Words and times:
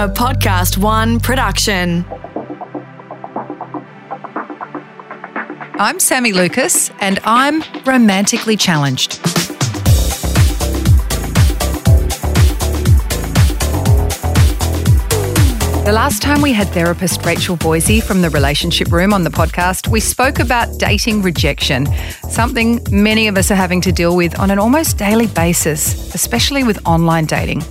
a 0.00 0.08
Podcast 0.08 0.78
One 0.78 1.20
production. 1.20 2.06
I'm 5.78 6.00
Sami 6.00 6.32
Lukis, 6.32 6.90
and 7.02 7.18
I'm 7.24 7.62
romantically 7.84 8.56
challenged. 8.56 9.22
The 15.84 15.92
last 15.92 16.22
time 16.22 16.40
we 16.40 16.54
had 16.54 16.68
therapist 16.68 17.26
Rachel 17.26 17.58
Voysey 17.58 18.02
from 18.02 18.22
the 18.22 18.30
Relationship 18.30 18.90
Room 18.90 19.12
on 19.12 19.22
the 19.22 19.30
podcast, 19.30 19.88
we 19.88 20.00
spoke 20.00 20.38
about 20.38 20.78
dating 20.78 21.20
rejection, 21.20 21.86
something 22.30 22.80
many 22.90 23.28
of 23.28 23.36
us 23.36 23.50
are 23.50 23.54
having 23.54 23.82
to 23.82 23.92
deal 23.92 24.16
with 24.16 24.38
on 24.38 24.50
an 24.50 24.58
almost 24.58 24.96
daily 24.96 25.26
basis, 25.26 26.14
especially 26.14 26.64
with 26.64 26.78
online 26.86 27.26
dating. 27.26 27.62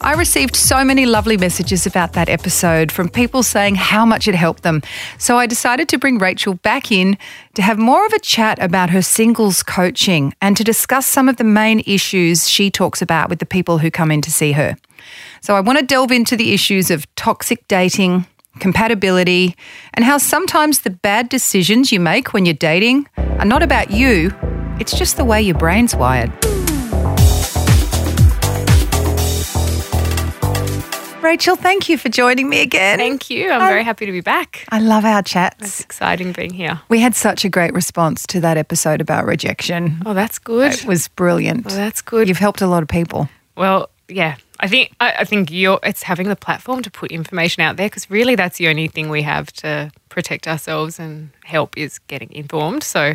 I 0.00 0.14
received 0.14 0.54
so 0.54 0.84
many 0.84 1.06
lovely 1.06 1.36
messages 1.36 1.86
about 1.86 2.12
that 2.12 2.28
episode 2.28 2.92
from 2.92 3.08
people 3.08 3.42
saying 3.42 3.74
how 3.74 4.06
much 4.06 4.28
it 4.28 4.34
helped 4.34 4.62
them. 4.62 4.82
So 5.18 5.38
I 5.38 5.46
decided 5.46 5.88
to 5.88 5.98
bring 5.98 6.18
Rachel 6.18 6.54
back 6.54 6.92
in 6.92 7.18
to 7.54 7.62
have 7.62 7.78
more 7.78 8.06
of 8.06 8.12
a 8.12 8.20
chat 8.20 8.62
about 8.62 8.90
her 8.90 9.02
singles 9.02 9.62
coaching 9.62 10.34
and 10.40 10.56
to 10.56 10.62
discuss 10.62 11.06
some 11.06 11.28
of 11.28 11.36
the 11.36 11.44
main 11.44 11.82
issues 11.86 12.48
she 12.48 12.70
talks 12.70 13.02
about 13.02 13.28
with 13.28 13.40
the 13.40 13.46
people 13.46 13.78
who 13.78 13.90
come 13.90 14.12
in 14.12 14.20
to 14.22 14.30
see 14.30 14.52
her. 14.52 14.76
So 15.40 15.56
I 15.56 15.60
want 15.60 15.78
to 15.78 15.84
delve 15.84 16.12
into 16.12 16.36
the 16.36 16.52
issues 16.52 16.90
of 16.90 17.12
toxic 17.16 17.66
dating, 17.66 18.26
compatibility, 18.60 19.56
and 19.94 20.04
how 20.04 20.18
sometimes 20.18 20.80
the 20.80 20.90
bad 20.90 21.28
decisions 21.28 21.90
you 21.90 21.98
make 21.98 22.32
when 22.32 22.46
you're 22.46 22.54
dating 22.54 23.08
are 23.16 23.44
not 23.44 23.62
about 23.62 23.90
you, 23.90 24.32
it's 24.78 24.96
just 24.96 25.16
the 25.16 25.24
way 25.24 25.42
your 25.42 25.58
brain's 25.58 25.94
wired. 25.94 26.32
Rachel, 31.20 31.56
thank 31.56 31.88
you 31.88 31.98
for 31.98 32.08
joining 32.08 32.48
me 32.48 32.60
again. 32.62 32.98
Thank 32.98 33.28
you. 33.28 33.50
I'm 33.50 33.60
very 33.60 33.82
happy 33.82 34.06
to 34.06 34.12
be 34.12 34.20
back. 34.20 34.64
I 34.68 34.78
love 34.78 35.04
our 35.04 35.20
chats. 35.22 35.62
It's 35.62 35.80
exciting 35.80 36.32
being 36.32 36.52
here. 36.52 36.80
We 36.88 37.00
had 37.00 37.16
such 37.16 37.44
a 37.44 37.48
great 37.48 37.74
response 37.74 38.24
to 38.28 38.40
that 38.40 38.56
episode 38.56 39.00
about 39.00 39.26
rejection. 39.26 40.00
Oh, 40.06 40.14
that's 40.14 40.38
good. 40.38 40.74
It 40.74 40.84
was 40.84 41.08
brilliant. 41.08 41.66
Oh, 41.66 41.74
that's 41.74 42.02
good. 42.02 42.28
You've 42.28 42.38
helped 42.38 42.60
a 42.60 42.68
lot 42.68 42.82
of 42.82 42.88
people. 42.88 43.28
Well, 43.56 43.90
yeah. 44.06 44.36
I 44.60 44.68
think 44.68 44.92
I, 45.00 45.12
I 45.20 45.24
think 45.24 45.50
you're. 45.50 45.78
It's 45.82 46.02
having 46.02 46.28
the 46.28 46.36
platform 46.36 46.82
to 46.82 46.90
put 46.90 47.12
information 47.12 47.62
out 47.62 47.76
there 47.76 47.86
because 47.86 48.10
really 48.10 48.34
that's 48.34 48.58
the 48.58 48.68
only 48.68 48.88
thing 48.88 49.08
we 49.08 49.22
have 49.22 49.52
to 49.54 49.90
protect 50.08 50.48
ourselves 50.48 50.98
and 50.98 51.30
help 51.44 51.76
is 51.76 51.98
getting 52.00 52.32
informed. 52.32 52.82
So, 52.82 53.14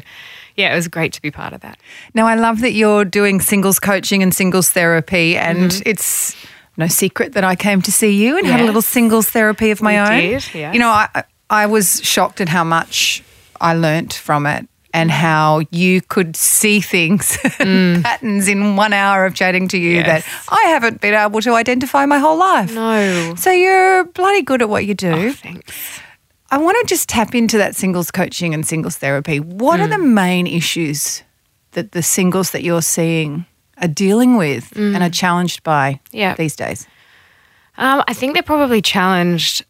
yeah, 0.56 0.72
it 0.72 0.76
was 0.76 0.88
great 0.88 1.12
to 1.14 1.22
be 1.22 1.32
part 1.32 1.52
of 1.52 1.62
that. 1.62 1.80
Now, 2.14 2.28
I 2.28 2.36
love 2.36 2.62
that 2.62 2.72
you're 2.72 3.04
doing 3.04 3.42
singles 3.42 3.80
coaching 3.80 4.24
and 4.24 4.34
singles 4.34 4.72
therapy, 4.72 5.36
and 5.38 5.72
mm-hmm. 5.72 5.90
it's 5.90 6.36
no 6.78 6.88
secret 6.88 7.34
that 7.34 7.44
I 7.44 7.56
came 7.56 7.82
to 7.84 7.92
see 7.92 8.12
you 8.24 8.38
and 8.38 8.48
had 8.48 8.60
a 8.62 8.66
little 8.66 8.82
singles 8.82 9.30
therapy 9.30 9.72
of 9.72 9.82
my 9.82 9.94
We 9.94 9.98
own. 10.00 10.20
did, 10.22 10.32
yes. 10.56 10.74
You 10.74 10.80
know, 10.80 10.90
I, 10.90 11.24
I 11.50 11.66
was 11.68 12.02
shocked 12.04 12.42
at 12.42 12.50
how 12.50 12.64
much 12.64 13.24
I 13.62 13.74
learnt 13.76 14.14
from 14.14 14.46
it 14.46 14.68
and 14.96 15.10
Mm. 15.10 15.14
how 15.14 15.62
you 15.72 16.02
could 16.02 16.36
see 16.36 16.80
things, 16.80 17.38
patterns 17.58 18.48
in 18.48 18.76
one 18.76 18.94
hour 18.94 19.26
of 19.26 19.34
chatting 19.34 19.68
to 19.70 19.78
you 19.78 20.04
that 20.04 20.24
I 20.50 20.66
haven't 20.68 21.02
been 21.02 21.16
able 21.16 21.42
to 21.42 21.54
identify 21.54 22.06
my 22.06 22.20
whole 22.20 22.38
life. 22.38 22.72
No. 22.74 23.34
So 23.36 23.50
you're 23.52 24.04
bloody 24.06 24.44
good 24.44 24.62
at 24.62 24.70
what 24.70 24.86
you 24.86 24.94
do. 24.94 25.12
Oh, 25.12 25.32
thanks. 25.34 26.00
I 26.52 26.58
want 26.60 26.78
to 26.82 26.86
just 26.88 27.10
tap 27.10 27.34
into 27.34 27.58
that 27.58 27.76
singles 27.76 28.12
coaching 28.12 28.54
and 28.54 28.66
singles 28.68 28.96
therapy. 28.98 29.40
What 29.40 29.80
are 29.80 29.88
the 29.88 29.98
main 29.98 30.46
issues 30.46 31.24
that 31.72 31.94
the 31.94 32.04
singles 32.04 32.52
that 32.52 32.62
you're 32.62 32.84
seeing 32.84 33.46
are 33.82 33.88
dealing 33.88 34.38
with 34.38 34.72
and 34.76 35.02
are 35.04 35.10
challenged 35.10 35.64
by 35.64 36.00
Yeah. 36.12 36.36
these 36.36 36.56
days? 36.56 36.88
Um, 37.78 38.04
I 38.08 38.14
think 38.14 38.34
they're 38.34 38.44
probably 38.44 38.82
challenged 38.82 39.66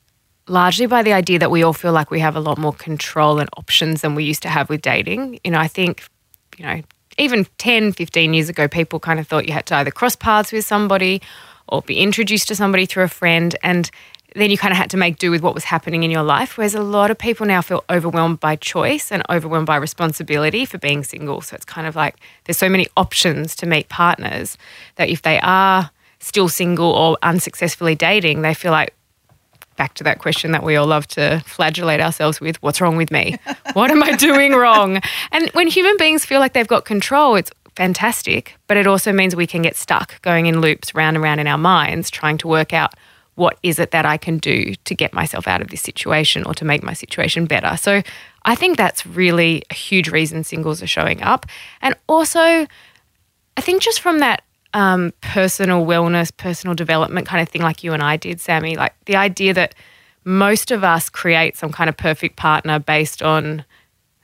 largely 0.48 0.86
by 0.86 1.02
the 1.04 1.14
idea 1.14 1.40
that 1.40 1.50
we 1.52 1.64
all 1.64 1.72
feel 1.74 1.94
like 1.94 2.12
we 2.12 2.20
have 2.20 2.36
a 2.36 2.40
lot 2.42 2.58
more 2.58 2.74
control 2.74 3.40
and 3.40 3.50
options 3.58 4.02
than 4.02 4.14
we 4.14 4.26
used 4.26 4.42
to 4.44 4.50
have 4.50 4.70
with 4.70 4.82
dating. 4.82 5.40
You 5.44 5.52
know, 5.52 5.60
I 5.60 5.70
think, 5.70 6.04
you 6.58 6.66
know, 6.66 6.82
even 7.18 7.48
10, 7.60 7.94
15 7.94 8.34
years 8.34 8.50
ago, 8.50 8.68
people 8.68 9.00
kind 9.00 9.20
of 9.20 9.28
thought 9.28 9.48
you 9.48 9.54
had 9.54 9.66
to 9.68 9.76
either 9.76 9.92
cross 9.92 10.16
paths 10.18 10.52
with 10.52 10.66
somebody 10.66 11.22
or 11.70 11.82
be 11.84 12.00
introduced 12.00 12.50
to 12.50 12.56
somebody 12.56 12.86
through 12.86 13.04
a 13.04 13.08
friend. 13.08 13.56
And 13.64 13.90
then 14.36 14.50
you 14.50 14.58
kind 14.58 14.72
of 14.72 14.78
had 14.78 14.90
to 14.92 14.98
make 14.98 15.18
do 15.18 15.32
with 15.32 15.42
what 15.42 15.54
was 15.54 15.64
happening 15.64 16.04
in 16.04 16.12
your 16.12 16.24
life. 16.24 16.58
Whereas 16.58 16.76
a 16.76 16.82
lot 16.82 17.12
of 17.12 17.18
people 17.18 17.46
now 17.46 17.62
feel 17.62 17.84
overwhelmed 17.90 18.40
by 18.40 18.56
choice 18.56 19.12
and 19.12 19.24
overwhelmed 19.30 19.68
by 19.68 19.76
responsibility 19.76 20.66
for 20.66 20.78
being 20.78 21.04
single. 21.04 21.42
So 21.42 21.56
it's 21.56 21.66
kind 21.66 21.88
of 21.88 21.96
like 21.96 22.16
there's 22.46 22.58
so 22.58 22.70
many 22.70 22.88
options 22.98 23.56
to 23.58 23.66
meet 23.66 23.90
partners 23.90 24.58
that 24.96 25.10
if 25.10 25.22
they 25.22 25.40
are 25.42 25.92
still 26.20 26.50
single 26.50 26.92
or 26.92 27.18
unsuccessfully 27.22 27.96
dating, 27.96 28.42
they 28.42 28.54
feel 28.54 28.72
like 28.72 28.94
back 29.76 29.94
to 29.96 30.04
that 30.04 30.20
question 30.20 30.52
that 30.52 30.64
we 30.64 30.76
all 30.76 30.88
love 30.88 31.08
to 31.08 31.42
flagellate 31.46 32.00
ourselves 32.00 32.40
with 32.40 32.62
what's 32.62 32.80
wrong 32.80 32.96
with 32.96 33.12
me? 33.12 33.38
What 33.74 33.90
am 33.90 34.04
I 34.04 34.16
doing 34.16 34.54
wrong? 34.54 35.02
And 35.32 35.50
when 35.54 35.68
human 35.68 35.98
beings 35.98 36.26
feel 36.26 36.40
like 36.40 36.54
they've 36.54 36.68
got 36.68 36.86
control, 36.86 37.36
it's 37.36 37.50
fantastic, 37.76 38.56
but 38.68 38.78
it 38.78 38.86
also 38.86 39.12
means 39.12 39.36
we 39.36 39.48
can 39.48 39.64
get 39.64 39.76
stuck 39.76 40.22
going 40.22 40.46
in 40.46 40.62
loops 40.62 40.94
round 40.94 41.18
and 41.18 41.24
round 41.24 41.40
in 41.40 41.48
our 41.48 41.58
minds 41.58 42.12
trying 42.12 42.38
to 42.40 42.48
work 42.48 42.72
out 42.72 42.94
what 43.36 43.58
is 43.64 43.80
it 43.80 43.92
that 43.92 44.06
I 44.06 44.18
can 44.18 44.38
do 44.38 44.76
to 44.86 44.96
get 44.96 45.14
myself 45.14 45.48
out 45.48 45.62
of 45.62 45.70
this 45.70 45.82
situation 45.82 46.44
or 46.46 46.54
to 46.56 46.66
make 46.66 46.84
my 46.84 46.94
situation 46.94 47.46
better. 47.46 47.76
So 47.78 48.04
I 48.46 48.56
think 48.56 48.78
that's 48.78 49.06
really 49.06 49.64
a 49.70 49.74
huge 49.74 50.10
reason 50.10 50.44
singles 50.44 50.84
are 50.84 50.88
showing 50.88 51.22
up. 51.22 51.46
And 51.82 51.96
also, 52.08 52.40
I 52.40 53.62
think 53.62 53.82
just 53.82 54.02
from 54.02 54.20
that 54.20 54.44
um, 54.74 55.14
personal 55.22 55.86
wellness, 55.86 56.36
personal 56.36 56.76
development 56.76 57.28
kind 57.28 57.42
of 57.42 57.50
thing, 57.50 57.62
like 57.62 57.84
you 57.84 57.94
and 57.94 58.04
I 58.04 58.18
did, 58.18 58.40
Sami, 58.40 58.76
like 58.76 58.94
the 59.06 59.16
idea 59.16 59.54
that 59.54 59.76
most 60.24 60.72
of 60.72 60.84
us 60.84 61.10
create 61.10 61.58
some 61.58 61.72
kind 61.72 61.90
of 61.90 61.98
perfect 61.98 62.36
partner 62.36 62.80
based 62.80 63.22
on 63.22 63.66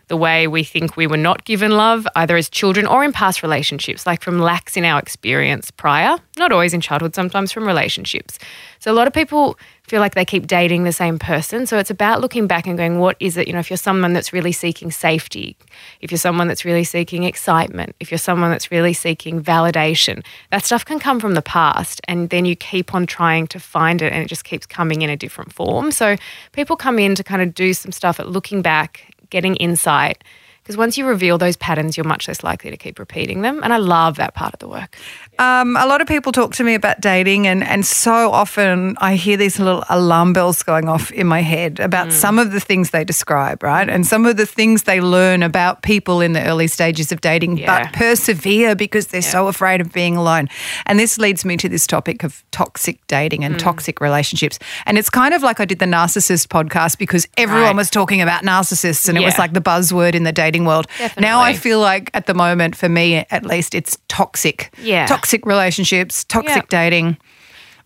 the 0.10 0.18
way 0.18 0.48
we 0.48 0.64
think 0.64 0.98
we 0.98 1.08
were 1.08 1.18
not 1.18 1.46
given 1.46 1.72
love, 1.72 2.08
either 2.16 2.36
as 2.36 2.50
children 2.50 2.86
or 2.86 3.04
in 3.04 3.14
past 3.14 3.42
relationships, 3.42 4.06
like 4.06 4.22
from 4.22 4.40
lacks 4.40 4.76
in 4.76 4.84
our 4.84 5.00
experience 5.00 5.72
prior, 5.72 6.18
not 6.38 6.52
always 6.52 6.74
in 6.74 6.82
childhood, 6.82 7.16
sometimes 7.16 7.52
from 7.52 7.66
relationships. 7.66 8.38
So 8.80 8.92
a 8.92 8.94
lot 8.94 9.08
of 9.08 9.14
people 9.14 9.58
feel 9.88 10.00
like 10.00 10.16
they 10.16 10.26
keep 10.26 10.48
dating 10.48 10.84
the 10.84 10.92
same 10.92 11.20
person. 11.20 11.66
So 11.66 11.78
it's 11.78 11.90
about 11.90 12.22
looking 12.22 12.48
back 12.48 12.68
and 12.68 12.78
going, 12.78 13.00
what 13.00 13.18
is 13.20 13.38
it? 13.38 13.48
You 13.48 13.54
know, 13.54 13.60
if 13.60 13.70
you're 13.70 13.78
someone 13.78 14.14
that's 14.14 14.32
really 14.34 14.52
seeking 14.52 14.92
safety, 14.92 15.58
if 16.02 16.12
you're 16.12 16.18
someone 16.20 16.48
that's 16.48 16.66
really 16.66 16.84
seeking 16.84 17.24
excitement, 17.24 17.96
if 18.00 18.12
you're 18.12 18.18
someone 18.18 18.52
that's 18.52 18.72
really 18.72 18.94
seeking 18.94 19.42
validation, 19.42 20.24
that 20.52 20.64
stuff 20.64 20.86
can 20.86 21.00
come 21.00 21.20
from 21.20 21.34
the 21.34 21.42
past. 21.42 22.02
And 22.08 22.30
then 22.30 22.46
you 22.46 22.56
keep 22.56 22.94
on 22.94 23.06
trying 23.06 23.48
to 23.48 23.60
find 23.60 24.02
it 24.02 24.14
and 24.14 24.24
it 24.24 24.28
just 24.28 24.44
keeps 24.44 24.66
coming 24.66 25.02
in 25.02 25.10
a 25.10 25.18
different 25.18 25.54
form. 25.54 25.92
So 25.92 26.16
people 26.52 26.76
come 26.76 27.00
in 27.00 27.16
to 27.16 27.24
kind 27.24 27.42
of 27.42 27.54
do 27.54 27.74
some 27.74 27.92
stuff 27.92 28.20
at 28.20 28.30
looking 28.30 28.62
back, 28.62 29.14
getting 29.30 29.56
insight. 29.58 30.24
Because 30.70 30.78
once 30.78 31.00
you 31.00 31.08
reveal 31.08 31.40
those 31.40 31.56
patterns, 31.58 31.98
you're 31.98 32.04
much 32.06 32.28
less 32.28 32.44
likely 32.44 32.70
to 32.70 32.78
keep 32.78 33.00
repeating 33.00 33.42
them. 33.42 33.60
And 33.64 33.74
I 33.74 33.78
love 33.78 34.18
that 34.18 34.36
part 34.36 34.54
of 34.54 34.60
the 34.60 34.68
work. 34.68 34.96
Um, 35.40 35.76
a 35.76 35.88
lot 35.88 36.00
of 36.00 36.08
people 36.08 36.32
talk 36.32 36.54
to 36.56 36.64
me 36.64 36.76
about 36.76 37.02
dating, 37.02 37.48
and, 37.48 37.64
and 37.64 37.84
so 37.84 38.30
often 38.32 38.96
I 39.00 39.16
hear 39.16 39.36
these 39.36 39.58
little 39.58 39.84
alarm 39.90 40.32
bells 40.34 40.62
going 40.62 40.88
off 40.88 41.12
in 41.12 41.26
my 41.26 41.42
head 41.42 41.80
about 41.80 42.12
some 42.14 42.38
of 42.38 42.52
the 42.52 42.60
things 42.60 42.92
they 42.92 43.04
describe, 43.04 43.64
right? 43.64 43.90
And 43.90 44.06
some 44.06 44.28
of 44.28 44.38
the 44.38 44.46
things 44.46 44.84
they 44.84 45.02
learn 45.02 45.42
about 45.42 45.82
people 45.82 46.22
in 46.22 46.34
the 46.34 46.46
early 46.46 46.68
stages 46.68 47.12
of 47.12 47.20
dating, 47.22 47.58
Yeah. 47.58 47.86
but 47.86 47.94
persevere 47.94 48.76
because 48.76 49.08
they're 49.08 49.24
so 49.24 49.48
afraid 49.48 49.82
of 49.82 49.92
being 49.92 50.16
alone. 50.18 50.50
And 50.86 51.00
this 51.00 51.18
leads 51.18 51.46
me 51.46 51.58
to 51.58 51.68
this 51.70 51.88
topic 51.88 52.22
of 52.24 52.44
toxic 52.52 53.00
dating 53.08 53.44
and 53.44 53.58
toxic 53.60 54.00
relationships. 54.02 54.60
And 54.86 55.00
it's 55.00 55.10
kind 55.10 55.34
of 55.34 55.42
like 55.42 55.60
I 55.60 55.66
did 55.66 55.80
the 55.80 55.86
narcissist 55.88 56.46
podcast 56.48 57.00
because 57.00 57.28
everyone 57.38 57.64
Right. 57.64 57.76
was 57.76 57.90
talking 57.90 58.22
about 58.22 58.44
narcissists 58.44 59.10
and 59.10 59.18
it 59.18 59.22
was 59.24 59.40
like 59.40 59.54
the 59.54 59.62
buzzword 59.62 60.14
in 60.14 60.26
the 60.26 60.32
dating 60.34 60.59
world. 60.66 60.88
Now 61.18 61.40
I 61.40 61.54
feel 61.54 61.80
like 61.80 62.10
at 62.14 62.26
the 62.26 62.34
moment, 62.34 62.76
for 62.76 62.90
me 62.90 63.26
at 63.30 63.46
least, 63.46 63.76
it's 63.76 63.98
toxic. 64.08 64.74
Yeah. 64.82 65.06
Toxic 65.06 65.46
relationships, 65.46 66.24
toxic 66.26 66.56
Yep. 66.56 66.70
dating. 66.70 67.18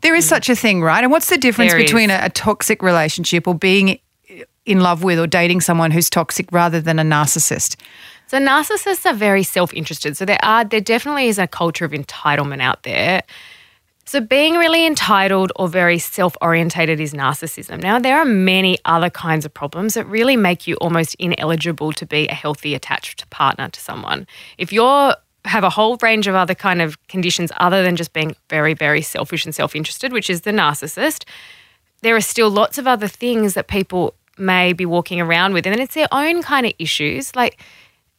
There 0.02 0.16
is 0.16 0.26
mm. 0.26 0.30
such 0.30 0.50
a 0.50 0.56
thing, 0.56 0.82
right? 0.82 1.04
And 1.04 1.12
what's 1.12 1.30
the 1.30 1.38
difference 1.38 1.72
There 1.72 1.82
between 1.82 2.10
a, 2.10 2.20
a 2.24 2.30
toxic 2.30 2.84
relationship 2.84 3.48
or 3.48 3.56
being 3.56 4.00
in 4.66 4.80
love 4.82 5.04
with 5.04 5.20
or 5.20 5.28
dating 5.28 5.62
someone 5.62 5.92
who's 5.92 6.10
toxic 6.10 6.52
rather 6.52 6.82
than 6.82 7.00
a 7.00 7.04
narcissist? 7.04 7.78
So 8.28 8.40
narcissists 8.40 9.06
are 9.06 9.14
very 9.14 9.44
self-interested. 9.44 10.18
So 10.18 10.26
there 10.26 10.44
are 10.44 10.66
there 10.66 10.82
definitely 10.82 11.28
is 11.28 11.38
a 11.38 11.48
culture 11.48 11.86
of 11.86 11.92
entitlement 11.92 12.62
out 12.62 12.84
there. 12.84 13.22
So 14.06 14.20
being 14.20 14.56
really 14.56 14.86
entitled 14.86 15.52
or 15.56 15.68
very 15.68 15.98
self-orientated 15.98 17.00
is 17.00 17.14
narcissism. 17.14 17.82
Now 17.82 18.00
there 18.00 18.18
are 18.18 18.26
many 18.26 18.78
other 18.86 19.10
kinds 19.10 19.46
of 19.46 19.54
problems 19.54 19.94
that 19.94 20.06
really 20.08 20.36
make 20.36 20.68
you 20.68 20.76
almost 20.76 21.16
ineligible 21.16 21.94
to 21.94 22.06
be 22.06 22.28
a 22.28 22.34
healthy 22.34 22.76
attached 22.76 23.30
partner 23.30 23.70
to 23.70 23.80
someone. 23.80 24.28
If 24.58 24.74
you're 24.74 25.16
have 25.46 25.66
a 25.66 25.70
whole 25.70 25.98
range 26.02 26.28
of 26.28 26.36
other 26.36 26.56
kind 26.56 26.82
of 26.82 26.98
conditions 27.10 27.52
other 27.58 27.84
than 27.84 27.98
just 27.98 28.14
being 28.14 28.34
very 28.50 28.74
very 28.74 29.02
selfish 29.02 29.46
and 29.46 29.54
self-interested, 29.54 30.14
which 30.14 30.30
is 30.30 30.42
the 30.42 30.52
narcissist, 30.52 31.26
there 32.02 32.16
are 32.16 32.22
still 32.22 32.50
lots 32.50 32.78
of 32.78 32.88
other 32.88 33.08
things 33.08 33.54
that 33.54 33.68
people 33.68 34.14
may 34.38 34.74
be 34.74 34.86
walking 34.86 35.22
around 35.22 35.54
with, 35.54 35.66
and 35.66 35.80
it's 35.80 35.96
their 35.96 36.08
own 36.12 36.42
kind 36.44 36.66
of 36.66 36.74
issues. 36.80 37.36
Like 37.36 37.60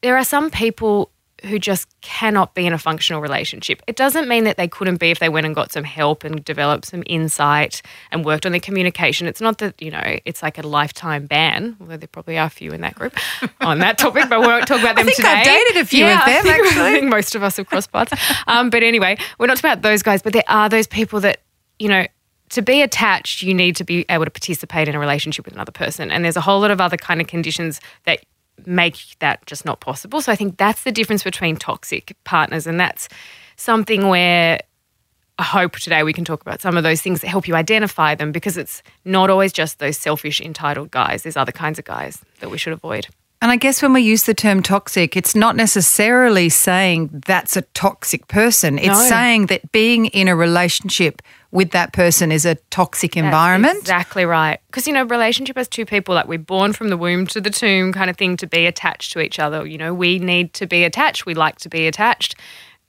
there 0.03 0.17
are 0.17 0.25
some 0.25 0.51
people 0.51 1.11
who 1.43 1.59
just 1.59 1.89
cannot 2.01 2.55
be 2.55 2.67
in 2.67 2.73
a 2.73 2.79
functional 2.79 3.21
relationship. 3.21 3.83
It 3.87 3.97
doesn't 3.97 4.29
mean 4.29 4.45
that 4.45 4.57
they 4.57 4.69
couldn't 4.69 4.97
be 4.97 5.11
if 5.11 5.19
they 5.19 5.29
went 5.29 5.47
and 5.47 5.55
got 5.55 5.73
some 5.73 5.85
help 5.85 6.25
and 6.25 6.45
developed 6.45 6.87
some 6.87 7.03
insight 7.07 7.83
and 8.11 8.25
worked 8.25 8.47
on 8.47 8.53
their 8.53 8.61
communication. 8.61 9.27
It's 9.27 9.41
not 9.41 9.59
that, 9.59 9.81
you 9.81 9.91
know, 9.91 10.19
it's 10.25 10.43
like 10.43 10.59
a 10.59 10.63
lifetime 10.63 11.27
ban, 11.27 11.77
although 11.81 11.97
there 11.97 12.09
probably 12.09 12.39
are 12.39 12.47
a 12.47 12.51
few 12.51 12.71
in 12.73 12.81
that 12.83 12.95
group 12.95 13.17
on 13.61 13.81
that 13.81 13.99
topic, 13.99 14.29
but 14.29 14.41
we 14.41 14.47
won't 14.47 14.67
talk 14.67 14.81
about 14.81 14.97
them 14.97 15.07
I 15.07 15.11
think 15.11 15.17
today. 15.17 15.29
I've 15.29 15.45
dated 15.45 15.83
a 15.83 15.85
few 15.85 16.05
yeah, 16.05 16.21
of 16.21 16.27
them, 16.27 16.39
I 16.39 16.43
think, 16.43 16.67
actually. 16.67 16.83
I 16.83 16.93
think 16.93 17.11
most 17.11 17.35
of 17.35 17.43
us 17.43 17.57
have 17.57 17.67
crossed 17.67 17.93
paths. 17.93 18.13
Um, 18.47 18.71
but 18.71 18.83
anyway, 18.83 19.17
we're 19.39 19.47
not 19.47 19.57
talking 19.57 19.71
about 19.71 19.83
those 19.83 20.03
guys, 20.03 20.23
but 20.23 20.33
there 20.33 20.45
are 20.49 20.69
those 20.69 20.87
people 20.87 21.21
that, 21.21 21.41
you 21.79 21.89
know, 21.89 22.07
to 22.51 22.63
be 22.63 22.83
attached, 22.83 23.43
you 23.43 23.55
need 23.55 23.75
to 23.77 23.85
be 23.85 24.05
able 24.09 24.25
to 24.25 24.31
participate 24.31 24.89
in 24.89 24.95
a 24.95 24.99
relationship 24.99 25.45
with 25.45 25.55
another 25.55 25.73
person. 25.73 26.11
And 26.11 26.25
there's 26.25 26.37
a 26.37 26.41
whole 26.41 26.61
lot 26.61 26.71
of 26.71 26.81
other 26.81 26.97
kind 26.97 27.21
of 27.21 27.27
conditions 27.27 27.81
that 28.05 28.21
make 28.67 29.17
that 29.19 29.45
just 29.47 29.65
not 29.65 29.81
possible. 29.81 30.21
So 30.21 30.33
I 30.33 30.37
think 30.37 30.57
that's 30.57 30.85
the 30.85 30.93
difference 30.93 31.23
between 31.23 31.57
toxic 31.57 32.17
partners. 32.25 32.67
And 32.67 32.79
that's 32.79 33.09
something 33.57 34.09
where 34.09 34.61
I 35.39 35.43
hope 35.43 35.73
today 35.73 36.03
we 36.05 36.13
can 36.13 36.25
talk 36.25 36.41
about 36.43 36.61
some 36.61 36.77
of 36.77 36.85
those 36.85 37.01
things 37.03 37.21
that 37.21 37.29
help 37.29 37.49
you 37.49 37.57
identify 37.57 38.15
them 38.15 38.31
because 38.31 38.57
it's 38.57 38.83
not 39.05 39.31
always 39.31 39.53
just 39.53 39.81
those 39.81 39.99
selfish, 39.99 40.41
entitled 40.41 40.93
guys. 40.93 41.25
There's 41.25 41.37
other 41.37 41.53
kinds 41.53 41.79
of 41.79 41.85
guys 41.85 42.21
that 42.39 42.51
we 42.51 42.59
should 42.59 42.73
avoid. 42.73 43.09
And 43.45 43.51
I 43.51 43.57
guess 43.57 43.83
when 43.83 43.93
we 43.93 44.01
use 44.01 44.23
the 44.23 44.33
term 44.33 44.63
toxic, 44.63 45.19
it's 45.19 45.35
not 45.35 45.55
necessarily 45.55 46.49
saying 46.49 47.11
that's 47.27 47.59
a 47.59 47.63
toxic 47.75 48.27
person. 48.27 48.79
It's 48.79 48.87
No. 48.87 48.95
saying 49.07 49.47
that 49.49 49.71
being 49.71 50.07
in 50.07 50.29
a 50.29 50.35
relationship 50.35 51.21
with 51.51 51.73
that 51.73 51.93
person 51.93 52.33
is 52.33 52.47
a 52.47 52.55
toxic 52.71 53.19
environment. 53.19 53.75
That's 53.75 53.83
exactly 53.83 54.25
right. 54.25 54.61
Because, 54.69 54.87
you 54.87 54.95
know, 54.95 55.03
relationship 55.03 55.59
has 55.59 55.69
two 55.69 55.85
people, 55.85 56.15
like 56.15 56.27
we're 56.27 56.39
born 56.39 56.73
from 56.73 56.89
the 56.89 56.97
womb 56.97 57.27
to 57.27 57.41
the 57.43 57.51
tomb 57.51 57.93
kind 57.93 58.09
of 58.09 58.17
thing 58.17 58.39
to 58.39 58.47
be 58.47 58.65
attached 58.65 59.13
to 59.13 59.21
each 59.21 59.39
other. 59.39 59.67
You 59.67 59.77
know, 59.77 59.93
we 59.93 60.19
need 60.19 60.55
to 60.55 60.67
be 60.67 60.83
attached. 60.83 61.27
We 61.27 61.35
like 61.35 61.59
to 61.59 61.69
be 61.69 61.87
attached, 61.87 62.37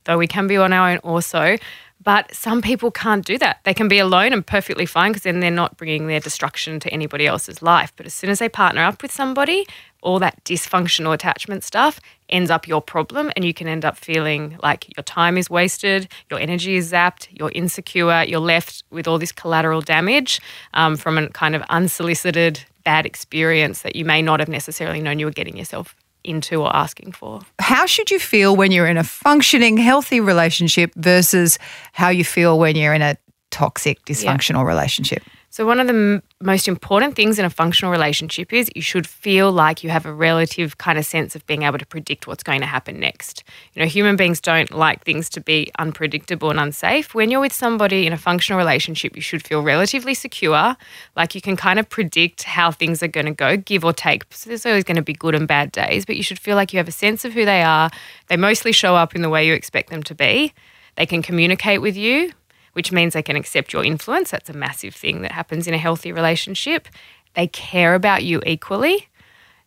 though 0.06 0.18
we 0.18 0.26
can 0.26 0.48
be 0.48 0.56
on 0.56 0.72
our 0.72 0.92
own 0.92 1.00
also. 1.00 1.58
But 2.04 2.34
some 2.36 2.62
people 2.62 2.92
can't 2.92 3.26
do 3.26 3.38
that. 3.40 3.62
They 3.64 3.74
can 3.74 3.88
be 3.88 3.98
alone 3.98 4.32
and 4.32 4.46
perfectly 4.46 4.86
fine 4.86 5.12
because 5.12 5.24
then 5.24 5.40
they're 5.40 5.50
not 5.50 5.76
bringing 5.78 6.08
their 6.08 6.20
destruction 6.20 6.80
to 6.82 6.90
anybody 6.90 7.26
else's 7.26 7.62
life. 7.62 7.92
But 7.96 8.06
as 8.06 8.14
soon 8.14 8.30
as 8.30 8.40
they 8.40 8.50
partner 8.50 8.84
up 8.84 9.02
with 9.02 9.12
somebody, 9.12 9.66
all 10.02 10.20
that 10.20 10.44
dysfunctional 10.44 11.14
attachment 11.14 11.64
stuff 11.64 12.00
ends 12.30 12.52
up 12.52 12.68
your 12.68 12.82
problem, 12.82 13.32
and 13.36 13.44
you 13.44 13.54
can 13.54 13.68
end 13.68 13.84
up 13.84 13.98
feeling 13.98 14.58
like 14.62 14.96
your 14.96 15.04
time 15.04 15.38
is 15.38 15.50
wasted, 15.50 16.08
your 16.30 16.40
energy 16.40 16.76
is 16.76 16.92
zapped, 16.92 17.28
you're 17.32 17.52
insecure, 17.56 18.24
you're 18.24 18.40
left 18.40 18.84
with 18.92 19.08
all 19.08 19.18
this 19.18 19.32
collateral 19.32 19.82
damage 19.82 20.40
um, 20.76 20.96
from 20.96 21.18
a 21.18 21.28
kind 21.30 21.56
of 21.56 21.64
unsolicited 21.70 22.64
bad 22.84 23.06
experience 23.06 23.82
that 23.82 23.96
you 23.96 24.06
may 24.06 24.22
not 24.22 24.40
have 24.40 24.50
necessarily 24.50 25.02
known 25.02 25.18
you 25.18 25.26
were 25.26 25.32
getting 25.32 25.58
yourself 25.58 25.96
into 26.26 26.62
or 26.62 26.76
asking 26.76 27.12
for. 27.14 27.42
How 27.60 27.86
should 27.86 28.12
you 28.12 28.20
feel 28.20 28.56
when 28.56 28.72
you're 28.72 28.88
in 28.88 28.98
a 28.98 29.04
functioning, 29.04 29.78
healthy 29.78 30.20
relationship 30.20 30.92
versus 30.96 31.58
how 31.94 32.10
you 32.10 32.24
feel 32.24 32.60
when 32.60 32.76
you're 32.76 32.94
in 32.94 33.02
a 33.02 33.18
toxic, 33.52 34.04
dysfunctional 34.06 34.66
relationship? 34.66 35.24
So, 35.56 35.66
one 35.66 35.80
of 35.80 35.88
the 35.88 35.94
m- 35.94 36.24
most 36.42 36.68
important 36.68 37.16
things 37.16 37.40
in 37.40 37.46
a 37.46 37.50
functional 37.50 37.90
relationship 37.90 38.52
is 38.52 38.70
you 38.76 38.82
should 38.82 39.08
feel 39.08 39.54
like 39.54 39.86
you 39.86 39.90
have 39.90 40.06
a 40.06 40.12
relative 40.12 40.78
kind 40.80 41.00
of 41.00 41.06
sense 41.06 41.34
of 41.34 41.48
being 41.48 41.64
able 41.64 41.78
to 41.78 41.86
predict 41.86 42.28
what's 42.28 42.44
going 42.44 42.60
to 42.60 42.66
happen 42.66 43.00
next. 43.00 43.42
You 43.74 43.82
know, 43.82 43.88
human 43.88 44.18
beings 44.18 44.42
don't 44.42 44.70
like 44.74 45.06
things 45.06 45.30
to 45.30 45.40
be 45.40 45.72
unpredictable 45.80 46.50
and 46.50 46.60
unsafe. 46.60 47.16
When 47.16 47.32
you're 47.32 47.40
with 47.40 47.54
somebody 47.54 48.06
in 48.06 48.12
a 48.12 48.18
functional 48.18 48.58
relationship, 48.58 49.16
you 49.16 49.22
should 49.22 49.48
feel 49.48 49.62
relatively 49.62 50.14
secure, 50.14 50.76
like 51.16 51.34
you 51.36 51.40
can 51.40 51.56
kind 51.56 51.80
of 51.80 51.88
predict 51.88 52.44
how 52.44 52.72
things 52.72 53.02
are 53.02 53.08
going 53.08 53.28
to 53.28 53.32
go, 53.32 53.56
give 53.56 53.86
or 53.86 53.94
take. 53.94 54.26
So, 54.32 54.50
there's 54.50 54.66
always 54.66 54.84
going 54.84 54.98
to 54.98 55.02
be 55.02 55.14
good 55.14 55.36
and 55.36 55.48
bad 55.48 55.72
days, 55.72 56.06
but 56.06 56.18
you 56.18 56.24
should 56.24 56.38
feel 56.38 56.58
like 56.58 56.74
you 56.74 56.80
have 56.80 56.90
a 56.90 56.92
sense 56.92 57.24
of 57.24 57.32
who 57.32 57.46
they 57.46 57.64
are. 57.64 57.90
They 58.28 58.36
mostly 58.36 58.74
show 58.74 58.98
up 58.98 59.16
in 59.16 59.22
the 59.22 59.30
way 59.30 59.48
you 59.48 59.54
expect 59.54 59.90
them 59.90 60.04
to 60.04 60.16
be. 60.16 60.54
They 60.98 61.06
can 61.06 61.22
communicate 61.22 61.82
with 61.82 61.96
you 61.96 62.34
which 62.76 62.92
means 62.92 63.14
they 63.14 63.24
can 63.24 63.38
accept 63.38 63.72
your 63.72 63.86
influence. 63.86 64.32
That's 64.32 64.50
a 64.50 64.54
massive 64.54 64.94
thing 64.94 65.22
that 65.22 65.32
happens 65.32 65.66
in 65.66 65.74
a 65.74 65.78
healthy 65.78 66.12
relationship. 66.12 66.90
They 67.34 67.48
care 67.48 67.96
about 67.96 68.26
you 68.26 68.42
equally. 68.46 69.08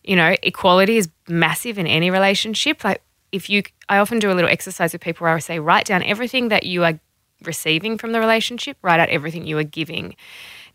You 0.05 0.17
know, 0.17 0.37
equality 0.43 0.99
is 0.99 1.09
massive 1.27 1.79
in 1.79 1.87
any 1.87 2.11
relationship. 2.11 2.85
Like 2.85 3.01
if 3.33 3.49
you 3.49 3.63
I 3.89 3.97
often 3.97 4.19
do 4.19 4.31
a 4.31 4.35
little 4.35 4.51
exercise 4.51 4.93
with 4.93 5.01
people 5.01 5.25
where 5.25 5.35
I 5.35 5.39
say 5.39 5.59
write 5.59 5.87
down 5.87 6.03
everything 6.03 6.49
that 6.49 6.65
you 6.65 6.85
are 6.85 7.01
receiving 7.45 7.97
from 7.97 8.13
the 8.13 8.21
relationship, 8.21 8.77
write 8.83 9.01
out 9.01 9.09
everything 9.09 9.47
you 9.47 9.57
are 9.57 9.65
giving. 9.65 10.15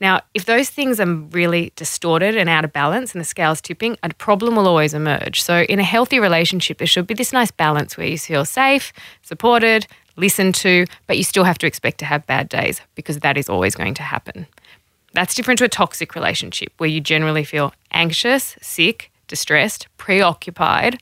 Now, 0.01 0.21
if 0.33 0.45
those 0.45 0.69
things 0.69 0.99
are 0.99 1.05
really 1.05 1.71
distorted 1.75 2.35
and 2.35 2.49
out 2.49 2.65
of 2.65 2.73
balance 2.73 3.13
and 3.13 3.21
the 3.21 3.25
scale's 3.25 3.61
tipping, 3.61 3.95
a 4.01 4.13
problem 4.13 4.55
will 4.55 4.67
always 4.67 4.93
emerge. 4.93 5.43
So, 5.43 5.61
in 5.61 5.79
a 5.79 5.83
healthy 5.83 6.19
relationship, 6.19 6.79
there 6.79 6.87
should 6.87 7.07
be 7.07 7.13
this 7.13 7.31
nice 7.31 7.51
balance 7.51 7.95
where 7.95 8.07
you 8.07 8.17
feel 8.17 8.43
safe, 8.43 8.91
supported, 9.21 9.85
listened 10.15 10.55
to, 10.55 10.85
but 11.07 11.17
you 11.17 11.23
still 11.23 11.43
have 11.43 11.57
to 11.59 11.67
expect 11.67 11.97
to 11.99 12.05
have 12.05 12.25
bad 12.27 12.49
days 12.49 12.81
because 12.95 13.19
that 13.19 13.37
is 13.37 13.49
always 13.49 13.75
going 13.75 13.93
to 13.95 14.03
happen. 14.03 14.47
That's 15.13 15.35
different 15.35 15.59
to 15.59 15.65
a 15.65 15.69
toxic 15.69 16.15
relationship 16.15 16.73
where 16.77 16.89
you 16.89 16.99
generally 16.99 17.43
feel 17.43 17.73
anxious, 17.91 18.55
sick, 18.61 19.11
distressed, 19.27 19.87
preoccupied, 19.97 20.99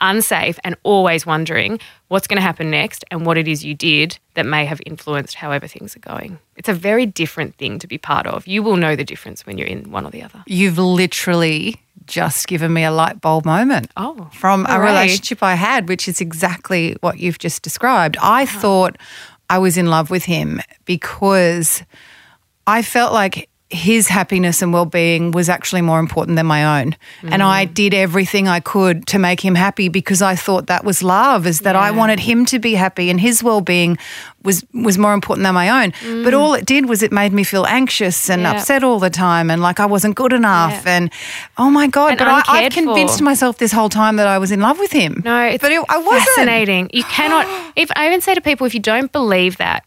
unsafe, 0.00 0.58
and 0.64 0.76
always 0.82 1.26
wondering 1.26 1.80
what's 2.08 2.26
going 2.26 2.36
to 2.36 2.42
happen 2.42 2.70
next 2.70 3.04
and 3.10 3.24
what 3.26 3.38
it 3.38 3.46
is 3.46 3.64
you 3.64 3.74
did 3.74 4.18
that 4.34 4.46
may 4.46 4.64
have 4.64 4.80
influenced 4.86 5.34
however 5.34 5.66
things 5.66 5.96
are 5.96 6.00
going. 6.00 6.38
It's 6.56 6.68
a 6.68 6.74
very 6.74 7.06
different 7.06 7.54
thing 7.56 7.78
to 7.78 7.86
be 7.86 7.98
part 7.98 8.26
of. 8.26 8.46
You 8.46 8.62
will 8.62 8.76
know 8.76 8.96
the 8.96 9.04
difference 9.04 9.46
when 9.46 9.58
you're 9.58 9.66
in 9.66 9.90
one 9.90 10.06
or 10.06 10.10
the 10.10 10.22
other. 10.22 10.42
You've 10.46 10.78
literally 10.78 11.80
just 12.06 12.48
given 12.48 12.72
me 12.72 12.84
a 12.84 12.90
light 12.90 13.20
bulb 13.20 13.44
moment. 13.44 13.90
Oh, 13.96 14.28
from 14.32 14.66
a 14.68 14.80
relationship 14.80 15.42
I 15.42 15.54
had, 15.54 15.88
which 15.88 16.08
is 16.08 16.20
exactly 16.20 16.96
what 17.00 17.18
you've 17.18 17.38
just 17.38 17.62
described. 17.62 18.16
I 18.20 18.42
uh-huh. 18.42 18.60
thought 18.60 18.98
I 19.48 19.58
was 19.58 19.76
in 19.76 19.86
love 19.86 20.10
with 20.10 20.24
him 20.24 20.60
because 20.84 21.82
I 22.66 22.82
felt 22.82 23.12
like 23.12 23.48
his 23.72 24.08
happiness 24.08 24.62
and 24.62 24.72
well-being 24.72 25.30
was 25.30 25.48
actually 25.48 25.80
more 25.80 26.00
important 26.00 26.34
than 26.36 26.46
my 26.46 26.80
own 26.80 26.96
and 27.22 27.40
i 27.42 27.64
mm. 27.66 27.72
did 27.74 27.94
everything 27.94 28.48
i 28.48 28.58
could 28.58 29.06
to 29.06 29.16
make 29.18 29.40
him 29.44 29.54
happy 29.54 29.88
because 29.88 30.20
i 30.20 30.34
thought 30.34 30.66
that 30.66 30.84
was 30.84 31.02
love 31.04 31.46
is 31.46 31.60
that 31.60 31.76
i 31.76 31.88
wanted 31.90 32.18
him 32.18 32.44
to 32.44 32.58
be 32.58 32.74
happy 32.74 33.10
and 33.10 33.20
his 33.20 33.42
well-being 33.44 33.96
was 34.42 34.64
was 34.74 34.98
more 34.98 35.14
important 35.14 35.44
than 35.44 35.54
my 35.54 35.68
own 35.84 35.90
but 36.24 36.32
mm. 36.34 36.38
all 36.40 36.52
it 36.54 36.66
did 36.66 36.88
was 36.88 37.00
it 37.02 37.12
made 37.12 37.32
me 37.32 37.44
feel 37.44 37.64
anxious 37.66 38.28
and 38.28 38.42
Yeah. 38.42 38.52
upset 38.52 38.82
all 38.82 38.98
the 38.98 39.10
time 39.10 39.50
and 39.52 39.62
like 39.62 39.78
i 39.78 39.86
wasn't 39.86 40.16
good 40.16 40.32
enough 40.32 40.82
Yeah. 40.84 40.96
and 40.96 41.12
oh 41.56 41.70
my 41.70 41.86
god 41.86 42.10
And 42.10 42.18
but 42.18 42.28
I, 42.28 42.42
i've 42.48 42.72
convinced 42.72 43.18
for. 43.18 43.24
myself 43.24 43.58
this 43.58 43.70
whole 43.72 43.88
time 43.88 44.16
that 44.16 44.26
i 44.26 44.38
was 44.38 44.50
in 44.50 44.60
love 44.60 44.78
with 44.80 44.90
him 44.92 45.22
No, 45.24 45.42
it's 45.44 45.62
but 45.62 45.70
it, 45.70 45.84
I 45.88 45.98
wasn't. 45.98 46.24
fascinating. 46.36 46.90
You 46.92 47.04
cannot. 47.04 47.46
If 47.76 47.88
I 47.94 48.06
even 48.08 48.20
say 48.20 48.34
to 48.34 48.40
people, 48.40 48.66
if 48.66 48.74
you 48.74 48.80
don't 48.80 49.12
believe 49.12 49.56
that, 49.58 49.84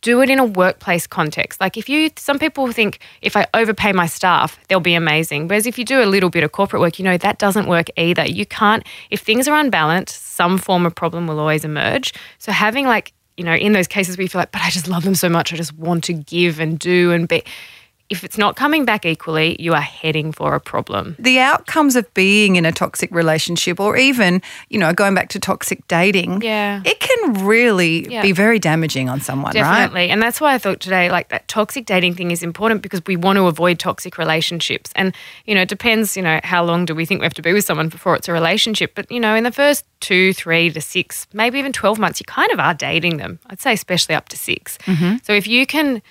do 0.00 0.20
it 0.22 0.30
in 0.30 0.38
a 0.38 0.44
workplace 0.44 1.06
context. 1.06 1.60
Like 1.60 1.76
if 1.76 1.88
you, 1.88 2.10
some 2.16 2.38
people 2.38 2.70
think 2.72 2.98
if 3.22 3.36
I 3.36 3.46
overpay 3.54 3.92
my 3.92 4.06
staff, 4.06 4.58
they'll 4.68 4.80
be 4.80 4.94
amazing. 4.94 5.48
Whereas 5.48 5.66
if 5.66 5.78
you 5.78 5.84
do 5.84 6.02
a 6.02 6.06
little 6.06 6.30
bit 6.30 6.42
of 6.42 6.52
corporate 6.52 6.80
work, 6.80 6.98
you 6.98 7.04
know 7.04 7.16
that 7.18 7.38
doesn't 7.38 7.68
work 7.68 7.88
either. 7.96 8.24
You 8.24 8.46
can't. 8.46 8.84
If 9.10 9.20
things 9.20 9.48
are 9.48 9.58
unbalanced, 9.58 10.34
some 10.34 10.58
form 10.58 10.86
of 10.86 10.94
problem 10.94 11.26
will 11.26 11.38
always 11.38 11.64
emerge. 11.64 12.12
So 12.38 12.52
having 12.52 12.86
like 12.86 13.12
you 13.36 13.44
know 13.44 13.54
in 13.54 13.72
those 13.72 13.88
cases 13.88 14.16
where 14.16 14.22
you 14.22 14.28
feel 14.28 14.40
like, 14.40 14.52
but 14.52 14.62
I 14.62 14.70
just 14.70 14.88
love 14.88 15.04
them 15.04 15.14
so 15.14 15.28
much, 15.28 15.52
I 15.52 15.56
just 15.56 15.72
want 15.74 16.04
to 16.04 16.12
give 16.12 16.60
and 16.60 16.78
do 16.78 17.12
and 17.12 17.28
be. 17.28 17.42
If 18.14 18.24
it's 18.24 18.38
not 18.38 18.54
coming 18.56 18.84
back 18.84 19.04
equally, 19.04 19.56
you 19.58 19.74
are 19.74 19.80
heading 19.80 20.32
for 20.32 20.54
a 20.54 20.60
problem. 20.60 21.16
The 21.18 21.40
outcomes 21.40 21.96
of 21.96 22.12
being 22.14 22.56
in 22.56 22.64
a 22.64 22.72
toxic 22.72 23.10
relationship, 23.10 23.80
or 23.80 23.96
even, 23.96 24.40
you 24.70 24.78
know, 24.78 24.92
going 24.92 25.14
back 25.14 25.28
to 25.30 25.40
toxic 25.40 25.86
dating, 25.88 26.42
Yeah. 26.42 26.80
it 26.84 27.00
can 27.00 27.44
really 27.44 28.06
Yeah. 28.10 28.22
be 28.22 28.32
very 28.32 28.58
damaging 28.58 29.08
on 29.08 29.20
someone, 29.20 29.52
right? 29.54 29.62
Definitely. 29.62 30.10
And 30.10 30.22
that's 30.22 30.40
why 30.40 30.54
I 30.54 30.58
thought 30.58 30.80
today, 30.80 31.10
like 31.10 31.28
that 31.30 31.48
toxic 31.48 31.86
dating 31.86 32.14
thing 32.14 32.30
is 32.30 32.42
important 32.42 32.82
because 32.82 33.02
we 33.06 33.16
want 33.16 33.36
to 33.36 33.46
avoid 33.46 33.78
toxic 33.78 34.16
relationships. 34.18 34.90
And, 34.94 35.12
you 35.44 35.54
know, 35.54 35.62
it 35.62 35.68
depends, 35.68 36.16
you 36.16 36.22
know, 36.22 36.40
how 36.44 36.64
long 36.64 36.84
do 36.84 36.94
we 36.94 37.04
think 37.04 37.20
we 37.20 37.24
have 37.24 37.34
to 37.34 37.42
be 37.42 37.52
with 37.52 37.64
someone 37.64 37.88
before 37.88 38.14
it's 38.14 38.28
a 38.28 38.32
relationship. 38.32 38.94
But, 38.94 39.10
you 39.10 39.20
know, 39.20 39.34
in 39.34 39.44
the 39.44 39.52
first 39.52 39.84
two, 40.00 40.32
three 40.32 40.70
to 40.70 40.80
six, 40.80 41.26
maybe 41.32 41.58
even 41.58 41.72
12 41.72 41.98
months, 41.98 42.20
you 42.20 42.26
kind 42.26 42.52
of 42.52 42.60
are 42.60 42.74
dating 42.74 43.16
them. 43.16 43.38
I'd 43.50 43.60
say, 43.60 43.72
especially 43.72 44.14
up 44.14 44.28
to 44.28 44.36
6 44.36 44.78
mm-hmm. 44.86 45.16
So 45.22 45.32
if 45.32 45.46
you 45.46 45.66
can 45.66 46.02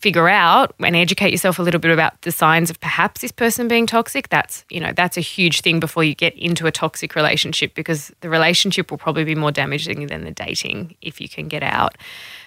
figure 0.00 0.28
out 0.28 0.74
and 0.80 0.96
educate 0.96 1.30
yourself 1.30 1.58
a 1.58 1.62
little 1.62 1.80
bit 1.80 1.90
about 1.90 2.20
the 2.22 2.32
signs 2.32 2.70
of 2.70 2.80
perhaps 2.80 3.20
this 3.20 3.30
person 3.30 3.68
being 3.68 3.86
toxic 3.86 4.28
that's 4.30 4.64
you 4.70 4.80
know 4.80 4.92
that's 4.96 5.16
a 5.16 5.20
huge 5.20 5.60
thing 5.60 5.78
before 5.78 6.02
you 6.02 6.14
get 6.14 6.34
into 6.36 6.66
a 6.66 6.72
toxic 6.72 7.14
relationship 7.14 7.74
because 7.74 8.10
the 8.20 8.28
relationship 8.28 8.90
will 8.90 8.98
probably 8.98 9.24
be 9.24 9.34
more 9.34 9.52
damaging 9.52 10.06
than 10.06 10.24
the 10.24 10.30
dating 10.30 10.96
if 11.02 11.20
you 11.20 11.28
can 11.28 11.48
get 11.48 11.62
out. 11.62 11.96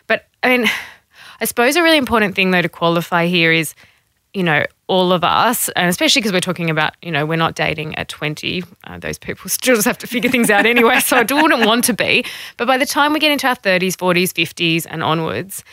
But 0.07 0.27
i 0.41 0.50
mean 0.50 0.67
i 1.39 1.45
suppose 1.45 1.75
a 1.75 1.83
really 1.83 1.98
important 1.98 2.36
thing 2.36 2.51
though 2.51 2.62
to 2.62 2.69
qualify 2.69 3.27
here 3.27 3.51
is 3.51 3.75
you 4.33 4.41
know 4.41 4.65
all 4.88 5.12
of 5.12 5.24
us 5.24 5.69
and 5.69 5.88
especially 5.88 6.22
because 6.22 6.33
we're 6.33 6.39
talking 6.39 6.72
about 6.72 6.95
you 7.03 7.12
know 7.12 7.24
we're 7.25 7.36
not 7.36 7.55
dating 7.55 7.95
at 7.95 8.10
20 8.10 8.63
uh, 8.86 8.98
those 8.98 9.19
people 9.19 9.48
still 9.50 9.75
just 9.75 9.86
have 9.86 9.98
to 10.00 10.07
figure 10.07 10.29
things 10.29 10.50
out 10.50 10.65
anyway 10.65 11.00
so 11.00 11.17
i 11.17 11.22
wouldn't 11.22 11.65
want 11.65 11.83
to 11.83 11.93
be. 11.93 12.25
But 12.57 12.67
by 12.67 12.77
the 12.77 12.86
time 12.88 13.13
we 13.13 13.19
get 13.19 13.31
into 13.31 13.48
our 13.48 13.55
30s 13.55 13.95
40s 13.95 14.31
50s 14.33 14.88
and 14.89 15.03
onwards 15.03 15.63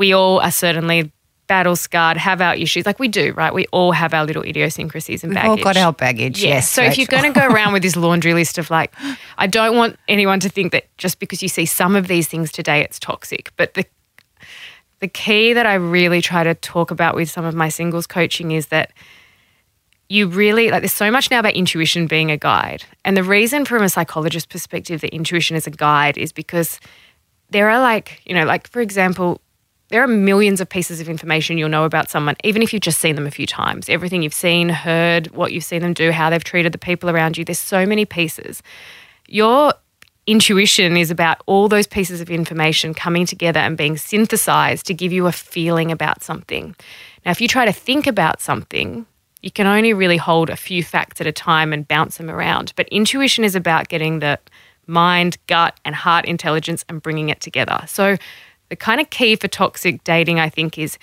we 0.00 0.14
all 0.14 0.40
are 0.40 0.50
certainly 0.50 1.12
battle 1.46 1.76
scarred, 1.76 2.16
have 2.16 2.40
our 2.40 2.54
issues. 2.54 2.86
Like 2.86 2.98
we 2.98 3.06
do, 3.06 3.34
right? 3.34 3.52
We 3.52 3.66
all 3.66 3.92
have 3.92 4.14
our 4.14 4.24
little 4.24 4.42
idiosyncrasies 4.42 5.22
and 5.22 5.30
We've 5.30 5.34
baggage. 5.34 5.50
all 5.50 5.56
got 5.58 5.76
our 5.76 5.92
baggage. 5.92 6.42
Yeah. 6.42 6.54
Yes. 6.54 6.70
so 6.70 6.82
if 6.82 6.96
you're 6.96 7.06
going 7.06 7.30
to 7.30 7.38
go 7.38 7.46
around 7.46 7.74
with 7.74 7.82
this 7.82 7.96
laundry 7.96 8.32
list 8.32 8.56
of 8.56 8.70
like, 8.70 8.94
I 9.38 9.46
don't 9.46 9.76
want 9.76 9.98
anyone 10.08 10.40
to 10.40 10.48
think 10.48 10.72
that 10.72 10.84
just 10.96 11.18
because 11.18 11.42
you 11.42 11.50
see 11.50 11.66
some 11.66 11.96
of 11.96 12.08
these 12.08 12.28
things 12.28 12.50
today, 12.50 12.80
it's 12.80 12.98
toxic. 12.98 13.52
But 13.56 13.74
the 13.74 13.84
the 15.00 15.08
key 15.08 15.52
that 15.52 15.66
I 15.66 15.74
really 15.74 16.22
try 16.22 16.44
to 16.44 16.54
talk 16.54 16.90
about 16.90 17.14
with 17.14 17.28
some 17.28 17.44
of 17.44 17.54
my 17.54 17.68
singles 17.68 18.06
coaching 18.06 18.52
is 18.52 18.68
that 18.68 18.92
you 20.08 20.28
really 20.28 20.70
like 20.70 20.80
there's 20.80 20.92
so 20.92 21.10
much 21.10 21.30
now 21.30 21.40
about 21.40 21.52
intuition 21.52 22.06
being 22.06 22.30
a 22.30 22.38
guide. 22.38 22.84
And 23.04 23.18
the 23.18 23.22
reason 23.22 23.66
from 23.66 23.82
a 23.82 23.90
psychologist 23.90 24.48
perspective 24.48 25.02
that 25.02 25.14
intuition 25.14 25.56
is 25.56 25.66
a 25.66 25.70
guide 25.70 26.16
is 26.16 26.32
because 26.32 26.80
there 27.50 27.68
are 27.68 27.80
like, 27.80 28.22
you 28.24 28.34
know, 28.34 28.44
like 28.44 28.66
for 28.68 28.80
example, 28.80 29.42
there 29.90 30.02
are 30.02 30.08
millions 30.08 30.60
of 30.60 30.68
pieces 30.68 31.00
of 31.00 31.08
information 31.08 31.58
you'll 31.58 31.68
know 31.68 31.84
about 31.84 32.10
someone, 32.10 32.36
even 32.44 32.62
if 32.62 32.72
you've 32.72 32.82
just 32.82 33.00
seen 33.00 33.16
them 33.16 33.26
a 33.26 33.30
few 33.30 33.46
times. 33.46 33.88
Everything 33.88 34.22
you've 34.22 34.32
seen, 34.32 34.68
heard, 34.68 35.26
what 35.32 35.52
you've 35.52 35.64
seen 35.64 35.82
them 35.82 35.92
do, 35.92 36.12
how 36.12 36.30
they've 36.30 36.44
treated 36.44 36.72
the 36.72 36.78
people 36.78 37.10
around 37.10 37.36
you. 37.36 37.44
There's 37.44 37.58
so 37.58 37.84
many 37.84 38.04
pieces. 38.04 38.62
Your 39.26 39.74
intuition 40.26 40.96
is 40.96 41.10
about 41.10 41.42
all 41.46 41.68
those 41.68 41.88
pieces 41.88 42.20
of 42.20 42.30
information 42.30 42.94
coming 42.94 43.26
together 43.26 43.58
and 43.58 43.76
being 43.76 43.96
synthesized 43.96 44.86
to 44.86 44.94
give 44.94 45.12
you 45.12 45.26
a 45.26 45.32
feeling 45.32 45.90
about 45.90 46.22
something. 46.22 46.76
Now, 47.24 47.32
if 47.32 47.40
you 47.40 47.48
try 47.48 47.64
to 47.64 47.72
think 47.72 48.06
about 48.06 48.40
something, 48.40 49.06
you 49.42 49.50
can 49.50 49.66
only 49.66 49.92
really 49.92 50.18
hold 50.18 50.50
a 50.50 50.56
few 50.56 50.84
facts 50.84 51.20
at 51.20 51.26
a 51.26 51.32
time 51.32 51.72
and 51.72 51.88
bounce 51.88 52.18
them 52.18 52.30
around. 52.30 52.72
But 52.76 52.88
intuition 52.90 53.42
is 53.42 53.56
about 53.56 53.88
getting 53.88 54.20
the 54.20 54.38
mind, 54.86 55.38
gut, 55.46 55.78
and 55.84 55.94
heart 55.94 56.26
intelligence 56.26 56.84
and 56.88 57.02
bringing 57.02 57.28
it 57.28 57.40
together. 57.40 57.82
So, 57.86 58.16
the 58.70 58.76
kind 58.76 59.00
of 59.00 59.10
key 59.10 59.36
for 59.36 59.48
toxic 59.48 60.02
dating, 60.04 60.40
I 60.40 60.48
think, 60.48 60.78
is 60.78 60.96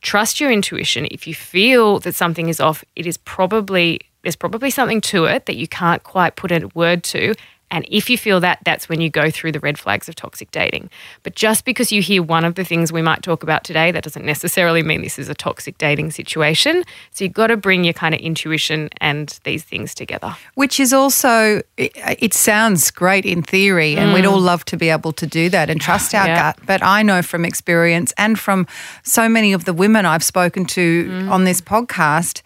trust 0.00 0.40
your 0.40 0.50
intuition. 0.50 1.06
If 1.10 1.26
you 1.26 1.34
feel 1.34 2.00
that 2.00 2.14
something 2.14 2.48
is 2.48 2.60
off, 2.60 2.84
it 2.96 3.06
is 3.06 3.16
probably 3.18 4.00
there's 4.22 4.36
probably 4.36 4.70
something 4.70 5.02
to 5.02 5.26
it 5.26 5.46
that 5.46 5.56
you 5.56 5.68
can't 5.68 6.02
quite 6.02 6.34
put 6.34 6.50
a 6.50 6.66
word 6.74 7.04
to. 7.04 7.34
And 7.74 7.84
if 7.90 8.08
you 8.08 8.16
feel 8.16 8.40
that, 8.40 8.60
that's 8.64 8.88
when 8.88 9.00
you 9.00 9.10
go 9.10 9.30
through 9.30 9.52
the 9.52 9.60
red 9.60 9.78
flags 9.78 10.08
of 10.08 10.14
toxic 10.14 10.50
dating. 10.52 10.88
But 11.24 11.34
just 11.34 11.64
because 11.64 11.90
you 11.92 12.00
hear 12.00 12.22
one 12.22 12.44
of 12.44 12.54
the 12.54 12.64
things 12.64 12.92
we 12.92 13.02
might 13.02 13.22
talk 13.22 13.42
about 13.42 13.64
today, 13.64 13.90
that 13.90 14.04
doesn't 14.04 14.24
necessarily 14.24 14.82
mean 14.82 15.02
this 15.02 15.18
is 15.18 15.28
a 15.28 15.34
toxic 15.34 15.76
dating 15.76 16.12
situation. 16.12 16.84
So 17.10 17.24
you've 17.24 17.34
got 17.34 17.48
to 17.48 17.56
bring 17.56 17.84
your 17.84 17.92
kind 17.92 18.14
of 18.14 18.20
intuition 18.20 18.88
and 19.00 19.38
these 19.44 19.64
things 19.64 19.94
together. 19.94 20.36
Which 20.54 20.78
is 20.78 20.92
also, 20.92 21.62
it, 21.76 21.92
it 22.18 22.32
sounds 22.32 22.90
great 22.90 23.26
in 23.26 23.42
theory, 23.42 23.96
and 23.96 24.14
we'd 24.14 24.24
all 24.24 24.40
love 24.40 24.64
to 24.66 24.76
be 24.76 24.88
able 24.88 25.12
to 25.12 25.26
do 25.26 25.48
that 25.50 25.68
and 25.68 25.80
trust 25.80 26.14
our 26.14 26.24
Mm. 26.24 26.28
Yeah. 26.28 26.42
gut. 26.52 26.58
But 26.64 26.82
I 26.82 27.02
know 27.02 27.20
from 27.22 27.44
experience 27.44 28.14
and 28.16 28.38
from 28.38 28.66
so 29.02 29.28
many 29.28 29.52
of 29.52 29.64
the 29.64 29.72
women 29.74 30.06
I've 30.06 30.22
spoken 30.24 30.64
to 30.66 31.04
Mm. 31.04 31.30
on 31.30 31.44
this 31.44 31.60
podcast. 31.60 32.40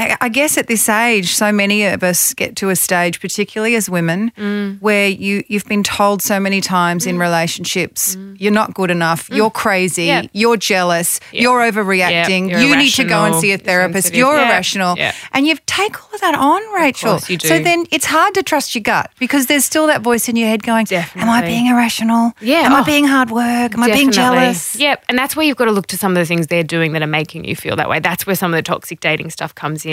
I, 0.00 0.16
I 0.20 0.28
guess 0.28 0.56
at 0.56 0.66
this 0.68 0.88
age, 0.88 1.34
so 1.34 1.50
many 1.50 1.84
of 1.84 2.02
us 2.04 2.32
get 2.34 2.54
to 2.56 2.70
a 2.70 2.76
stage, 2.76 3.20
particularly 3.20 3.74
as 3.74 3.90
women, 3.90 4.30
Mm. 4.38 4.80
where 4.80 5.08
you 5.08 5.42
you've 5.48 5.64
been 5.74 5.82
told 5.82 6.22
so 6.22 6.38
many 6.38 6.60
times 6.60 7.04
in 7.06 7.18
relationships, 7.18 8.16
you're 8.36 8.52
not 8.62 8.74
good 8.74 8.90
enough, 8.90 9.28
you're 9.30 9.50
crazy, 9.50 10.04
Mm. 10.06 10.22
Yeah. 10.22 10.22
you're 10.40 10.56
jealous, 10.56 11.18
you're 11.32 11.60
overreacting, 11.68 12.42
you're 12.50 12.60
you 12.60 12.76
need 12.76 12.90
to 12.92 13.04
go 13.04 13.24
and 13.24 13.34
see 13.42 13.52
a 13.52 13.58
therapist, 13.58 14.14
you're 14.14 14.36
Yeah, 14.36 14.48
irrational, 14.50 14.94
yeah. 14.96 15.12
and 15.32 15.46
you've 15.48 15.64
take 15.66 15.94
all 16.02 16.14
of 16.14 16.20
that 16.20 16.34
on, 16.34 16.60
Rachel. 16.74 17.18
So 17.18 17.58
then 17.68 17.86
it's 17.90 18.06
hard 18.06 18.34
to 18.34 18.42
trust 18.42 18.74
your 18.74 18.82
gut 18.82 19.10
because 19.18 19.46
there's 19.46 19.64
still 19.64 19.86
that 19.88 20.02
voice 20.02 20.28
in 20.28 20.36
your 20.36 20.48
head 20.48 20.62
going, 20.62 20.86
"Am 20.92 21.28
I 21.28 21.40
being 21.42 21.66
irrational? 21.66 22.32
Yeah, 22.40 22.62
Am 22.68 22.72
I 22.74 22.80
oh. 22.80 22.84
being 22.84 23.06
hard 23.06 23.30
work? 23.30 23.74
Am 23.74 23.82
I 23.82 23.90
being 23.90 24.12
jealous?" 24.12 24.76
Yep. 24.76 25.04
And 25.08 25.18
that's 25.18 25.34
where 25.36 25.44
you've 25.46 25.56
got 25.62 25.66
to 25.72 25.72
look 25.78 25.86
to 25.88 25.98
some 25.98 26.12
of 26.12 26.18
the 26.22 26.26
things 26.26 26.46
they're 26.46 26.62
doing 26.76 26.92
that 26.92 27.02
are 27.02 27.14
making 27.22 27.44
you 27.44 27.56
feel 27.56 27.76
that 27.76 27.88
way. 27.88 27.98
That's 28.00 28.26
where 28.26 28.36
some 28.36 28.52
of 28.52 28.58
the 28.58 28.62
toxic 28.62 29.00
dating 29.00 29.30
stuff 29.30 29.54
comes 29.54 29.84
in. 29.84 29.87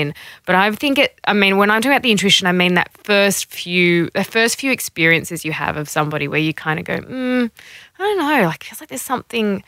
But 0.45 0.55
I 0.55 0.71
think 0.71 0.97
it, 0.97 1.19
I 1.25 1.33
mean, 1.33 1.57
when 1.57 1.69
I'm 1.71 1.81
talking 1.81 1.93
about 1.93 2.03
the 2.03 2.11
intuition, 2.11 2.47
I 2.47 2.51
mean 2.51 2.73
that 2.75 2.89
first 3.03 3.45
few, 3.47 4.09
the 4.13 4.23
first 4.23 4.59
few 4.59 4.71
experiences 4.71 5.45
you 5.45 5.51
have 5.51 5.77
of 5.77 5.89
somebody 5.89 6.27
where 6.27 6.39
you 6.39 6.53
kind 6.53 6.79
of 6.79 6.85
go, 6.85 6.97
mm, 6.97 7.51
I 7.99 8.03
don't 8.03 8.17
know, 8.17 8.47
like, 8.47 8.63
feels 8.63 8.81
like 8.81 8.89
there's 8.89 9.01
something. 9.01 9.63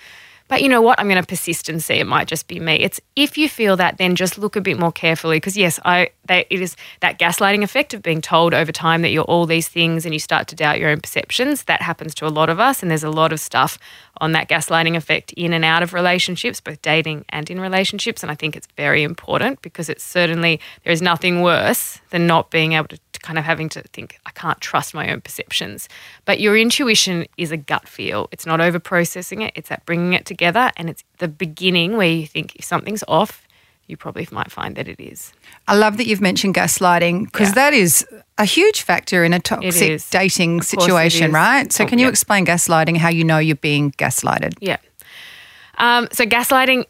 But 0.48 0.62
you 0.62 0.70
know 0.70 0.82
what? 0.82 1.00
I'm 1.00 1.08
going 1.08 1.22
to 1.22 1.28
persist 1.28 1.70
and 1.70 1.82
see. 1.82 1.96
It 1.96 2.08
might 2.08 2.28
just 2.28 2.48
be 2.48 2.60
me. 2.60 2.76
It's 2.76 3.00
if 3.16 3.38
you 3.38 3.50
feel 3.50 3.76
that, 3.78 3.98
then 3.98 4.16
just 4.16 4.38
look 4.38 4.56
a 4.56 4.62
bit 4.62 4.78
more 4.80 4.92
carefully. 4.92 5.38
Because 5.38 5.58
yes, 5.58 5.80
I 5.86 6.10
they, 6.26 6.46
it 6.50 6.62
is 6.62 6.76
that 7.00 7.20
gaslighting 7.20 7.64
effect 7.64 7.94
of 7.94 8.02
being 8.02 8.22
told 8.22 8.54
over 8.54 8.72
time 8.72 9.02
that 9.02 9.10
you're 9.10 9.24
all 9.24 9.46
these 9.46 9.68
things, 9.68 10.06
and 10.06 10.14
you 10.14 10.20
start 10.20 10.48
to 10.50 10.56
doubt 10.56 10.80
your 10.80 10.90
own 10.90 11.02
perceptions. 11.02 11.64
That 11.64 11.82
happens 11.82 12.14
to 12.16 12.28
a 12.28 12.30
lot 12.30 12.50
of 12.50 12.60
us, 12.60 12.82
and 12.82 12.92
there's 12.92 13.04
a 13.04 13.10
lot 13.10 13.32
of 13.32 13.40
stuff 13.40 13.80
on 14.20 14.32
that 14.32 14.50
gaslighting 14.50 14.96
effect 14.96 15.32
in 15.34 15.54
and 15.54 15.64
out 15.64 15.84
of 15.84 15.94
relationships, 15.94 16.60
both 16.60 16.82
dating 16.82 17.24
and 17.30 17.50
in 17.50 17.60
relationships. 17.60 18.24
And 18.24 18.32
I 18.32 18.36
think 18.36 18.56
it's 18.56 18.68
very 18.76 19.04
important 19.04 19.62
because 19.62 19.90
it's 19.90 20.04
certainly 20.04 20.60
there 20.84 20.94
is 20.94 21.02
nothing 21.02 21.42
worse 21.42 22.00
than 22.10 22.28
not 22.28 22.50
being 22.52 22.74
able 22.74 22.88
to 22.88 22.98
to 22.98 23.07
kind 23.22 23.38
of 23.40 23.46
having 23.46 23.70
to 23.70 23.82
think, 23.94 24.20
I 24.26 24.32
can't 24.32 24.60
trust 24.62 24.94
my 24.94 25.12
own 25.12 25.22
perceptions. 25.22 25.88
But 26.26 26.40
your 26.40 26.58
intuition 26.58 27.26
is 27.38 27.52
a 27.52 27.58
gut 27.58 27.88
feel. 27.88 28.28
It's 28.32 28.46
not 28.46 28.62
over 28.62 28.80
processing 28.80 29.42
it, 29.42 29.54
it's 29.56 29.70
that 29.70 29.86
bringing 29.86 30.14
it 30.14 30.26
together. 30.26 30.72
And 30.78 30.90
it's 30.90 31.04
the 31.20 31.28
beginning 31.28 31.98
where 31.98 32.08
you 32.10 32.28
think 32.28 32.56
if 32.56 32.66
something's 32.66 33.04
off, 33.08 33.44
you 33.88 33.96
probably 33.96 34.28
might 34.32 34.52
find 34.52 34.76
that 34.76 34.88
it 34.90 35.00
is. 35.00 35.32
I 35.68 35.76
love 35.76 35.96
that 35.98 36.08
you've 36.08 36.20
mentioned 36.20 36.56
gaslighting 36.56 37.26
because 37.26 37.50
Yeah. 37.50 37.56
that 37.56 37.74
is 37.74 38.06
a 38.38 38.44
huge 38.46 38.82
factor 38.82 39.24
in 39.24 39.34
a 39.34 39.40
toxic 39.40 40.02
dating 40.10 40.60
Of 40.60 40.66
situation, 40.66 41.32
right? 41.32 41.72
So, 41.72 41.86
Oh, 41.86 41.88
can 41.88 41.98
you 41.98 42.06
yeah. 42.06 42.10
explain 42.10 42.46
gaslighting, 42.46 42.98
how 42.98 43.08
you 43.10 43.24
know 43.24 43.38
you're 43.38 43.56
being 43.56 43.92
gaslighted? 43.94 44.56
Yeah. 44.60 44.78
Um, 45.78 46.08
so 46.12 46.26
gaslighting, 46.26 46.86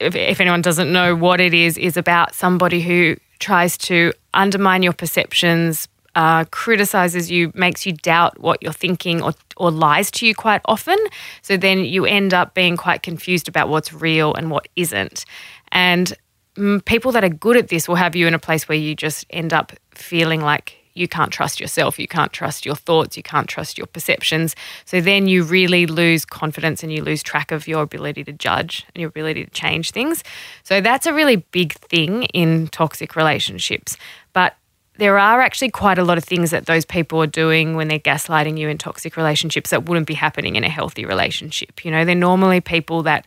if, 0.00 0.16
if 0.16 0.40
anyone 0.40 0.62
doesn't 0.62 0.92
know 0.92 1.14
what 1.14 1.40
it 1.40 1.54
is, 1.54 1.78
is 1.78 1.96
about 1.96 2.34
somebody 2.34 2.80
who 2.82 3.16
tries 3.42 3.76
to 3.76 4.12
undermine 4.32 4.82
your 4.82 4.92
perceptions, 4.92 5.88
uh, 6.14 6.44
criticizes 6.50 7.30
you, 7.30 7.50
makes 7.54 7.84
you 7.84 7.92
doubt 7.92 8.38
what 8.38 8.62
you're 8.62 8.72
thinking, 8.72 9.22
or 9.22 9.32
or 9.56 9.70
lies 9.70 10.10
to 10.12 10.26
you 10.26 10.34
quite 10.34 10.60
often. 10.64 10.96
So 11.42 11.56
then 11.56 11.84
you 11.84 12.06
end 12.06 12.32
up 12.32 12.54
being 12.54 12.76
quite 12.76 13.02
confused 13.02 13.48
about 13.48 13.68
what's 13.68 13.92
real 13.92 14.34
and 14.34 14.50
what 14.50 14.68
isn't. 14.76 15.24
And 15.72 16.12
mm, 16.56 16.84
people 16.84 17.12
that 17.12 17.24
are 17.24 17.28
good 17.28 17.56
at 17.56 17.68
this 17.68 17.88
will 17.88 17.96
have 17.96 18.16
you 18.16 18.26
in 18.26 18.34
a 18.34 18.38
place 18.38 18.68
where 18.68 18.78
you 18.78 18.94
just 18.94 19.26
end 19.30 19.52
up 19.52 19.72
feeling 19.94 20.40
like 20.40 20.81
you 20.94 21.08
can't 21.08 21.32
trust 21.32 21.60
yourself, 21.60 21.98
you 21.98 22.08
can't 22.08 22.32
trust 22.32 22.66
your 22.66 22.74
thoughts, 22.74 23.16
you 23.16 23.22
can't 23.22 23.48
trust 23.48 23.78
your 23.78 23.86
perceptions. 23.86 24.54
So 24.84 25.00
then 25.00 25.26
you 25.26 25.42
really 25.44 25.86
lose 25.86 26.24
confidence 26.24 26.82
and 26.82 26.92
you 26.92 27.02
lose 27.02 27.22
track 27.22 27.52
of 27.52 27.66
your 27.66 27.82
ability 27.82 28.24
to 28.24 28.32
judge 28.32 28.86
and 28.94 29.00
your 29.00 29.08
ability 29.08 29.44
to 29.44 29.50
change 29.50 29.90
things. 29.90 30.22
So 30.62 30.80
that's 30.80 31.06
a 31.06 31.12
really 31.12 31.36
big 31.36 31.72
thing 31.72 32.24
in 32.24 32.68
toxic 32.68 33.16
relationships. 33.16 33.96
But 34.32 34.56
there 34.96 35.18
are 35.18 35.40
actually 35.40 35.70
quite 35.70 35.98
a 35.98 36.04
lot 36.04 36.18
of 36.18 36.24
things 36.24 36.50
that 36.50 36.66
those 36.66 36.84
people 36.84 37.22
are 37.22 37.26
doing 37.26 37.76
when 37.76 37.88
they're 37.88 37.98
gaslighting 37.98 38.58
you 38.58 38.68
in 38.68 38.76
toxic 38.76 39.16
relationships 39.16 39.70
that 39.70 39.86
wouldn't 39.86 40.06
be 40.06 40.14
happening 40.14 40.56
in 40.56 40.64
a 40.64 40.68
healthy 40.68 41.06
relationship. 41.06 41.84
You 41.84 41.90
know, 41.90 42.04
they're 42.04 42.14
normally 42.14 42.60
people 42.60 43.02
that 43.04 43.26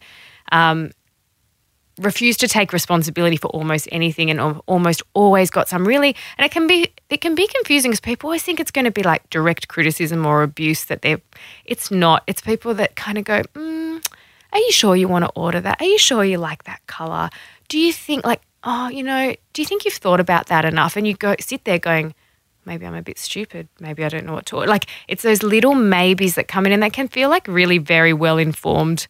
um, 0.52 0.92
refuse 2.00 2.36
to 2.38 2.48
take 2.48 2.74
responsibility 2.74 3.38
for 3.38 3.48
almost 3.48 3.88
anything 3.92 4.30
and 4.30 4.40
almost 4.68 5.02
always 5.14 5.50
got 5.50 5.68
some 5.70 5.88
really 5.88 6.16
and 6.38 6.46
it 6.46 6.52
can 6.52 6.68
be 6.68 6.92
it 7.10 7.22
can 7.22 7.36
be 7.36 7.48
confusing 7.48 7.92
because 7.92 8.02
people 8.02 8.28
always 8.28 8.44
think 8.44 8.60
it's 8.60 8.72
going 8.72 8.86
to 8.86 8.92
be 8.92 9.04
like 9.04 9.30
direct 9.30 9.68
criticism 9.68 10.26
or 10.26 10.44
abuse 10.44 10.86
that 10.86 11.02
they're 11.02 11.22
it's 11.64 11.92
not 11.92 12.24
it's 12.28 12.42
people 12.42 12.74
that 12.74 12.96
kind 12.96 13.18
of 13.18 13.24
go 13.24 13.42
mm, 13.54 14.06
are 14.52 14.60
you 14.60 14.72
sure 14.72 14.96
you 14.96 15.08
want 15.08 15.24
to 15.24 15.32
order 15.36 15.62
that 15.62 15.82
are 15.82 15.86
you 15.86 15.98
sure 15.98 16.26
you 16.26 16.38
like 16.38 16.64
that 16.66 16.86
color 16.88 17.30
do 17.70 17.80
you 17.80 17.94
think 17.94 18.26
like 18.26 18.42
oh 18.66 18.90
you 18.90 19.04
know 19.04 19.34
do 19.54 19.62
you 19.62 19.66
think 19.66 19.86
you've 19.86 19.94
thought 19.94 20.20
about 20.20 20.48
that 20.48 20.66
enough 20.66 20.98
and 20.98 21.08
you 21.08 21.14
go 21.14 21.36
sit 21.40 21.64
there 21.64 21.80
going 21.80 22.14
maybe 22.66 22.86
I'm 22.86 22.96
a 22.96 23.02
bit 23.02 23.20
stupid. 23.20 23.68
Maybe 23.80 24.04
I 24.04 24.10
don't 24.10 24.26
know 24.26 24.34
what 24.34 24.48
to. 24.48 24.58
Like 24.58 24.88
it's 25.08 25.24
those 25.24 25.44
little 25.44 25.76
maybes 25.76 26.36
that 26.36 26.48
come 26.48 26.66
in 26.66 26.72
and 26.72 26.82
they 26.82 26.90
can 26.90 27.08
feel 27.08 27.30
like 27.30 27.48
really 27.48 27.78
very 27.78 28.14
well 28.14 28.38
informed. 28.38 29.08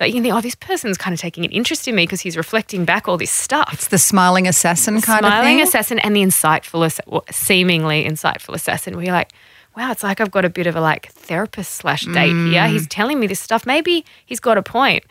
Like 0.00 0.08
you 0.08 0.14
can 0.14 0.22
think, 0.22 0.34
oh, 0.34 0.40
this 0.40 0.54
person's 0.54 0.96
kind 0.96 1.12
of 1.12 1.20
taking 1.20 1.44
an 1.44 1.50
interest 1.50 1.88
in 1.88 1.94
me 1.94 2.04
because 2.04 2.20
he's 2.20 2.36
reflecting 2.36 2.84
back 2.84 3.08
all 3.08 3.16
this 3.16 3.32
stuff. 3.32 3.70
It's 3.72 3.88
the 3.88 3.98
smiling 3.98 4.46
assassin 4.46 5.00
kind 5.00 5.24
of 5.24 5.30
Smiling 5.30 5.60
assassin 5.60 5.98
and 5.98 6.14
the 6.14 6.22
insightful, 6.22 7.22
seemingly 7.32 8.04
insightful 8.04 8.54
assassin. 8.54 8.94
Where 8.94 9.06
you're 9.06 9.14
like, 9.14 9.32
wow, 9.76 9.90
it's 9.90 10.02
like 10.02 10.20
I've 10.20 10.30
got 10.30 10.44
a 10.44 10.50
bit 10.50 10.66
of 10.66 10.76
a 10.76 10.80
like 10.80 11.08
therapist 11.08 11.74
slash 11.74 12.04
date 12.04 12.32
mm. 12.32 12.50
here. 12.50 12.68
He's 12.68 12.86
telling 12.86 13.18
me 13.18 13.26
this 13.26 13.40
stuff. 13.40 13.66
Maybe 13.66 14.04
he's 14.26 14.40
got 14.40 14.58
a 14.58 14.62
point. 14.62 15.04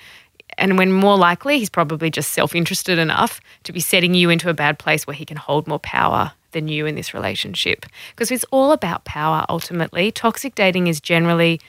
And 0.57 0.77
when 0.77 0.91
more 0.91 1.17
likely, 1.17 1.59
he's 1.59 1.69
probably 1.69 2.09
just 2.09 2.31
self 2.31 2.55
interested 2.55 2.97
enough 2.97 3.41
to 3.63 3.73
be 3.73 3.79
setting 3.79 4.13
you 4.13 4.29
into 4.29 4.49
a 4.49 4.53
bad 4.53 4.79
place 4.79 5.05
where 5.05 5.13
he 5.13 5.25
can 5.25 5.37
hold 5.37 5.67
more 5.67 5.79
power 5.79 6.31
than 6.51 6.67
you 6.67 6.85
in 6.85 6.95
this 6.95 7.13
relationship. 7.13 7.85
Because 8.11 8.31
it's 8.31 8.45
all 8.51 8.71
about 8.71 9.05
power 9.05 9.45
ultimately. 9.49 10.11
Toxic 10.11 10.55
dating 10.55 10.87
is 10.87 10.99
generally 10.99 11.59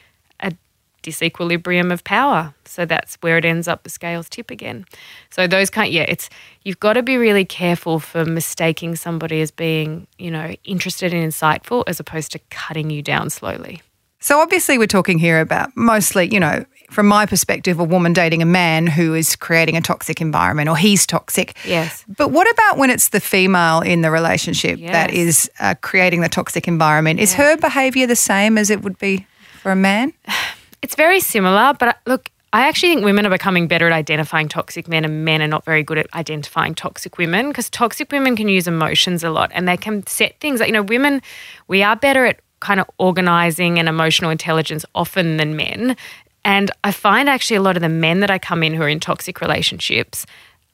disequilibrium 1.02 1.92
of 1.92 2.04
power. 2.04 2.54
So 2.64 2.84
that's 2.84 3.16
where 3.16 3.38
it 3.38 3.44
ends 3.44 3.68
up 3.68 3.82
the 3.82 3.90
scales 3.90 4.28
tip 4.28 4.50
again. 4.50 4.84
So 5.30 5.46
those 5.46 5.70
kind 5.70 5.92
yeah, 5.92 6.02
it's 6.08 6.28
you've 6.62 6.80
got 6.80 6.94
to 6.94 7.02
be 7.02 7.16
really 7.16 7.44
careful 7.44 7.98
for 8.00 8.24
mistaking 8.24 8.96
somebody 8.96 9.40
as 9.40 9.50
being, 9.50 10.06
you 10.18 10.30
know, 10.30 10.54
interested 10.64 11.12
and 11.14 11.30
insightful 11.32 11.84
as 11.86 11.98
opposed 12.00 12.32
to 12.32 12.38
cutting 12.50 12.90
you 12.90 13.02
down 13.02 13.30
slowly. 13.30 13.82
So 14.20 14.40
obviously, 14.40 14.78
we're 14.78 14.86
talking 14.88 15.18
here 15.18 15.40
about 15.40 15.76
mostly, 15.76 16.26
you 16.32 16.40
know, 16.40 16.64
from 16.90 17.06
my 17.06 17.24
perspective, 17.24 17.78
a 17.78 17.84
woman 17.84 18.12
dating 18.12 18.42
a 18.42 18.46
man 18.46 18.86
who 18.88 19.14
is 19.14 19.36
creating 19.36 19.76
a 19.76 19.80
toxic 19.80 20.20
environment 20.20 20.68
or 20.68 20.76
he's 20.76 21.06
toxic. 21.06 21.56
Yes. 21.64 22.04
But 22.16 22.30
what 22.32 22.50
about 22.50 22.78
when 22.78 22.90
it's 22.90 23.10
the 23.10 23.20
female 23.20 23.80
in 23.80 24.00
the 24.02 24.10
relationship 24.10 24.80
that 24.80 25.12
Yes. 25.12 25.18
is 25.28 25.50
uh, 25.60 25.74
creating 25.82 26.22
the 26.22 26.28
toxic 26.28 26.66
environment? 26.66 27.20
Is 27.20 27.34
her 27.34 27.56
behavior 27.58 28.06
the 28.08 28.16
same 28.16 28.58
as 28.58 28.70
it 28.70 28.82
would 28.82 28.98
be 28.98 29.26
for 29.62 29.70
a 29.70 29.76
man? 29.76 30.12
It's 30.82 30.94
very 30.94 31.20
similar, 31.20 31.74
but 31.78 31.88
uh, 31.88 31.92
look, 32.06 32.30
I 32.52 32.66
actually 32.66 32.94
think 32.94 33.04
women 33.04 33.26
are 33.26 33.30
becoming 33.30 33.68
better 33.68 33.86
at 33.86 33.92
identifying 33.92 34.48
toxic 34.48 34.88
men, 34.88 35.04
and 35.04 35.24
men 35.24 35.42
are 35.42 35.48
not 35.48 35.64
very 35.64 35.82
good 35.82 35.98
at 35.98 36.12
identifying 36.14 36.74
toxic 36.74 37.18
women 37.18 37.48
because 37.48 37.68
toxic 37.68 38.10
women 38.10 38.36
can 38.36 38.48
use 38.48 38.66
emotions 38.66 39.22
a 39.22 39.30
lot 39.30 39.50
and 39.52 39.68
they 39.68 39.76
can 39.76 40.06
set 40.06 40.40
things. 40.40 40.60
You 40.60 40.72
know, 40.72 40.82
women, 40.82 41.20
we 41.66 41.82
are 41.82 41.94
better 41.94 42.24
at 42.24 42.40
kind 42.60 42.80
of 42.80 42.88
organizing 42.98 43.78
and 43.78 43.88
emotional 43.88 44.30
intelligence 44.30 44.84
often 44.94 45.36
than 45.36 45.56
men. 45.56 45.96
And 46.44 46.70
I 46.84 46.92
find 46.92 47.28
actually 47.28 47.56
a 47.56 47.62
lot 47.62 47.76
of 47.76 47.82
the 47.82 47.88
men 47.88 48.20
that 48.20 48.30
I 48.30 48.38
come 48.38 48.62
in 48.62 48.72
who 48.72 48.82
are 48.82 48.88
in 48.88 49.00
toxic 49.00 49.40
relationships 49.40 50.24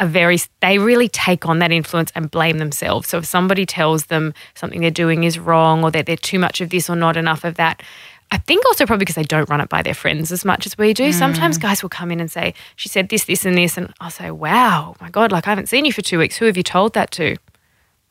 are 0.00 0.06
very, 0.06 0.38
they 0.60 0.78
really 0.78 1.08
take 1.08 1.46
on 1.46 1.58
that 1.58 1.72
influence 1.72 2.12
and 2.14 2.30
blame 2.30 2.58
themselves. 2.58 3.08
So 3.08 3.18
if 3.18 3.24
somebody 3.24 3.66
tells 3.66 4.06
them 4.06 4.34
something 4.54 4.80
they're 4.80 4.90
doing 4.90 5.24
is 5.24 5.38
wrong 5.38 5.84
or 5.84 5.90
that 5.90 6.06
they're 6.06 6.16
too 6.16 6.38
much 6.38 6.60
of 6.60 6.70
this 6.70 6.88
or 6.88 6.96
not 6.96 7.16
enough 7.16 7.44
of 7.44 7.56
that, 7.56 7.82
I 8.34 8.38
think 8.38 8.66
also 8.66 8.84
probably 8.84 9.02
because 9.02 9.14
they 9.14 9.22
don't 9.22 9.48
run 9.48 9.60
it 9.60 9.68
by 9.68 9.80
their 9.80 9.94
friends 9.94 10.32
as 10.32 10.44
much 10.44 10.66
as 10.66 10.76
we 10.76 10.92
do. 10.92 11.10
Mm. 11.10 11.14
Sometimes 11.14 11.56
guys 11.56 11.84
will 11.84 11.88
come 11.88 12.10
in 12.10 12.18
and 12.18 12.28
say, 12.28 12.52
She 12.74 12.88
said 12.88 13.08
this, 13.08 13.26
this, 13.26 13.44
and 13.46 13.56
this. 13.56 13.76
And 13.76 13.94
I'll 14.00 14.10
say, 14.10 14.32
Wow, 14.32 14.94
oh 14.94 14.96
my 15.00 15.08
God, 15.08 15.30
like 15.30 15.46
I 15.46 15.50
haven't 15.50 15.68
seen 15.68 15.84
you 15.84 15.92
for 15.92 16.02
two 16.02 16.18
weeks. 16.18 16.36
Who 16.38 16.46
have 16.46 16.56
you 16.56 16.64
told 16.64 16.94
that 16.94 17.12
to? 17.12 17.36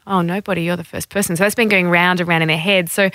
Oh, 0.08 0.22
nobody. 0.22 0.64
You're 0.64 0.78
the 0.78 0.86
first 0.86 1.10
person. 1.10 1.36
So 1.36 1.44
that's 1.44 1.56
been 1.56 1.68
going 1.68 1.90
round 1.90 2.22
and 2.22 2.30
round 2.30 2.42
in 2.42 2.48
their 2.48 2.58
head. 2.58 2.90
So 2.90 3.10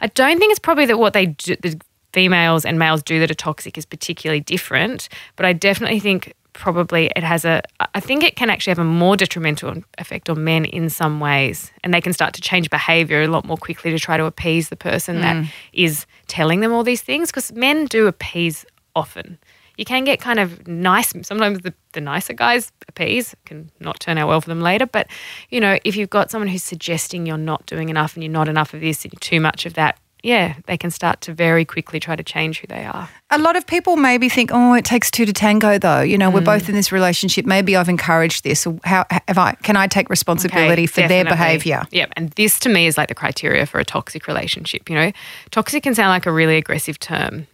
I 0.00 0.06
don't 0.06 0.38
think 0.38 0.52
it's 0.52 0.60
probably 0.60 0.86
that 0.86 1.00
what 1.00 1.14
they 1.14 1.26
do, 1.26 1.56
the 1.56 1.80
females 2.12 2.64
and 2.64 2.78
males 2.78 3.02
do 3.02 3.18
that 3.18 3.30
are 3.32 3.34
toxic 3.34 3.76
is 3.76 3.84
particularly 3.84 4.40
different. 4.40 5.08
But 5.34 5.46
I 5.46 5.52
definitely 5.52 5.98
think 5.98 6.32
probably 6.52 7.10
it 7.16 7.22
has 7.22 7.44
a, 7.44 7.62
I 7.94 8.00
think 8.00 8.22
it 8.22 8.36
can 8.36 8.50
actually 8.50 8.72
have 8.72 8.78
a 8.78 8.84
more 8.84 9.16
detrimental 9.16 9.82
effect 9.98 10.28
on 10.28 10.44
men 10.44 10.64
in 10.64 10.90
some 10.90 11.20
ways. 11.20 11.72
And 11.82 11.92
they 11.92 12.00
can 12.00 12.12
start 12.12 12.34
to 12.34 12.40
change 12.40 12.70
behavior 12.70 13.22
a 13.22 13.28
lot 13.28 13.44
more 13.44 13.56
quickly 13.56 13.90
to 13.90 13.98
try 13.98 14.16
to 14.16 14.24
appease 14.24 14.68
the 14.68 14.76
person 14.76 15.20
that 15.20 15.36
mm. 15.36 15.50
is 15.72 16.06
telling 16.26 16.60
them 16.60 16.72
all 16.72 16.84
these 16.84 17.02
things 17.02 17.30
because 17.30 17.52
men 17.52 17.86
do 17.86 18.06
appease 18.06 18.64
often. 18.94 19.38
You 19.78 19.84
can 19.84 20.04
get 20.04 20.20
kind 20.20 20.38
of 20.38 20.68
nice. 20.68 21.12
Sometimes 21.22 21.60
the, 21.60 21.72
the 21.92 22.00
nicer 22.00 22.34
guys 22.34 22.70
appease 22.88 23.34
can 23.46 23.70
not 23.80 23.98
turn 24.00 24.18
out 24.18 24.28
well 24.28 24.40
for 24.40 24.48
them 24.48 24.60
later. 24.60 24.86
But 24.86 25.08
you 25.50 25.60
know, 25.60 25.78
if 25.84 25.96
you've 25.96 26.10
got 26.10 26.30
someone 26.30 26.48
who's 26.48 26.62
suggesting 26.62 27.26
you're 27.26 27.38
not 27.38 27.64
doing 27.66 27.88
enough 27.88 28.14
and 28.14 28.22
you're 28.22 28.32
not 28.32 28.48
enough 28.48 28.74
of 28.74 28.80
this 28.80 29.04
and 29.04 29.12
you're 29.12 29.20
too 29.20 29.40
much 29.40 29.64
of 29.64 29.74
that, 29.74 29.98
yeah, 30.22 30.54
they 30.66 30.76
can 30.76 30.90
start 30.90 31.20
to 31.22 31.32
very 31.34 31.64
quickly 31.64 31.98
try 31.98 32.14
to 32.14 32.22
change 32.22 32.60
who 32.60 32.66
they 32.68 32.84
are. 32.84 33.08
A 33.30 33.38
lot 33.38 33.56
of 33.56 33.66
people 33.66 33.96
maybe 33.96 34.28
think, 34.28 34.50
oh, 34.52 34.74
it 34.74 34.84
takes 34.84 35.10
two 35.10 35.24
to 35.26 35.32
tango, 35.32 35.78
though. 35.78 36.00
You 36.00 36.16
know, 36.16 36.30
we're 36.30 36.40
Mm. 36.42 36.44
both 36.44 36.68
in 36.68 36.74
this 36.76 36.92
relationship. 36.92 37.44
Maybe 37.44 37.76
I've 37.76 37.88
encouraged 37.88 38.44
this. 38.44 38.66
Or 38.66 38.78
How 38.84 39.04
have 39.28 39.38
I? 39.38 39.54
Can 39.62 39.76
I 39.76 39.86
take 39.88 40.08
responsibility 40.10 40.84
Okay, 40.84 40.86
for 40.86 41.08
their 41.08 41.24
behaviour? 41.24 41.82
Yep. 41.90 42.12
And 42.16 42.30
this 42.32 42.58
to 42.60 42.68
me 42.68 42.86
is 42.86 42.96
like 42.96 43.08
the 43.08 43.14
criteria 43.14 43.66
for 43.66 43.80
a 43.80 43.84
toxic 43.84 44.26
relationship. 44.28 44.88
You 44.88 44.94
know, 44.96 45.12
toxic 45.50 45.82
can 45.82 45.94
sound 45.94 46.10
like 46.10 46.26
a 46.26 46.32
really 46.32 46.56
aggressive 46.56 46.98
term, 47.00 47.46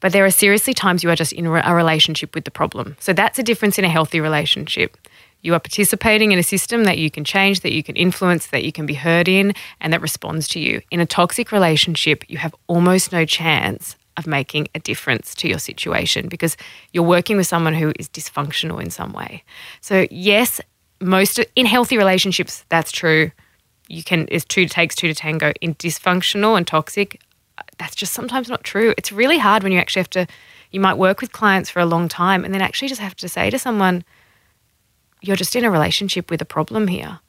but 0.00 0.12
there 0.12 0.24
are 0.24 0.30
seriously 0.30 0.72
times 0.74 1.02
you 1.02 1.10
are 1.10 1.16
just 1.16 1.32
in 1.32 1.44
a 1.46 1.74
relationship 1.74 2.34
with 2.34 2.44
the 2.44 2.50
problem. 2.50 2.96
So 3.00 3.12
that's 3.12 3.38
a 3.38 3.42
difference 3.42 3.78
in 3.78 3.84
a 3.84 3.88
healthy 3.90 4.20
relationship. 4.20 4.96
You 5.42 5.54
are 5.54 5.60
participating 5.60 6.32
in 6.32 6.38
a 6.38 6.42
system 6.42 6.84
that 6.84 6.98
you 6.98 7.10
can 7.10 7.24
change, 7.24 7.60
that 7.60 7.72
you 7.72 7.82
can 7.82 7.96
influence, 7.96 8.48
that 8.48 8.64
you 8.64 8.72
can 8.72 8.86
be 8.86 8.94
heard 8.94 9.28
in, 9.28 9.54
and 9.80 9.92
that 9.92 10.00
responds 10.00 10.48
to 10.48 10.60
you. 10.60 10.82
In 10.90 11.00
a 11.00 11.06
toxic 11.06 11.52
relationship, 11.52 12.24
you 12.28 12.38
have 12.38 12.54
almost 12.66 13.12
no 13.12 13.24
chance 13.24 13.96
of 14.16 14.26
making 14.26 14.68
a 14.74 14.80
difference 14.80 15.34
to 15.36 15.48
your 15.48 15.60
situation 15.60 16.28
because 16.28 16.56
you're 16.92 17.04
working 17.04 17.36
with 17.36 17.46
someone 17.46 17.74
who 17.74 17.92
is 17.98 18.08
dysfunctional 18.08 18.82
in 18.82 18.90
some 18.90 19.12
way. 19.12 19.44
So, 19.80 20.06
yes, 20.10 20.60
most 21.00 21.38
in 21.54 21.66
healthy 21.66 21.96
relationships, 21.96 22.64
that's 22.68 22.90
true. 22.90 23.30
You 23.86 24.02
can 24.02 24.26
is 24.28 24.44
two 24.44 24.66
takes 24.66 24.96
two 24.96 25.06
to 25.06 25.14
tango. 25.14 25.52
In 25.60 25.76
dysfunctional 25.76 26.56
and 26.56 26.66
toxic, 26.66 27.20
that's 27.78 27.94
just 27.94 28.12
sometimes 28.12 28.48
not 28.48 28.64
true. 28.64 28.92
It's 28.98 29.12
really 29.12 29.38
hard 29.38 29.62
when 29.62 29.72
you 29.72 29.78
actually 29.78 30.00
have 30.00 30.10
to. 30.10 30.26
You 30.70 30.80
might 30.80 30.98
work 30.98 31.20
with 31.22 31.32
clients 31.32 31.70
for 31.70 31.80
a 31.80 31.86
long 31.86 32.08
time 32.08 32.44
and 32.44 32.52
then 32.52 32.60
actually 32.60 32.88
just 32.88 33.00
have 33.00 33.14
to 33.16 33.28
say 33.28 33.48
to 33.48 33.58
someone, 33.58 34.04
"You're 35.20 35.36
just 35.36 35.56
in 35.56 35.64
a 35.64 35.70
relationship 35.70 36.30
with 36.30 36.40
a 36.42 36.46
problem 36.46 36.88
here." 36.88 37.20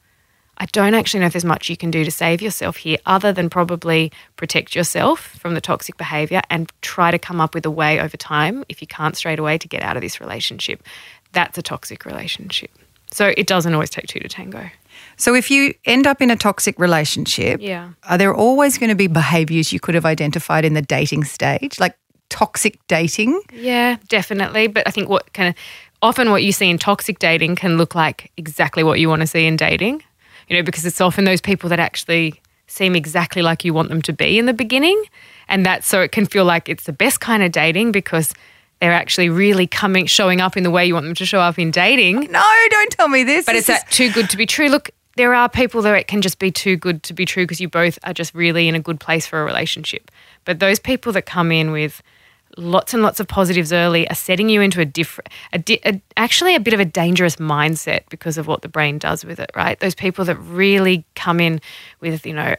I 0.62 0.66
don't 0.66 0.92
actually 0.92 1.20
know 1.20 1.26
if 1.26 1.32
there's 1.32 1.44
much 1.44 1.70
you 1.70 1.76
can 1.76 1.90
do 1.90 2.04
to 2.04 2.10
save 2.10 2.42
yourself 2.42 2.76
here 2.76 2.98
other 3.06 3.32
than 3.32 3.48
probably 3.48 4.12
protect 4.36 4.74
yourself 4.74 5.20
from 5.38 5.54
the 5.54 5.60
toxic 5.62 5.96
behavior 5.96 6.42
and 6.50 6.70
try 6.82 7.10
to 7.10 7.18
come 7.18 7.40
up 7.40 7.54
with 7.54 7.64
a 7.64 7.70
way 7.70 7.98
over 7.98 8.18
time, 8.18 8.62
if 8.68 8.82
you 8.82 8.86
can't 8.86 9.16
straight 9.16 9.38
away, 9.38 9.56
to 9.56 9.66
get 9.66 9.82
out 9.82 9.96
of 9.96 10.02
this 10.02 10.20
relationship. 10.20 10.82
That's 11.32 11.56
a 11.56 11.62
toxic 11.62 12.04
relationship. 12.04 12.70
So 13.10 13.32
it 13.38 13.46
doesn't 13.46 13.72
always 13.72 13.88
take 13.88 14.06
two 14.06 14.20
to 14.20 14.28
tango. 14.28 14.68
So 15.16 15.34
if 15.34 15.50
you 15.50 15.72
end 15.86 16.06
up 16.06 16.20
in 16.20 16.30
a 16.30 16.36
toxic 16.36 16.78
relationship, 16.78 17.60
Yeah. 17.62 17.92
are 18.04 18.18
there 18.18 18.34
always 18.34 18.76
going 18.76 18.90
to 18.90 18.94
be 18.96 19.06
behaviours 19.06 19.72
you 19.72 19.80
could 19.80 19.94
have 19.94 20.04
identified 20.04 20.66
in 20.66 20.74
the 20.74 20.82
dating 20.82 21.24
stage, 21.24 21.80
like 21.80 21.96
toxic 22.28 22.78
dating? 22.86 23.40
Yeah, 23.50 23.96
definitely. 24.08 24.66
But 24.66 24.86
I 24.86 24.90
think 24.90 25.08
what 25.08 25.32
kind 25.32 25.48
of 25.48 25.54
often 26.02 26.30
what 26.30 26.42
you 26.42 26.52
see 26.52 26.70
in 26.70 26.78
toxic 26.78 27.18
dating 27.18 27.56
can 27.56 27.76
look 27.76 27.94
like 27.94 28.30
exactly 28.36 28.82
what 28.82 28.98
you 29.00 29.08
want 29.08 29.20
to 29.20 29.26
see 29.26 29.46
in 29.46 29.56
dating, 29.56 30.02
you 30.48 30.56
know, 30.56 30.62
because 30.62 30.84
it's 30.84 31.00
often 31.00 31.24
those 31.24 31.40
people 31.40 31.68
that 31.68 31.78
actually 31.80 32.40
seem 32.66 32.94
exactly 32.94 33.42
like 33.42 33.64
you 33.64 33.74
want 33.74 33.88
them 33.88 34.00
to 34.02 34.12
be 34.12 34.38
in 34.38 34.46
the 34.46 34.52
beginning. 34.54 35.02
And 35.48 35.66
that's 35.66 35.86
so 35.86 36.00
it 36.00 36.12
can 36.12 36.26
feel 36.26 36.44
like 36.44 36.68
it's 36.68 36.84
the 36.84 36.92
best 36.92 37.20
kind 37.20 37.42
of 37.42 37.50
dating 37.52 37.92
because 37.92 38.32
they're 38.80 38.92
actually 38.92 39.28
really 39.28 39.66
coming, 39.66 40.06
showing 40.06 40.40
up 40.40 40.56
in 40.56 40.62
the 40.62 40.70
way 40.70 40.86
you 40.86 40.94
want 40.94 41.04
them 41.06 41.14
to 41.16 41.26
show 41.26 41.40
up 41.40 41.58
in 41.58 41.70
dating. 41.70 42.28
No, 42.30 42.44
don't 42.70 42.92
tell 42.92 43.08
me 43.08 43.24
this. 43.24 43.44
But 43.46 43.52
This 43.52 43.68
it's 43.68 43.78
is- 43.78 43.84
that 43.84 43.90
too 43.92 44.10
good 44.12 44.30
to 44.30 44.36
be 44.36 44.46
true. 44.46 44.68
Look, 44.68 44.90
there 45.16 45.34
are 45.34 45.48
people 45.48 45.82
that 45.82 45.94
it 45.96 46.06
can 46.06 46.22
just 46.22 46.38
be 46.38 46.50
too 46.50 46.76
good 46.76 47.02
to 47.02 47.12
be 47.12 47.26
true 47.26 47.42
because 47.42 47.60
you 47.60 47.68
both 47.68 47.98
are 48.04 48.14
just 48.14 48.32
really 48.34 48.68
in 48.68 48.74
a 48.74 48.80
good 48.80 49.00
place 49.00 49.26
for 49.26 49.42
a 49.42 49.44
relationship. 49.44 50.10
But 50.44 50.60
those 50.60 50.78
people 50.78 51.12
that 51.12 51.26
come 51.26 51.52
in 51.52 51.72
with 51.72 52.00
lots 52.56 52.94
and 52.94 53.02
lots 53.02 53.20
of 53.20 53.28
positives 53.28 53.72
early 53.72 54.08
are 54.08 54.14
setting 54.14 54.48
you 54.48 54.60
into 54.60 54.80
a 54.80 54.84
different, 54.84 55.28
di- 55.64 56.02
actually 56.16 56.54
a 56.54 56.60
bit 56.60 56.74
of 56.74 56.80
a 56.80 56.84
dangerous 56.84 57.36
mindset 57.36 58.02
because 58.10 58.38
of 58.38 58.46
what 58.46 58.62
the 58.62 58.68
brain 58.68 58.98
does 58.98 59.24
with 59.24 59.38
it, 59.38 59.50
right? 59.54 59.78
Those 59.80 59.94
people 59.94 60.24
that 60.24 60.36
really 60.36 61.04
come 61.14 61.40
in 61.40 61.60
with, 62.00 62.26
you 62.26 62.34
know, 62.34 62.56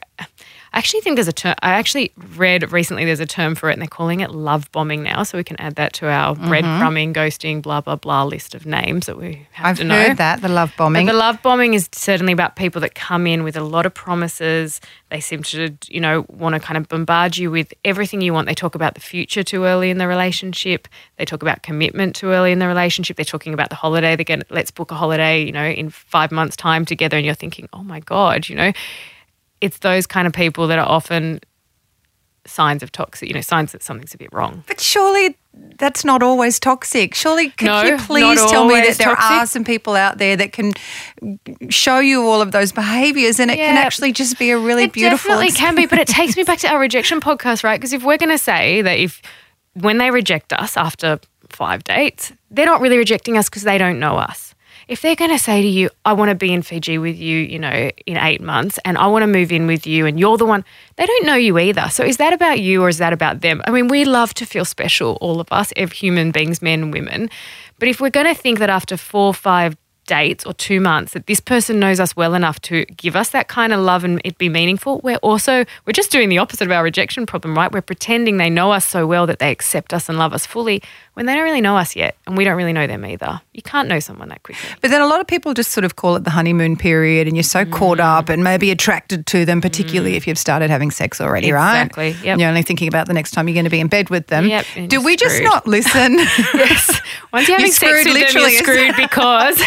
I 0.74 0.78
actually 0.78 1.02
think 1.02 1.18
there's 1.18 1.28
a 1.28 1.34
term, 1.34 1.56
I 1.62 1.72
actually 1.72 2.14
read 2.38 2.72
recently 2.72 3.04
there's 3.04 3.20
a 3.20 3.26
term 3.26 3.56
for 3.56 3.70
it 3.70 3.74
and 3.74 3.82
they're 3.82 3.90
calling 3.90 4.22
it 4.22 4.32
love 4.32 4.72
bombing 4.72 5.04
now. 5.04 5.24
So 5.24 5.38
we 5.38 5.44
can 5.44 5.60
add 5.60 5.76
that 5.76 5.92
to 5.94 6.08
our 6.08 6.34
mm-hmm. 6.34 6.46
breadcrumbing, 6.46 7.14
ghosting, 7.14 7.62
blah, 7.62 7.82
blah, 7.82 7.98
blah 7.98 8.24
list 8.24 8.56
of 8.56 8.66
names 8.66 9.08
that 9.08 9.18
we 9.18 9.48
have 9.52 9.66
I've 9.66 9.78
to 9.80 9.84
know. 9.84 10.02
heard 10.02 10.18
that, 10.18 10.42
the 10.42 10.48
love 10.48 10.72
bombing. 10.78 11.06
But 11.06 11.12
the 11.12 11.18
love 11.18 11.42
bombing 11.42 11.74
is 11.74 11.90
certainly 11.92 12.32
about 12.32 12.56
people 12.56 12.80
that 12.82 12.96
come 12.96 13.28
in 13.28 13.44
with 13.44 13.58
a 13.58 13.64
lot 13.64 13.86
of 13.86 13.94
promises. 13.94 14.80
They 15.10 15.20
seem 15.20 15.44
to, 15.44 15.76
you 15.90 16.00
know, 16.00 16.26
want 16.30 16.54
to 16.54 16.62
kind 16.62 16.78
of 16.78 16.88
bombard 16.88 17.36
you 17.36 17.52
with 17.52 17.74
everything 17.84 18.22
you 18.22 18.34
want. 18.34 18.48
They 18.48 18.56
talk 18.56 18.74
about 18.74 18.96
the 18.96 19.02
future 19.02 19.44
too 19.44 19.66
early 19.66 19.90
in 19.90 19.98
the 19.98 20.08
relationship. 20.08 20.88
They 21.18 21.26
talk 21.26 21.42
about 21.42 21.64
commitment 21.64 22.16
too 22.16 22.30
early 22.30 22.54
in 22.54 22.60
the 22.60 22.68
relationship. 22.68 23.18
They're 23.18 23.26
talking 23.26 23.54
about 23.54 23.72
the 23.72 23.76
holiday. 23.76 24.16
They're 24.16 24.24
going, 24.24 24.44
let's 24.50 24.72
book 24.72 24.92
a 24.92 24.96
holiday, 24.96 25.44
you 25.44 25.52
know, 25.52 25.66
in 25.66 25.90
five 25.90 26.32
months' 26.32 26.56
time 26.56 26.86
together. 26.86 27.18
And 27.18 27.26
you're 27.26 27.36
thinking, 27.36 27.68
oh 27.74 27.84
my 27.84 28.00
God, 28.00 28.48
you 28.48 28.56
know, 28.56 28.72
it's 29.62 29.80
those 29.80 30.08
kind 30.08 30.28
of 30.28 30.34
people 30.34 30.68
that 30.68 30.80
are 30.80 30.88
often 30.88 31.40
signs 32.46 32.82
of 32.82 32.92
toxic, 32.92 33.28
you 33.30 33.36
know, 33.36 33.42
signs 33.42 33.72
that 33.72 33.84
something's 33.84 34.14
a 34.14 34.18
bit 34.18 34.34
wrong. 34.34 34.64
But 34.68 34.82
surely 34.82 35.38
that's 35.78 36.06
not 36.06 36.24
always 36.24 36.60
toxic. 36.60 37.14
Surely, 37.14 37.50
can 37.50 37.68
No, 37.68 37.84
you 37.84 37.98
please 37.98 38.40
tell 38.46 38.66
me 38.66 38.76
that 38.76 38.98
there 38.98 39.10
are 39.10 39.46
some 39.46 39.64
people 39.64 39.96
out 39.96 40.18
there 40.18 40.36
that 40.38 40.54
can 40.54 40.74
show 41.70 42.00
you 42.00 42.24
all 42.24 42.42
of 42.42 42.52
those 42.52 42.72
behaviours 42.72 43.40
and 43.40 43.52
it 43.52 43.58
can 43.58 43.78
actually 43.78 44.12
just 44.12 44.40
be 44.40 44.52
a 44.52 44.58
really 44.58 44.86
it 44.86 44.94
beautiful 44.94 45.30
definitely 45.30 45.52
can 45.52 45.76
be, 45.76 45.86
but 45.86 46.00
it 46.00 46.08
takes 46.08 46.38
me 46.38 46.44
back 46.44 46.60
to 46.60 46.68
our 46.68 46.80
rejection 46.80 47.20
podcast, 47.22 47.64
right? 47.64 47.80
Because 47.80 47.94
if 47.94 48.04
we're 48.04 48.18
going 48.18 48.30
to 48.30 48.38
say 48.38 48.82
that 48.82 48.98
if 48.98 49.22
when 49.74 49.98
they 49.98 50.10
reject 50.12 50.54
us 50.54 50.78
after 50.78 51.20
five 51.50 51.84
dates, 51.84 52.32
they're 52.50 52.66
not 52.66 52.82
really 52.82 52.98
rejecting 52.98 53.38
us 53.38 53.50
because 53.50 53.64
they 53.64 53.78
don't 53.78 54.00
know 54.00 54.16
us. 54.16 54.51
If 54.92 55.02
they're 55.02 55.16
going 55.16 55.32
to 55.32 55.40
say 55.40 55.62
to 55.62 55.68
you, 55.70 55.90
"I 56.04 56.12
want 56.12 56.32
to 56.32 56.36
be 56.36 56.52
in 56.52 56.64
Fiji 56.64 56.98
with 56.98 57.18
you," 57.18 57.38
you 57.38 57.58
know, 57.58 57.90
in 58.06 58.18
eight 58.18 58.42
months, 58.42 58.78
and 58.84 58.98
I 58.98 59.08
want 59.08 59.24
to 59.24 59.28
move 59.28 59.50
in 59.50 59.66
with 59.66 59.88
you, 59.88 60.06
and 60.06 60.20
you're 60.20 60.36
the 60.36 60.46
one, 60.46 60.66
they 60.98 61.06
don't 61.06 61.26
know 61.26 61.36
you 61.36 61.58
either. 61.58 61.88
So 61.90 62.04
is 62.04 62.18
that 62.18 62.34
about 62.34 62.60
you 62.60 62.84
or 62.84 62.90
is 62.90 62.98
that 62.98 63.14
about 63.14 63.40
them? 63.40 63.62
I 63.66 63.72
mean, 63.72 63.88
we 63.88 64.04
love 64.04 64.34
to 64.34 64.46
feel 64.46 64.66
special, 64.66 65.18
all 65.22 65.40
of 65.40 65.48
us, 65.50 65.72
human 65.94 66.32
beings, 66.32 66.62
men 66.62 66.84
and 66.84 66.94
women. 66.94 67.30
But 67.80 67.88
if 67.88 68.02
we're 68.02 68.10
going 68.10 68.26
to 68.26 68.36
think 68.36 68.60
that 68.60 68.70
after 68.70 68.98
four, 68.98 69.34
five 69.34 69.78
dates 70.08 70.46
or 70.46 70.54
two 70.54 70.82
months 70.82 71.14
that 71.14 71.28
this 71.28 71.40
person 71.40 71.80
knows 71.80 72.00
us 72.00 72.16
well 72.18 72.34
enough 72.34 72.60
to 72.60 72.84
give 72.98 73.16
us 73.16 73.30
that 73.30 73.48
kind 73.48 73.72
of 73.72 73.80
love 73.80 74.04
and 74.04 74.20
it 74.26 74.38
be 74.38 74.50
meaningful, 74.50 75.00
we're 75.06 75.16
also, 75.18 75.64
we're 75.86 75.94
just 75.94 76.12
doing 76.12 76.28
the 76.28 76.38
opposite 76.38 76.66
of 76.66 76.72
our 76.72 76.84
rejection 76.84 77.26
problem, 77.26 77.56
right? 77.56 77.72
We're 77.72 77.82
pretending 77.82 78.36
they 78.36 78.50
know 78.50 78.74
us 78.74 78.86
so 78.86 79.08
well 79.08 79.26
that 79.28 79.40
they 79.40 79.52
accept 79.52 79.94
us 79.94 80.10
and 80.10 80.18
love 80.18 80.34
us 80.34 80.46
fully 80.46 80.84
when 81.14 81.26
they 81.26 81.34
don't 81.34 81.44
really 81.44 81.62
know 81.62 81.76
us 81.78 81.96
yet 81.96 82.16
and 82.26 82.38
we 82.38 82.44
don't 82.46 82.56
really 82.56 82.72
know 82.74 82.88
them 82.88 83.06
either. 83.06 83.42
You 83.54 83.62
can't 83.62 83.90
know 83.90 84.00
someone 84.00 84.30
that 84.30 84.44
quickly. 84.44 84.70
But 84.82 84.92
then 84.92 85.02
a 85.02 85.08
lot 85.08 85.20
of 85.20 85.28
people 85.28 85.54
just 85.54 85.72
sort 85.72 85.84
of 85.84 85.98
call 85.98 86.16
it 86.16 86.24
the 86.24 86.30
honeymoon 86.30 86.78
period 86.78 87.28
and 87.28 87.36
you're 87.36 87.44
so 87.44 87.66
caught 87.66 87.98
Mm. 87.98 88.20
up 88.20 88.30
and 88.30 88.44
maybe 88.44 88.72
attracted 88.72 89.28
to 89.28 89.44
them, 89.46 89.60
particularly 89.62 90.16
if 90.16 90.26
you've 90.26 90.38
started 90.38 90.70
having 90.70 90.90
sex 90.90 91.20
already, 91.20 91.52
right? 91.52 91.82
Exactly, 91.82 92.16
yep. 92.24 92.40
You're 92.40 92.48
only 92.48 92.62
thinking 92.64 92.88
about 92.88 93.08
the 93.08 93.14
next 93.14 93.32
time 93.32 93.48
you're 93.50 93.54
going 93.56 93.66
to 93.66 93.70
be 93.70 93.82
in 93.82 93.88
bed 93.88 94.10
with 94.10 94.28
them. 94.28 94.48
Yep, 94.48 94.66
Do 94.88 95.02
we 95.04 95.16
just 95.18 95.36
screwed. 95.36 95.50
not 95.52 95.68
listen? 95.68 96.14
yes. 96.54 97.02
Once 97.34 97.48
you're 97.48 97.58
having 97.58 97.68
You're 97.68 97.74
sex 97.76 97.94
with 97.94 98.04
them, 98.06 98.14
literally. 98.14 98.52
you're 98.54 98.64
screwed 98.64 98.96
because, 99.10 99.62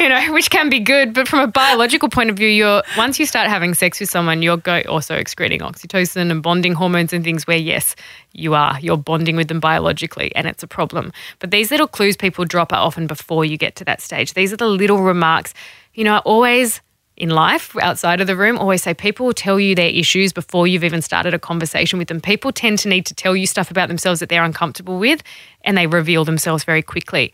you 0.00 0.08
know, 0.08 0.32
which 0.34 0.50
can 0.50 0.68
be 0.68 0.80
good, 0.80 1.14
but 1.14 1.26
from 1.28 1.40
a 1.40 1.46
biological 1.46 2.08
point 2.10 2.28
of 2.28 2.36
view, 2.36 2.48
you're 2.48 2.82
once 2.98 3.18
you 3.18 3.24
start 3.24 3.48
having 3.48 3.72
sex 3.72 4.00
with 4.00 4.10
someone, 4.10 4.42
you're 4.42 4.58
go, 4.58 4.82
also 4.88 5.14
excreting 5.14 5.60
oxytocin 5.60 6.30
and 6.30 6.42
bonding 6.42 6.74
hormones 6.74 7.12
and 7.14 7.24
things 7.24 7.46
where 7.46 7.56
yes, 7.56 7.96
you 8.32 8.54
are. 8.54 8.78
You're 8.80 8.96
bonding 8.98 9.36
with 9.36 9.48
them 9.48 9.60
biologically 9.60 10.34
and 10.36 10.46
it's 10.46 10.62
a 10.62 10.66
problem. 10.66 10.89
But 11.38 11.50
these 11.50 11.70
little 11.70 11.88
clues 11.88 12.16
people 12.16 12.44
drop 12.44 12.72
are 12.72 12.80
often 12.80 13.06
before 13.06 13.44
you 13.44 13.56
get 13.56 13.76
to 13.76 13.84
that 13.84 14.00
stage. 14.00 14.34
These 14.34 14.52
are 14.52 14.56
the 14.56 14.66
little 14.66 15.02
remarks. 15.02 15.54
You 15.94 16.04
know, 16.04 16.16
I 16.16 16.18
always 16.18 16.80
in 17.16 17.28
life 17.28 17.76
outside 17.82 18.20
of 18.22 18.26
the 18.26 18.34
room 18.34 18.58
always 18.58 18.82
say 18.82 18.94
people 18.94 19.26
will 19.26 19.34
tell 19.34 19.60
you 19.60 19.74
their 19.74 19.90
issues 19.90 20.32
before 20.32 20.66
you've 20.66 20.84
even 20.84 21.02
started 21.02 21.34
a 21.34 21.38
conversation 21.38 21.98
with 21.98 22.08
them. 22.08 22.18
People 22.18 22.50
tend 22.50 22.78
to 22.78 22.88
need 22.88 23.04
to 23.06 23.14
tell 23.14 23.36
you 23.36 23.46
stuff 23.46 23.70
about 23.70 23.88
themselves 23.88 24.20
that 24.20 24.30
they're 24.30 24.42
uncomfortable 24.42 24.98
with 24.98 25.22
and 25.62 25.76
they 25.76 25.86
reveal 25.86 26.24
themselves 26.24 26.64
very 26.64 26.82
quickly. 26.82 27.30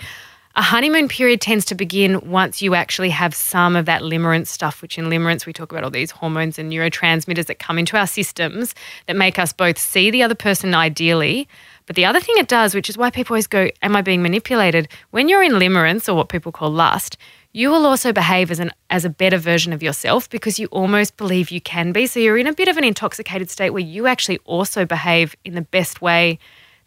A 0.59 0.63
honeymoon 0.63 1.07
period 1.07 1.43
tends 1.43 1.67
to 1.67 1.75
begin 1.75 2.19
once 2.31 2.63
you 2.63 2.75
actually 2.75 3.11
have 3.11 3.35
some 3.35 3.77
of 3.77 3.85
that 3.85 4.01
limerence 4.01 4.47
stuff, 4.47 4.81
which 4.81 4.97
in 4.97 5.05
limerence 5.05 5.45
we 5.45 5.53
talk 5.53 5.71
about 5.71 5.85
all 5.85 5.91
these 5.91 6.11
hormones 6.11 6.59
and 6.59 6.73
neurotransmitters 6.73 7.45
that 7.47 7.59
come 7.59 7.79
into 7.79 7.97
our 7.99 8.07
systems 8.07 8.75
that 9.07 9.17
make 9.17 9.39
us 9.39 9.53
both 9.53 9.79
see 9.79 10.11
the 10.11 10.23
other 10.23 10.35
person 10.35 10.75
ideally. 10.75 11.47
But 11.87 11.97
the 11.97 12.05
other 12.05 12.21
thing 12.21 12.35
it 12.39 12.49
does, 12.49 12.75
which 12.75 12.91
is 12.91 12.99
why 12.99 13.11
people 13.11 13.35
always 13.35 13.47
go, 13.47 13.71
Am 13.83 13.97
I 13.97 14.03
being 14.03 14.23
manipulated? 14.23 14.89
When 15.11 15.29
you're 15.29 15.43
in 15.43 15.53
limerence 15.53 16.09
or 16.09 16.15
what 16.15 16.29
people 16.29 16.53
call 16.53 16.71
lust, 16.71 17.17
you 17.53 17.71
will 17.71 17.87
also 17.87 18.13
behave 18.13 18.51
as 18.51 18.59
an 18.59 18.71
as 18.91 19.05
a 19.05 19.11
better 19.11 19.39
version 19.39 19.73
of 19.73 19.83
yourself 19.83 20.29
because 20.29 20.59
you 20.59 20.67
almost 20.67 21.17
believe 21.17 21.51
you 21.51 21.61
can 21.61 21.93
be. 21.93 22.07
So 22.07 22.21
you're 22.21 22.37
in 22.37 22.47
a 22.47 22.53
bit 22.53 22.69
of 22.69 22.77
an 22.77 22.85
intoxicated 22.85 23.49
state 23.51 23.71
where 23.71 23.83
you 23.83 24.07
actually 24.07 24.39
also 24.45 24.85
behave 24.85 25.35
in 25.45 25.55
the 25.55 25.63
best 25.63 26.03
way 26.03 26.39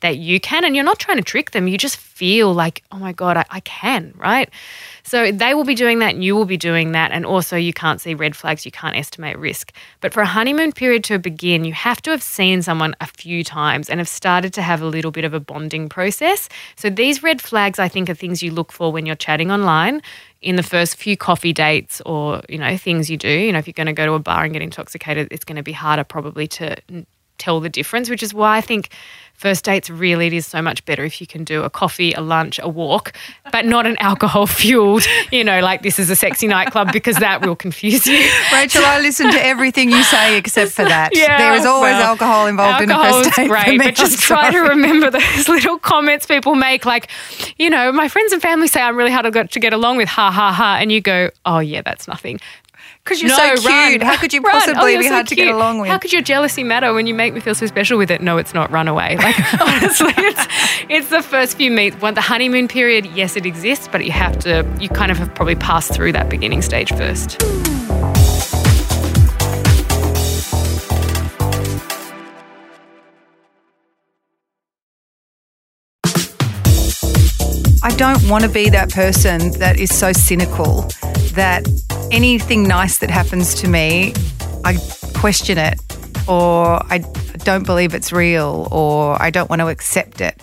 that 0.02 0.18
you 0.18 0.40
can 0.40 0.64
and 0.64 0.76
you're 0.76 0.86
not 0.86 1.00
trying 1.00 1.18
to 1.18 1.24
trick 1.24 1.52
them. 1.52 1.68
You 1.68 1.78
just 1.78 1.98
feel 1.98 2.54
like, 2.54 2.84
oh 2.92 2.98
my 2.98 3.12
God, 3.12 3.38
I, 3.38 3.46
I 3.50 3.60
can, 3.62 4.14
right? 4.18 4.50
So 5.04 5.32
they 5.32 5.54
will 5.54 5.64
be 5.64 5.76
doing 5.76 6.00
that 6.00 6.14
and 6.14 6.24
you 6.24 6.36
will 6.36 6.46
be 6.46 6.58
doing 6.58 6.92
that. 6.94 7.12
And 7.12 7.26
also 7.26 7.58
you 7.58 7.74
can't 7.74 8.00
see 8.00 8.14
red 8.14 8.36
flags, 8.36 8.66
you 8.66 8.72
can't 8.72 8.96
estimate 8.96 9.38
risk. 9.38 9.74
But 10.02 10.14
for 10.14 10.22
a 10.22 10.26
honeymoon 10.26 10.72
period 10.72 11.04
to 11.06 11.20
begin, 11.20 11.66
you 11.66 11.74
have 11.74 12.02
to 12.04 12.12
have 12.12 12.24
seen 12.24 12.62
someone 12.62 12.96
a 13.02 13.08
few 13.08 13.44
times 13.44 13.90
and 13.90 14.00
have 14.00 14.08
started 14.08 14.54
to 14.54 14.62
have 14.62 14.82
a 14.82 14.86
little 14.86 15.12
bit 15.12 15.26
of 15.26 15.34
a 15.34 15.40
bonding 15.40 15.90
process. 15.90 16.48
So 16.76 16.90
these 16.90 17.22
red 17.24 17.42
flags, 17.42 17.80
I 17.80 17.88
think, 17.88 18.10
are 18.10 18.14
things 18.14 18.42
you 18.42 18.52
look 18.52 18.72
for 18.72 18.92
when 18.92 19.06
you're 19.06 19.16
chatting 19.16 19.52
online 19.52 20.02
in 20.42 20.56
the 20.56 20.64
first 20.64 20.96
few 20.96 21.18
coffee 21.18 21.52
dates 21.52 22.02
or, 22.06 22.42
you 22.48 22.58
know, 22.58 22.78
things 22.78 23.10
you 23.10 23.18
do. 23.18 23.30
You 23.30 23.52
know, 23.52 23.60
if 23.60 23.68
you're 23.68 23.74
going 23.74 23.88
to 23.88 23.94
go 23.94 24.06
to 24.06 24.14
a 24.14 24.20
bar 24.20 24.44
and 24.46 24.54
get 24.54 24.62
intoxicated, 24.62 25.28
it's 25.32 25.44
going 25.44 25.58
to 25.58 25.64
be 25.64 25.74
harder 25.74 26.06
probably 26.06 26.48
to 26.48 26.78
tell 27.38 27.60
the 27.60 27.70
difference, 27.70 28.10
which 28.10 28.22
is 28.22 28.34
why 28.34 28.58
I 28.58 28.62
think 28.62 28.90
first 29.40 29.64
dates 29.64 29.90
really 29.90 30.28
it 30.28 30.34
is 30.34 30.46
so 30.46 30.62
much 30.62 30.84
better 30.84 31.06
if 31.06 31.22
you 31.22 31.26
can 31.26 31.46
do 31.46 31.64
a 31.64 31.70
coffee, 31.70 32.12
a 32.12 32.20
lunch, 32.20 32.60
a 32.62 32.68
walk, 32.68 33.14
but 33.54 33.66
not 33.66 33.88
an 33.88 33.96
alcohol 34.00 34.46
fueled, 34.46 35.06
you 35.32 35.46
know, 35.46 35.62
like 35.62 35.82
this 35.82 35.98
is 35.98 36.10
a 36.10 36.16
sexy 36.16 36.46
nightclub 36.46 36.92
because 36.92 37.16
that 37.18 37.46
will 37.46 37.56
confuse 37.56 38.06
you. 38.06 38.18
Rachel, 38.54 38.84
I 38.84 39.00
listen 39.00 39.32
to 39.32 39.46
everything 39.46 39.90
you 39.90 40.04
say 40.04 40.38
except 40.38 40.72
for 40.72 40.84
that. 40.84 41.16
Yeah, 41.16 41.38
there 41.38 41.54
is 41.54 41.66
always 41.66 41.94
well, 41.94 42.04
alcohol 42.04 42.48
involved 42.48 42.84
in 42.84 42.92
a 42.92 42.98
first 42.98 43.36
date. 43.38 43.48
great, 43.48 43.78
but 43.78 43.96
just 43.96 44.20
try 44.20 44.52
to 44.52 44.60
remember 44.60 45.10
those 45.20 45.48
little 45.48 45.80
comments 45.80 46.26
people 46.26 46.56
make. 46.56 46.86
Like, 46.86 47.10
you 47.58 47.70
know, 47.70 47.94
my 47.94 48.10
friends 48.10 48.34
and 48.34 48.42
family 48.42 48.68
say 48.68 48.82
I'm 48.82 48.98
really 48.98 49.12
hard 49.12 49.24
to 49.24 49.32
get, 49.32 49.52
to 49.52 49.60
get 49.62 49.72
along 49.72 49.96
with, 49.96 50.10
ha 50.10 50.32
ha 50.32 50.52
ha, 50.52 50.78
and 50.82 50.92
you 50.92 51.00
go, 51.00 51.30
oh 51.46 51.60
yeah, 51.60 51.82
that's 51.82 52.10
nothing. 52.10 52.42
Because 53.10 53.24
you're 53.24 53.30
No, 53.30 53.56
so 53.56 53.62
cute. 53.62 53.66
run. 53.66 54.02
How 54.02 54.18
could 54.18 54.34
you 54.34 54.40
oh, 54.46 54.52
possibly 54.52 54.96
Oh, 54.96 55.00
be 55.00 55.04
so 55.06 55.14
hard 55.14 55.28
to 55.30 55.36
get 55.36 55.48
along 55.48 55.80
with? 55.80 55.90
How 55.90 55.98
could 55.98 56.14
your 56.14 56.22
jealousy 56.22 56.64
matter 56.64 56.94
when 56.94 57.08
you 57.08 57.16
make 57.16 57.34
me 57.34 57.40
feel 57.40 57.56
so 57.56 57.66
special 57.66 57.98
with 57.98 58.12
it? 58.12 58.22
No, 58.22 58.38
it's 58.38 58.54
not. 58.54 58.70
Run 58.70 58.88
away. 58.88 59.18
Like 59.18 59.36
honestly, 59.62 60.14
it's 60.16 60.48
it's 60.90 61.10
the 61.10 61.24
first 61.24 61.58
few 61.58 61.72
meets. 61.72 62.00
One 62.00 62.14
the 62.14 62.22
honeymoon 62.22 62.68
period, 62.68 63.08
yes, 63.16 63.36
it 63.36 63.48
exists, 63.48 63.90
but 63.92 64.06
you 64.06 64.12
have 64.12 64.38
to. 64.40 64.64
You 64.80 64.90
kind 64.90 65.12
of 65.12 65.18
have 65.18 65.34
probably 65.34 65.56
passed 65.56 65.92
through 65.92 66.12
that 66.12 66.30
beginning 66.30 66.62
stage 66.62 66.92
first. 66.94 67.42
I 77.82 77.90
don't 77.98 78.30
want 78.30 78.44
to 78.44 78.50
be 78.52 78.70
that 78.70 78.92
person 78.92 79.52
that 79.54 79.80
is 79.80 79.98
so 79.98 80.12
cynical 80.14 80.88
that 81.36 81.68
anything 82.12 82.68
nice 82.68 83.00
that 83.00 83.10
happens 83.10 83.54
to 83.56 83.68
me, 83.68 84.14
I 84.66 84.78
question 85.16 85.58
it 85.58 85.80
or 86.28 86.82
I 86.92 87.00
don't 87.44 87.66
believe 87.66 87.94
it's 87.94 88.12
real 88.12 88.68
or 88.72 89.22
I 89.22 89.30
don't 89.30 89.50
want 89.50 89.62
to 89.62 89.68
accept 89.68 90.22
it. 90.22 90.42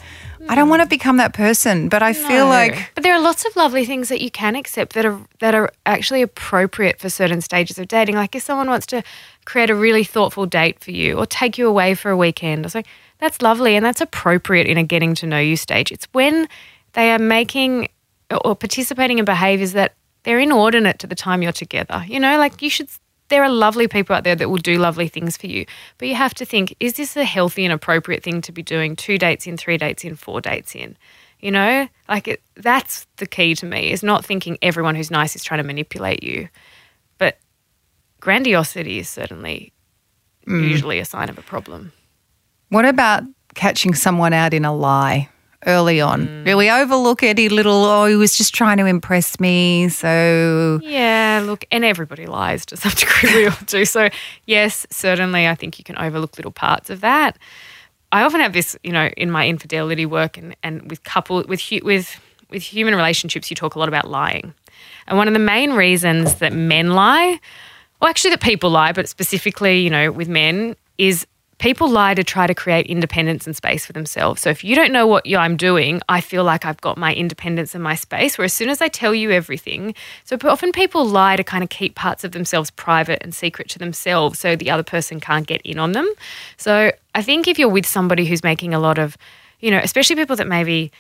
I 0.49 0.55
don't 0.55 0.69
want 0.69 0.81
to 0.83 0.89
become 0.89 1.17
that 1.17 1.33
person, 1.35 1.89
but 1.89 2.05
I 2.05 2.13
feel 2.13 2.45
No. 2.45 2.51
like 2.51 2.91
but 2.95 3.03
there 3.03 3.13
are 3.15 3.21
lots 3.21 3.45
of 3.45 3.57
lovely 3.57 3.85
things 3.85 4.09
that 4.11 4.21
you 4.21 4.31
can 4.31 4.55
accept 4.55 4.93
that 4.93 5.05
are 5.05 5.19
that 5.41 5.57
are 5.57 5.73
actually 5.87 6.23
appropriate 6.23 7.01
for 7.01 7.11
certain 7.11 7.41
stages 7.41 7.79
of 7.81 7.89
dating. 7.89 8.15
Like 8.15 8.37
if 8.37 8.45
someone 8.45 8.69
wants 8.69 8.87
to 8.87 9.03
create 9.45 9.71
a 9.71 9.75
really 9.75 10.05
thoughtful 10.05 10.47
date 10.47 10.79
for 10.79 10.93
you 10.93 11.19
or 11.19 11.27
take 11.27 11.59
you 11.59 11.67
away 11.69 11.95
for 11.95 12.11
a 12.13 12.17
weekend 12.17 12.65
or 12.65 12.69
something, 12.69 12.91
that's 13.19 13.43
lovely 13.43 13.75
and 13.75 13.85
that's 13.85 14.01
appropriate 14.01 14.69
in 14.69 14.79
a 14.79 14.85
getting 14.85 15.17
to 15.17 15.27
know 15.27 15.39
you 15.41 15.57
stage. 15.57 15.91
It's 15.91 16.07
when 16.13 16.47
they 16.93 17.11
are 17.11 17.19
making 17.19 17.89
or 18.45 18.55
participating 18.55 19.19
in 19.19 19.25
behaviors 19.25 19.73
that 19.73 19.95
they're 20.27 20.41
inordinate 20.41 20.99
to 20.99 21.07
the 21.07 21.15
time 21.15 21.41
you're 21.41 21.53
together. 21.53 22.05
You 22.07 22.19
know, 22.19 22.37
like 22.37 22.61
you 22.61 22.69
should 22.69 22.89
there 23.29 23.43
are 23.43 23.51
lovely 23.51 23.89
people 23.89 24.15
out 24.15 24.25
there 24.25 24.37
that 24.37 24.51
will 24.51 24.59
do 24.59 24.79
lovely 24.79 25.09
things 25.09 25.37
for 25.37 25.47
you. 25.47 25.67
But 25.99 26.09
you 26.09 26.15
have 26.15 26.35
to 26.35 26.45
think, 26.45 26.77
is 26.79 26.95
this 26.95 27.17
a 27.17 27.25
healthy 27.25 27.65
and 27.65 27.73
appropriate 27.73 28.23
thing 28.23 28.41
to 28.43 28.53
be 28.53 28.63
doing 28.63 28.95
two 28.95 29.19
dates 29.19 29.47
in, 29.47 29.57
three 29.57 29.79
dates 29.79 30.05
in, 30.05 30.15
four 30.15 30.41
dates 30.41 30.75
in? 30.77 30.97
You 31.41 31.51
know, 31.51 31.89
like 32.09 32.29
it, 32.29 32.43
that's 32.57 33.07
the 33.17 33.27
key 33.27 33.55
to 33.57 33.67
me 33.67 33.91
is 33.93 34.03
not 34.03 34.25
thinking 34.25 34.59
everyone 34.63 34.95
who's 34.95 35.11
nice 35.11 35.37
is 35.37 35.45
trying 35.45 35.59
to 35.59 35.67
manipulate 35.67 36.23
you. 36.23 36.49
But 37.19 37.39
grandiosity 38.21 38.99
is 38.99 39.09
certainly 39.09 39.73
mm. 40.47 40.69
usually 40.69 40.99
a 40.99 41.05
sign 41.05 41.29
of 41.29 41.39
a 41.39 41.43
problem. 41.43 41.93
what 42.69 42.85
about 42.85 43.23
catching 43.55 43.95
someone 43.95 44.33
out 44.33 44.53
in 44.53 44.65
a 44.65 44.75
lie 44.75 45.29
early 45.67 46.01
on? 46.01 46.27
Mm. 46.27 46.45
Do 46.45 46.57
we 46.57 46.71
overlook 46.71 47.23
any 47.23 47.49
little, 47.49 47.85
oh, 47.85 48.07
he 48.07 48.17
was 48.17 48.37
just 48.37 48.55
trying 48.55 48.79
to 48.79 48.87
impress 48.87 49.39
me, 49.41 49.89
so 49.89 50.81
Yeah, 50.83 51.43
look, 51.45 51.65
and 51.71 51.85
everybody 51.85 52.27
lies 52.27 52.65
to 52.67 52.77
some 52.77 52.93
degree. 52.97 53.43
We 53.43 53.47
all 53.49 53.57
do. 53.67 53.85
So, 53.85 54.09
yes, 54.47 54.87
certainly, 54.91 55.47
I 55.47 55.55
think 55.55 55.79
you 55.79 55.85
can 55.85 55.99
overlook 55.99 56.37
little 56.37 56.53
parts 56.53 56.91
of 56.91 57.01
that. 57.01 57.37
I 58.13 58.23
often 58.23 58.41
have 58.41 58.53
this, 58.53 58.77
you 58.83 58.93
know, 58.93 59.09
in 59.17 59.31
my 59.31 59.49
infidelity 59.49 60.07
work 60.07 60.39
and, 60.39 60.57
and 60.63 60.89
with 60.89 61.03
couple 61.03 61.43
with 61.49 61.63
with 61.83 62.21
with 62.49 62.63
human 62.63 62.95
relationships, 62.95 63.51
you 63.51 63.57
talk 63.57 63.75
a 63.75 63.79
lot 63.79 63.89
about 63.89 64.09
lying, 64.09 64.55
and 65.09 65.19
one 65.19 65.27
of 65.27 65.35
the 65.35 65.41
main 65.41 65.73
reasons 65.73 66.37
that 66.37 66.53
men 66.53 66.93
lie, 66.93 67.41
well, 68.01 68.09
actually, 68.09 68.31
that 68.31 68.41
people 68.41 68.71
lie, 68.71 68.93
but 68.93 69.09
specifically, 69.09 69.81
you 69.81 69.91
know, 69.91 70.13
with 70.13 70.29
men, 70.29 70.77
is 70.99 71.27
people 71.59 71.89
lie 71.89 72.15
to 72.15 72.23
try 72.23 72.47
to 72.47 72.55
create 72.55 72.87
independence 72.87 73.47
and 73.47 73.57
space 73.57 73.87
for 73.87 73.93
themselves. 73.93 74.43
So 74.43 74.51
if 74.51 74.63
you 74.63 74.75
don't 74.75 74.93
know 74.93 75.07
what 75.07 75.27
I'm 75.27 75.57
doing, 75.57 76.03
I 76.09 76.21
feel 76.21 76.45
like 76.45 76.65
I've 76.65 76.81
got 76.81 76.99
my 76.99 77.15
independence 77.15 77.75
and 77.75 77.83
my 77.83 77.95
space. 77.95 78.37
Where 78.37 78.45
as 78.45 78.53
soon 78.53 78.69
as 78.69 78.83
I 78.83 78.89
tell 78.89 79.15
you 79.15 79.31
everything, 79.31 79.95
so 80.25 80.37
often 80.45 80.73
people 80.73 81.07
lie 81.07 81.37
to 81.37 81.45
kind 81.45 81.65
of 81.65 81.71
keep 81.71 81.95
parts 81.95 82.25
of 82.25 82.33
themselves 82.33 82.71
private 82.71 83.23
and 83.23 83.35
secret 83.35 83.69
to 83.71 83.79
themselves, 83.79 84.39
so 84.39 84.55
the 84.55 84.71
other 84.71 84.83
person 84.83 85.19
can't 85.19 85.47
get 85.47 85.63
in 85.63 85.79
on 85.79 85.93
them. 85.93 86.11
So 86.57 86.93
I 87.15 87.23
think 87.23 87.49
if 87.49 87.59
you're 87.59 87.69
with 87.69 87.87
somebody 87.87 88.27
who's 88.27 88.43
making 88.43 88.75
a 88.75 88.79
lot 88.79 88.99
of, 88.99 89.17
you 89.61 89.71
know, 89.71 89.79
especially 89.79 90.17
people 90.17 90.37
that 90.37 90.47
maybe 90.47 90.93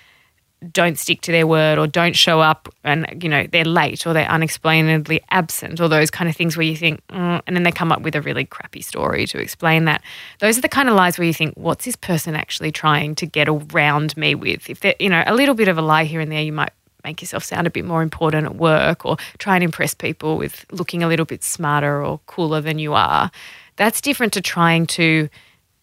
don't 0.72 0.98
stick 0.98 1.20
to 1.20 1.32
their 1.32 1.46
word 1.46 1.78
or 1.78 1.86
don't 1.86 2.16
show 2.16 2.40
up 2.40 2.72
and 2.82 3.22
you 3.22 3.28
know 3.28 3.46
they're 3.52 3.64
late 3.64 4.06
or 4.06 4.12
they're 4.12 4.28
unexplainably 4.28 5.20
absent 5.30 5.80
or 5.80 5.88
those 5.88 6.10
kind 6.10 6.30
of 6.30 6.36
things 6.36 6.56
where 6.56 6.64
you 6.64 6.76
think 6.76 7.06
mm, 7.08 7.42
and 7.46 7.54
then 7.54 7.62
they 7.62 7.70
come 7.70 7.92
up 7.92 8.00
with 8.02 8.14
a 8.14 8.22
really 8.22 8.44
crappy 8.44 8.80
story 8.80 9.26
to 9.26 9.38
explain 9.38 9.84
that. 9.84 10.02
Those 10.38 10.56
are 10.56 10.62
the 10.62 10.68
kind 10.68 10.88
of 10.88 10.94
lies 10.94 11.18
where 11.18 11.26
you 11.26 11.34
think 11.34 11.54
what's 11.56 11.84
this 11.84 11.96
person 11.96 12.34
actually 12.34 12.72
trying 12.72 13.14
to 13.16 13.26
get 13.26 13.48
around 13.48 14.16
me 14.16 14.34
with? 14.34 14.70
If 14.70 14.80
they're 14.80 14.94
you 14.98 15.10
know 15.10 15.22
a 15.26 15.34
little 15.34 15.54
bit 15.54 15.68
of 15.68 15.76
a 15.76 15.82
lie 15.82 16.04
here 16.04 16.20
and 16.20 16.32
there 16.32 16.42
you 16.42 16.52
might 16.52 16.72
make 17.04 17.20
yourself 17.20 17.44
sound 17.44 17.66
a 17.66 17.70
bit 17.70 17.84
more 17.84 18.02
important 18.02 18.46
at 18.46 18.56
work 18.56 19.04
or 19.04 19.16
try 19.38 19.54
and 19.54 19.62
impress 19.62 19.94
people 19.94 20.36
with 20.36 20.66
looking 20.72 21.02
a 21.02 21.08
little 21.08 21.26
bit 21.26 21.44
smarter 21.44 22.04
or 22.04 22.18
cooler 22.26 22.60
than 22.60 22.78
you 22.78 22.94
are. 22.94 23.30
That's 23.76 24.00
different 24.00 24.32
to 24.32 24.40
trying 24.40 24.86
to 24.88 25.28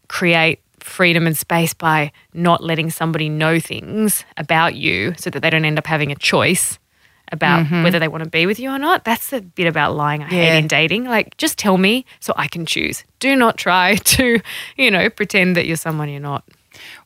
create 0.10 0.60
freedom 0.84 1.28
and 1.28 1.38
space 1.38 1.74
by 1.74 2.12
not 2.34 2.64
letting 2.64 2.90
somebody 2.90 3.30
know 3.30 3.60
things 3.60 4.24
about 4.38 4.76
you 4.76 5.14
so 5.18 5.30
that 5.30 5.42
they 5.42 5.50
don't 5.50 5.66
end 5.66 5.78
up 5.78 5.88
having 5.88 6.12
a 6.12 6.16
choice 6.16 6.80
about 7.32 7.66
mm-hmm. 7.66 7.84
whether 7.84 8.00
they 8.00 8.08
want 8.08 8.24
to 8.24 8.30
be 8.30 8.46
with 8.46 8.60
you 8.60 8.70
or 8.70 8.78
not. 8.78 9.04
That's 9.06 9.30
the 9.30 9.42
bit 9.42 9.68
about 9.68 9.96
lying 9.96 10.22
I 10.22 10.30
Yeah. 10.30 10.52
hate 10.52 10.58
in 10.60 10.68
dating. 10.68 11.06
Like, 11.06 11.36
just 11.38 11.58
tell 11.58 11.78
me 11.78 12.06
so 12.20 12.34
I 12.36 12.48
can 12.48 12.66
choose. 12.66 13.04
Do 13.20 13.36
not 13.36 13.58
try 13.58 13.96
to, 14.16 14.40
you 14.78 14.92
know, 14.92 15.10
pretend 15.10 15.58
that 15.58 15.66
you're 15.66 15.78
someone 15.78 16.10
you're 16.10 16.20
not. 16.20 16.44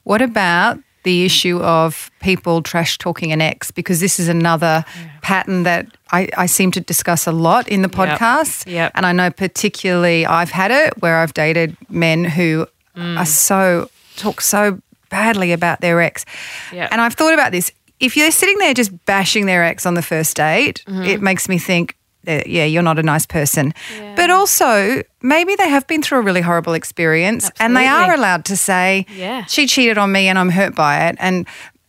What 0.03 0.21
about 0.21 0.79
the 1.03 1.23
issue 1.23 1.61
of 1.61 2.11
people 2.19 2.61
trash 2.61 2.97
talking 2.97 3.31
an 3.31 3.39
ex 3.39 3.71
because 3.71 4.01
this 4.01 4.19
is 4.19 4.27
another 4.27 4.83
pattern 5.21 5.63
that 5.63 5.87
I, 6.11 6.27
I 6.35 6.47
seem 6.47 6.69
to 6.71 6.81
discuss 6.81 7.27
a 7.27 7.31
lot 7.31 7.69
in 7.69 7.81
the 7.81 7.87
podcast. 7.87 8.69
Yep. 8.69 8.91
And 8.93 9.05
I 9.05 9.13
know 9.13 9.31
particularly 9.31 10.25
I've 10.25 10.51
had 10.51 10.69
it 10.69 11.01
where 11.01 11.19
I've 11.19 11.33
dated 11.33 11.77
men 11.87 12.25
who 12.25 12.67
Mm. 12.97 13.17
are 13.17 13.25
so 13.25 13.89
talk 14.17 14.41
so 14.41 14.81
badly 15.10 15.51
about 15.53 15.79
their 15.81 16.01
ex. 16.01 16.25
Yep. 16.73 16.89
And 16.91 16.99
I've 17.01 17.13
thought 17.13 17.33
about 17.33 17.51
this. 17.51 17.71
If 17.99 18.17
you're 18.17 18.31
sitting 18.31 18.57
there 18.57 18.73
just 18.73 18.91
bashing 19.05 19.45
their 19.45 19.63
ex 19.63 19.86
on 19.86 19.93
the 19.93 20.01
first 20.01 20.36
date, 20.36 20.83
Mm-hmm. 20.88 21.03
it 21.03 21.21
makes 21.21 21.47
me 21.47 21.57
think 21.60 21.95
yeah, 22.25 22.65
you're 22.65 22.83
not 22.83 22.99
a 22.99 23.03
nice 23.03 23.25
person. 23.25 23.73
But 24.17 24.29
also, 24.29 25.01
maybe 25.21 25.55
they 25.55 25.69
have 25.69 25.88
been 25.88 26.01
through 26.01 26.19
a 26.19 26.21
really 26.21 26.41
horrible 26.41 26.73
experience 26.73 27.49
and 27.57 27.73
they 27.77 27.88
are 27.88 28.13
allowed 28.13 28.43
to 28.45 28.57
say, 28.57 29.05
Yeah. 29.15 29.45
she 29.45 29.65
cheated 29.65 29.97
on 29.97 30.12
me 30.12 30.27
and 30.27 30.38
I'm 30.38 30.49
hurt 30.49 30.75
by 30.75 31.07
it. 31.07 31.15
And 31.19 31.47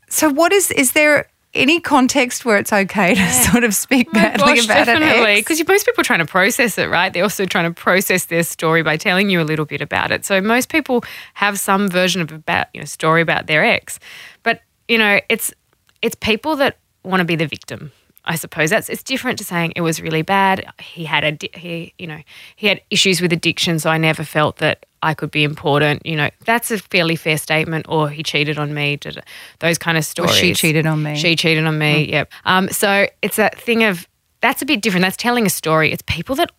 so, 0.08 0.30
what 0.30 0.52
is, 0.52 0.70
is 0.70 0.92
there 0.92 1.26
any 1.58 1.80
context 1.80 2.44
where 2.44 2.56
it's 2.56 2.72
okay 2.72 3.14
to 3.14 3.30
sort 3.50 3.64
of 3.64 3.74
speak 3.74 4.10
badly 4.12 4.54
Gosh, 4.54 4.64
about 4.64 4.86
definitely. 4.86 5.32
ex? 5.32 5.40
Because 5.40 5.66
most 5.68 5.84
people 5.84 6.00
are 6.00 6.04
trying 6.04 6.20
to 6.20 6.26
process 6.26 6.78
it, 6.78 6.88
right? 6.88 7.12
They're 7.12 7.22
also 7.22 7.44
trying 7.44 7.72
to 7.72 7.78
process 7.78 8.26
their 8.26 8.42
story 8.44 8.82
by 8.82 8.96
telling 8.96 9.28
you 9.28 9.40
a 9.40 9.44
little 9.44 9.64
bit 9.66 9.80
about 9.80 10.10
it. 10.10 10.24
So 10.24 10.40
most 10.40 10.68
people 10.70 11.04
have 11.34 11.58
some 11.58 11.88
version 11.88 12.22
of 12.22 12.32
about 12.32 12.68
you 12.72 12.80
know 12.80 12.86
story 12.86 13.20
about 13.20 13.46
their 13.46 13.64
ex, 13.64 13.98
but 14.42 14.62
you 14.88 14.98
know 14.98 15.20
it's 15.28 15.52
it's 16.00 16.14
people 16.14 16.56
that 16.56 16.78
want 17.04 17.20
to 17.20 17.24
be 17.24 17.36
the 17.36 17.46
victim. 17.46 17.92
I 18.28 18.36
suppose 18.36 18.70
that's 18.70 18.88
it's 18.88 19.02
different 19.02 19.38
to 19.38 19.44
saying 19.44 19.72
it 19.74 19.80
was 19.80 20.00
really 20.00 20.22
bad. 20.22 20.64
He 20.80 21.04
had 21.04 21.24
a 21.24 21.58
he 21.58 21.94
you 21.98 22.06
know 22.06 22.20
he 22.56 22.66
had 22.66 22.80
issues 22.90 23.20
with 23.20 23.32
addiction, 23.32 23.78
so 23.78 23.90
I 23.90 23.98
never 23.98 24.22
felt 24.22 24.58
that 24.58 24.84
I 25.02 25.14
could 25.14 25.30
be 25.30 25.42
important. 25.44 26.04
You 26.06 26.16
know 26.16 26.28
that's 26.44 26.70
a 26.70 26.78
fairly 26.78 27.16
fair 27.16 27.38
statement. 27.38 27.86
Or 27.88 28.10
he 28.10 28.22
cheated 28.22 28.58
on 28.58 28.74
me. 28.74 28.96
da- 28.96 29.22
Those 29.60 29.78
kind 29.78 29.96
of 29.98 30.04
stories. 30.04 30.30
Or 30.32 30.34
she 30.34 30.54
cheated 30.54 30.86
on 30.86 31.02
me. 31.02 31.16
She 31.16 31.34
cheated 31.36 31.64
on 31.66 31.78
me. 31.78 32.04
Yep. 32.10 32.30
Um, 32.44 32.68
so 32.68 33.06
it's 33.22 33.36
that 33.36 33.58
thing 33.58 33.82
of 33.84 34.06
that's 34.40 34.62
a 34.62 34.66
bit 34.66 34.82
different. 34.82 35.02
That's 35.02 35.16
telling 35.16 35.46
a 35.46 35.50
story. 35.50 35.90
It's 35.90 36.02
people 36.02 36.36
that 36.36 36.50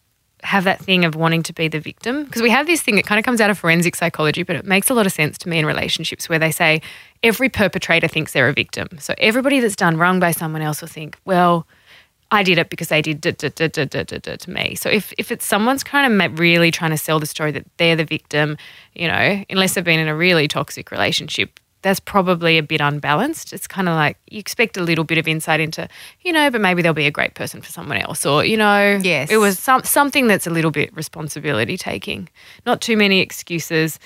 have 0.43 0.63
that 0.63 0.79
thing 0.79 1.05
of 1.05 1.15
wanting 1.15 1.43
to 1.43 1.53
be 1.53 1.67
the 1.67 1.79
victim 1.79 2.23
because 2.23 2.41
we 2.41 2.49
have 2.49 2.65
this 2.65 2.81
thing 2.81 2.95
that 2.95 3.05
kind 3.05 3.19
of 3.19 3.25
comes 3.25 3.41
out 3.41 3.49
of 3.49 3.57
forensic 3.57 3.95
psychology, 3.95 4.43
but 4.43 4.55
it 4.55 4.65
makes 4.65 4.89
a 4.89 4.93
lot 4.93 5.05
of 5.05 5.11
sense 5.11 5.37
to 5.39 5.49
me 5.49 5.59
in 5.59 5.65
relationships 5.65 6.29
where 6.29 6.39
they 6.39 6.51
say 6.51 6.81
every 7.23 7.49
perpetrator 7.49 8.07
thinks 8.07 8.33
they're 8.33 8.49
a 8.49 8.53
victim. 8.53 8.87
So 8.99 9.13
everybody 9.17 9.59
that's 9.59 9.75
done 9.75 9.97
wrong 9.97 10.19
by 10.19 10.31
someone 10.31 10.61
else 10.61 10.81
will 10.81 10.87
think, 10.87 11.17
well. 11.25 11.67
I 12.31 12.43
did 12.43 12.59
it 12.59 12.69
because 12.69 12.89
they 12.89 13.01
did 13.01 13.21
da, 13.21 13.31
da, 13.31 13.49
da, 13.49 13.67
da, 13.67 13.85
da, 13.85 14.03
da, 14.03 14.35
to 14.35 14.51
me. 14.51 14.75
So 14.75 14.87
if, 14.87 15.11
if 15.17 15.31
it's 15.31 15.43
someone's 15.43 15.83
kind 15.83 16.21
of 16.21 16.37
really 16.37 16.69
trying 16.69 16.91
to 16.91 16.97
sell 16.97 17.19
the 17.19 17.25
story 17.25 17.49
that 17.53 17.65
they're 17.77 17.95
the 17.95 18.05
victim, 18.05 18.55
you 18.93 19.07
know, 19.07 19.43
unless 19.49 19.73
they've 19.73 19.83
been 19.83 19.99
in 19.99 20.07
a 20.07 20.15
really 20.15 20.47
toxic 20.47 20.91
relationship, 20.91 21.59
that's 21.81 21.99
probably 21.99 22.57
a 22.57 22.63
bit 22.63 22.81
unbalanced. 22.81 23.53
It's 23.53 23.67
kind 23.67 23.87
of 23.87 23.95
like 23.95 24.17
you 24.29 24.39
expect 24.39 24.75
a 24.77 24.81
little 24.83 25.03
bit 25.05 25.17
of 25.17 25.27
insight 25.27 25.59
into, 25.59 25.87
you 26.21 26.33
know, 26.33 26.49
but 26.51 26.59
maybe 26.61 26.81
they'll 26.81 26.93
be 26.93 27.05
a 27.07 27.11
great 27.11 27.35
person 27.35 27.61
for 27.61 27.71
someone 27.71 27.97
else, 27.97 28.25
or 28.25 28.43
you 28.43 28.57
know, 28.57 28.99
Yes. 29.01 29.29
it 29.31 29.37
was 29.37 29.57
some 29.59 29.83
something 29.83 30.27
that's 30.27 30.45
a 30.45 30.49
little 30.49 30.71
bit 30.71 30.93
responsibility 30.95 31.77
taking, 31.77 32.27
not 32.65 32.81
too 32.81 32.97
many 32.97 33.19
excuses. 33.19 33.99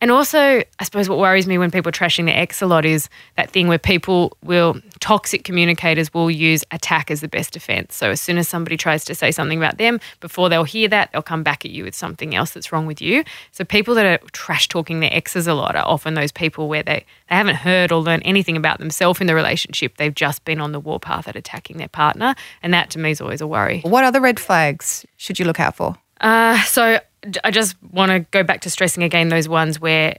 And 0.00 0.12
also, 0.12 0.38
I 0.38 0.84
suppose 0.84 1.08
what 1.08 1.18
worries 1.18 1.48
me 1.48 1.58
when 1.58 1.72
people 1.72 1.88
are 1.88 1.92
trashing 1.92 2.26
their 2.26 2.36
ex 2.36 2.62
a 2.62 2.66
lot 2.66 2.84
is 2.84 3.08
that 3.36 3.50
thing 3.50 3.66
where 3.66 3.78
people 3.78 4.36
will, 4.44 4.80
toxic 5.00 5.42
communicators 5.42 6.14
will 6.14 6.30
use 6.30 6.64
attack 6.70 7.10
as 7.10 7.20
the 7.20 7.26
best 7.26 7.52
defense. 7.52 7.96
So 7.96 8.10
as 8.10 8.20
soon 8.20 8.38
as 8.38 8.48
somebody 8.48 8.76
tries 8.76 9.04
to 9.06 9.14
say 9.14 9.32
something 9.32 9.58
about 9.58 9.78
them, 9.78 9.98
before 10.20 10.48
they'll 10.48 10.62
hear 10.62 10.86
that, 10.88 11.10
they'll 11.12 11.22
come 11.22 11.42
back 11.42 11.64
at 11.64 11.72
you 11.72 11.82
with 11.82 11.96
something 11.96 12.34
else 12.34 12.52
that's 12.52 12.70
wrong 12.70 12.86
with 12.86 13.02
you. 13.02 13.24
So 13.50 13.64
people 13.64 13.94
that 13.96 14.06
are 14.06 14.24
trash 14.30 14.68
talking 14.68 15.00
their 15.00 15.12
exes 15.12 15.48
a 15.48 15.54
lot 15.54 15.74
are 15.74 15.84
often 15.84 16.14
those 16.14 16.30
people 16.30 16.68
where 16.68 16.84
they, 16.84 17.04
they 17.28 17.34
haven't 17.34 17.56
heard 17.56 17.90
or 17.90 18.00
learned 18.00 18.22
anything 18.24 18.56
about 18.56 18.78
themselves 18.78 19.20
in 19.20 19.26
the 19.26 19.34
relationship. 19.34 19.96
They've 19.96 20.14
just 20.14 20.44
been 20.44 20.60
on 20.60 20.70
the 20.70 20.80
warpath 20.80 21.26
at 21.26 21.34
attacking 21.34 21.78
their 21.78 21.88
partner. 21.88 22.36
And 22.62 22.72
that 22.72 22.90
to 22.90 23.00
me 23.00 23.10
is 23.10 23.20
always 23.20 23.40
a 23.40 23.48
worry. 23.48 23.80
What 23.80 24.04
other 24.04 24.20
red 24.20 24.38
flags 24.38 25.04
should 25.16 25.40
you 25.40 25.44
look 25.44 25.58
out 25.58 25.74
for? 25.74 25.96
Uh, 26.20 26.62
so 26.62 27.00
I 27.44 27.50
just 27.50 27.76
want 27.92 28.10
to 28.10 28.20
go 28.30 28.42
back 28.42 28.60
to 28.62 28.70
stressing 28.70 29.02
again 29.02 29.28
those 29.28 29.48
ones 29.48 29.80
where, 29.80 30.18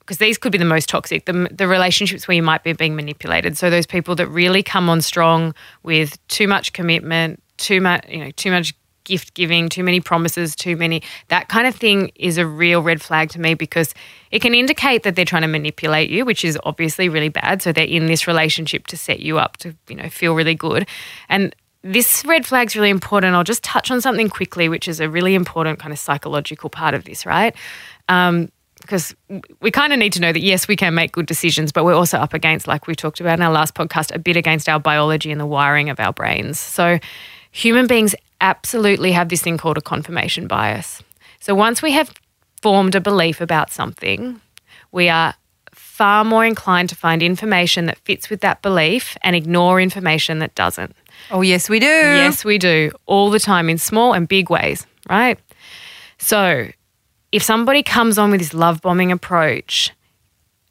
because 0.00 0.18
these 0.18 0.38
could 0.38 0.52
be 0.52 0.58
the 0.58 0.64
most 0.64 0.88
toxic, 0.88 1.24
the, 1.24 1.48
the 1.50 1.66
relationships 1.66 2.28
where 2.28 2.34
you 2.34 2.42
might 2.42 2.64
be 2.64 2.72
being 2.72 2.96
manipulated. 2.96 3.56
So 3.56 3.70
those 3.70 3.86
people 3.86 4.14
that 4.16 4.26
really 4.28 4.62
come 4.62 4.88
on 4.88 5.00
strong 5.00 5.54
with 5.82 6.18
too 6.28 6.46
much 6.46 6.72
commitment, 6.72 7.42
too 7.56 7.80
much, 7.80 8.06
you 8.08 8.18
know, 8.18 8.30
too 8.32 8.50
much 8.50 8.74
gift 9.04 9.32
giving, 9.32 9.70
too 9.70 9.82
many 9.82 10.00
promises, 10.00 10.54
too 10.54 10.76
many, 10.76 11.02
that 11.28 11.48
kind 11.48 11.66
of 11.66 11.74
thing 11.74 12.12
is 12.14 12.36
a 12.36 12.46
real 12.46 12.82
red 12.82 13.00
flag 13.00 13.30
to 13.30 13.40
me 13.40 13.54
because 13.54 13.94
it 14.30 14.40
can 14.40 14.54
indicate 14.54 15.02
that 15.02 15.16
they're 15.16 15.24
trying 15.24 15.42
to 15.42 15.48
manipulate 15.48 16.10
you, 16.10 16.26
which 16.26 16.44
is 16.44 16.58
obviously 16.64 17.08
really 17.08 17.30
bad. 17.30 17.62
So 17.62 17.72
they're 17.72 17.86
in 17.86 18.06
this 18.06 18.26
relationship 18.26 18.86
to 18.88 18.96
set 18.96 19.20
you 19.20 19.38
up 19.38 19.56
to, 19.58 19.74
you 19.88 19.96
know, 19.96 20.10
feel 20.10 20.34
really 20.34 20.54
good. 20.54 20.86
And 21.30 21.56
this 21.82 22.24
red 22.26 22.46
flag's 22.46 22.74
really 22.74 22.90
important. 22.90 23.34
I'll 23.34 23.44
just 23.44 23.62
touch 23.62 23.90
on 23.90 24.00
something 24.00 24.28
quickly, 24.28 24.68
which 24.68 24.88
is 24.88 25.00
a 25.00 25.08
really 25.08 25.34
important 25.34 25.78
kind 25.78 25.92
of 25.92 25.98
psychological 25.98 26.70
part 26.70 26.94
of 26.94 27.04
this, 27.04 27.24
right? 27.24 27.54
Um, 28.08 28.50
because 28.80 29.14
we 29.60 29.70
kind 29.70 29.92
of 29.92 29.98
need 29.98 30.12
to 30.12 30.20
know 30.20 30.32
that 30.32 30.40
yes, 30.40 30.68
we 30.68 30.76
can 30.76 30.94
make 30.94 31.12
good 31.12 31.26
decisions, 31.26 31.72
but 31.72 31.84
we're 31.84 31.94
also 31.94 32.18
up 32.18 32.32
against, 32.32 32.66
like 32.66 32.86
we 32.86 32.94
talked 32.94 33.20
about 33.20 33.38
in 33.38 33.42
our 33.42 33.52
last 33.52 33.74
podcast, 33.74 34.14
a 34.14 34.18
bit 34.18 34.36
against 34.36 34.68
our 34.68 34.78
biology 34.78 35.30
and 35.32 35.40
the 35.40 35.46
wiring 35.46 35.90
of 35.90 35.98
our 35.98 36.12
brains. 36.12 36.58
So, 36.58 36.98
human 37.50 37.86
beings 37.86 38.14
absolutely 38.40 39.12
have 39.12 39.28
this 39.28 39.42
thing 39.42 39.58
called 39.58 39.78
a 39.78 39.82
confirmation 39.82 40.46
bias. 40.46 41.02
So, 41.40 41.54
once 41.54 41.82
we 41.82 41.92
have 41.92 42.14
formed 42.62 42.94
a 42.94 43.00
belief 43.00 43.40
about 43.40 43.70
something, 43.70 44.40
we 44.92 45.08
are 45.08 45.34
far 45.72 46.24
more 46.24 46.44
inclined 46.44 46.88
to 46.88 46.94
find 46.94 47.22
information 47.22 47.86
that 47.86 47.98
fits 47.98 48.30
with 48.30 48.40
that 48.40 48.62
belief 48.62 49.16
and 49.22 49.34
ignore 49.34 49.80
information 49.80 50.38
that 50.38 50.54
doesn't. 50.54 50.94
Oh, 51.30 51.40
yes, 51.42 51.68
we 51.68 51.78
do. 51.80 51.86
Yes, 51.86 52.44
we 52.44 52.58
do 52.58 52.90
all 53.06 53.30
the 53.30 53.40
time 53.40 53.68
in 53.68 53.78
small 53.78 54.12
and 54.14 54.26
big 54.26 54.50
ways, 54.50 54.86
right? 55.08 55.38
So, 56.18 56.68
if 57.32 57.42
somebody 57.42 57.82
comes 57.82 58.18
on 58.18 58.30
with 58.30 58.40
this 58.40 58.54
love 58.54 58.80
bombing 58.80 59.12
approach 59.12 59.92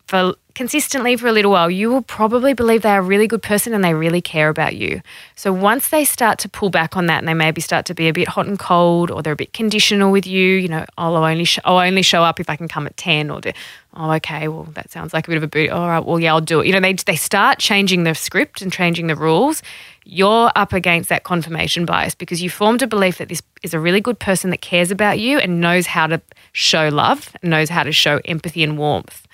for 0.08 0.36
consistently 0.58 1.16
for 1.16 1.28
a 1.28 1.32
little 1.32 1.52
while, 1.52 1.70
you 1.70 1.88
will 1.88 2.02
probably 2.02 2.52
believe 2.52 2.82
they're 2.82 3.00
a 3.00 3.04
really 3.04 3.28
good 3.28 3.44
person 3.44 3.76
and 3.76 3.84
they 3.84 3.94
really 3.94 4.22
care 4.22 4.50
about 4.50 4.76
you. 4.76 5.02
So 5.36 5.54
once 5.54 5.90
they 5.90 6.04
start 6.04 6.40
to 6.40 6.50
pull 6.50 6.72
back 6.72 6.98
on 6.98 7.06
that 7.06 7.20
and 7.20 7.28
they 7.28 7.36
maybe 7.36 7.62
start 7.62 7.86
to 7.86 7.94
be 7.94 8.08
a 8.08 8.14
bit 8.14 8.28
hot 8.28 8.48
and 8.48 8.58
cold 8.58 9.12
or 9.12 9.22
they're 9.22 9.34
a 9.34 9.36
bit 9.36 9.54
conditional 9.54 10.12
with 10.12 10.26
you, 10.26 10.56
you 10.56 10.68
know, 10.68 10.84
oh, 10.98 11.14
I'll 11.14 11.24
only 11.24 11.44
sh- 11.44 11.60
I'll 11.64 11.78
only 11.78 12.02
show 12.02 12.24
up 12.24 12.40
if 12.40 12.50
I 12.50 12.56
can 12.56 12.68
come 12.68 12.88
at 12.88 12.98
10 12.98 13.30
or, 13.30 13.40
the, 13.40 13.54
oh, 13.96 14.12
okay, 14.14 14.48
well, 14.48 14.64
that 14.74 14.90
sounds 14.90 15.14
like 15.14 15.28
a 15.28 15.30
bit 15.30 15.38
of 15.38 15.44
a 15.44 15.48
boot. 15.48 15.70
All 15.70 15.88
right, 15.88 16.04
well, 16.04 16.20
yeah, 16.20 16.34
I'll 16.34 16.42
do 16.42 16.62
it. 16.62 16.66
You 16.66 16.74
know, 16.74 16.80
they, 16.80 16.94
they 16.94 17.16
start 17.16 17.60
changing 17.60 18.04
the 18.04 18.16
script 18.16 18.64
and 18.64 18.74
changing 18.74 19.06
the 19.06 19.16
rules. 19.16 19.62
You're 20.06 20.52
up 20.56 20.74
against 20.74 21.10
that 21.10 21.24
confirmation 21.24 21.86
bias 21.86 22.16
because 22.16 22.42
you 22.42 22.50
formed 22.50 22.82
a 22.82 22.88
belief 22.88 23.20
that 23.20 23.30
this 23.30 23.44
is 23.62 23.76
a 23.76 23.80
really 23.80 24.02
good 24.02 24.18
person 24.18 24.50
that 24.50 24.62
cares 24.62 24.90
about 24.90 25.20
you 25.20 25.38
and 25.38 25.62
knows 25.62 25.86
how 25.86 26.08
to 26.08 26.20
show 26.52 26.90
love, 26.90 27.32
knows 27.44 27.70
how 27.70 27.84
to 27.84 27.92
show 27.92 28.20
empathy 28.26 28.64
and 28.64 28.80
warmth. 28.80 29.28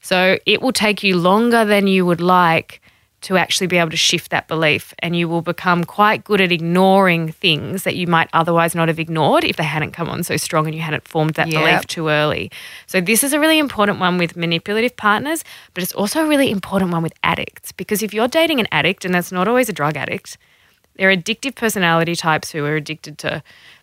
So 0.00 0.38
it 0.46 0.62
will 0.62 0.72
take 0.72 1.02
you 1.02 1.16
longer 1.16 1.64
than 1.64 1.86
you 1.86 2.06
would 2.06 2.20
like 2.20 2.80
to 3.22 3.36
actually 3.36 3.66
be 3.66 3.76
able 3.76 3.90
to 3.90 3.96
shift 3.98 4.30
that 4.30 4.48
belief. 4.48 4.94
And 5.00 5.14
you 5.14 5.28
will 5.28 5.42
become 5.42 5.84
quite 5.84 6.24
good 6.24 6.40
at 6.40 6.50
ignoring 6.50 7.30
things 7.32 7.82
that 7.82 7.94
you 7.94 8.06
might 8.06 8.30
otherwise 8.32 8.74
not 8.74 8.88
have 8.88 8.98
ignored 8.98 9.44
if 9.44 9.56
they 9.56 9.62
hadn't 9.64 9.92
come 9.92 10.08
on 10.08 10.22
so 10.22 10.38
strong 10.38 10.66
and 10.66 10.74
you 10.74 10.80
hadn't 10.80 11.06
formed 11.06 11.34
that 11.34 11.48
Yep. 11.48 11.62
belief 11.62 11.86
too 11.86 12.08
early. 12.08 12.50
So 12.86 13.00
this 13.00 13.22
is 13.22 13.34
a 13.34 13.40
really 13.40 13.58
important 13.58 13.98
one 13.98 14.16
with 14.16 14.36
manipulative 14.36 14.96
partners, 14.96 15.44
but 15.74 15.82
it's 15.82 15.92
also 15.92 16.24
a 16.24 16.28
really 16.28 16.50
important 16.50 16.92
one 16.92 17.02
with 17.02 17.12
addicts 17.22 17.72
because 17.72 18.02
if 18.02 18.14
you're 18.14 18.28
dating 18.28 18.58
an 18.58 18.68
addict, 18.72 19.04
and 19.04 19.14
that's 19.14 19.30
not 19.30 19.46
always 19.48 19.68
a 19.68 19.72
drug 19.74 19.96
addict, 19.98 20.38
they're 20.96 21.14
addictive 21.14 21.54
personality 21.54 22.14
types 22.16 22.50
who 22.50 22.64
are 22.64 22.76
addicted 22.76 23.18
to, 23.18 23.42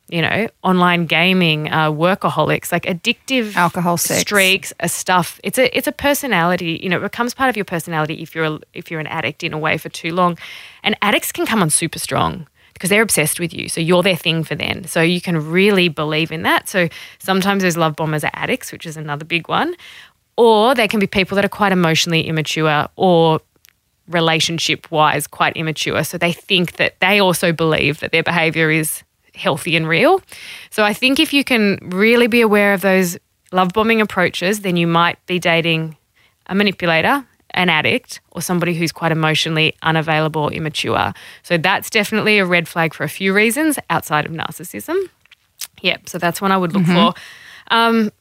you 0.10 0.22
know, 0.22 0.48
online 0.64 1.06
gaming, 1.06 1.70
uh, 1.70 1.92
workaholics, 1.92 2.72
like 2.72 2.84
addictive 2.84 3.56
Alcohol, 3.56 3.98
sex. 3.98 4.22
streaks, 4.22 4.74
a 4.80 4.88
stuff. 4.88 5.40
It's 5.44 5.58
a 5.58 5.76
it's 5.78 5.88
a 5.88 5.92
personality. 5.92 6.80
You 6.82 6.90
know, 6.90 6.98
it 6.98 7.02
becomes 7.02 7.34
part 7.34 7.50
of 7.50 7.58
your 7.58 7.66
personality 7.66 8.22
if 8.22 8.34
you're 8.34 8.46
a, 8.46 8.60
if 8.74 8.90
you're 8.90 9.00
an 9.00 9.08
addict 9.08 9.44
in 9.44 9.54
a 9.54 9.58
way 9.58 9.78
for 9.78 9.90
too 9.90 10.14
long. 10.14 10.38
And 10.84 10.96
addicts 11.02 11.32
can 11.32 11.46
come 11.46 11.62
on 11.62 11.70
super 11.70 12.00
strong 12.00 12.48
because 12.74 12.90
they're 12.90 13.02
obsessed 13.02 13.40
with 13.40 13.54
you. 13.54 13.68
So 13.68 13.82
you're 13.82 14.04
their 14.04 14.16
thing 14.16 14.44
for 14.44 14.56
them. 14.56 14.86
So 14.86 15.02
you 15.02 15.20
can 15.20 15.52
really 15.52 15.90
believe 15.90 16.32
in 16.32 16.44
that. 16.44 16.70
So 16.70 16.88
sometimes 17.20 17.64
those 17.64 17.76
love 17.76 17.96
bombers 17.96 18.24
are 18.24 18.32
addicts, 18.34 18.72
which 18.72 18.86
is 18.86 18.96
another 18.96 19.26
big 19.26 19.50
one. 19.50 19.76
Or 20.38 20.76
they 20.76 20.88
can 20.88 21.00
be 21.00 21.08
people 21.08 21.36
that 21.36 21.44
are 21.44 21.50
quite 21.50 21.72
emotionally 21.72 22.22
immature 22.28 22.88
or 22.96 23.42
relationship 24.08 24.90
wise 24.92 25.28
quite 25.28 25.58
immature. 25.58 26.04
So 26.04 26.18
they 26.18 26.32
think 26.32 26.74
that 26.74 27.00
they 27.00 27.20
also 27.20 27.52
believe 27.52 28.00
that 28.00 28.12
their 28.12 28.24
behavior 28.24 28.70
is 28.70 29.04
healthy 29.38 29.76
and 29.76 29.88
real. 29.88 30.22
So 30.70 30.84
I 30.84 30.94
think 30.94 31.20
if 31.20 31.32
you 31.34 31.44
can 31.44 31.80
really 31.82 32.28
be 32.28 32.42
aware 32.42 32.74
of 32.74 32.82
those 32.82 33.18
love 33.52 33.72
bombing 33.74 34.02
approaches, 34.02 34.62
then 34.62 34.76
you 34.76 34.88
might 34.88 35.24
be 35.26 35.40
dating 35.40 35.96
a 36.48 36.56
manipulator, 36.56 37.26
an 37.52 37.70
addict, 37.70 38.20
or 38.32 38.42
somebody 38.42 38.74
who's 38.74 38.92
quite 38.92 39.12
emotionally 39.12 39.74
unavailable 39.82 40.42
or 40.44 40.52
immature. 40.54 41.14
So 41.44 41.58
that's 41.58 41.90
definitely 41.90 42.40
a 42.40 42.46
red 42.46 42.68
flag 42.68 42.94
for 42.94 43.04
a 43.04 43.10
few 43.10 43.34
reasons 43.34 43.80
outside 43.90 44.26
of 44.26 44.32
narcissism. 44.32 44.98
Yep. 45.82 46.10
So 46.10 46.18
that's 46.18 46.42
one 46.42 46.52
I 46.52 46.58
would 46.58 46.74
look 46.74 46.86
for. 46.86 47.14
Um, 47.72 48.12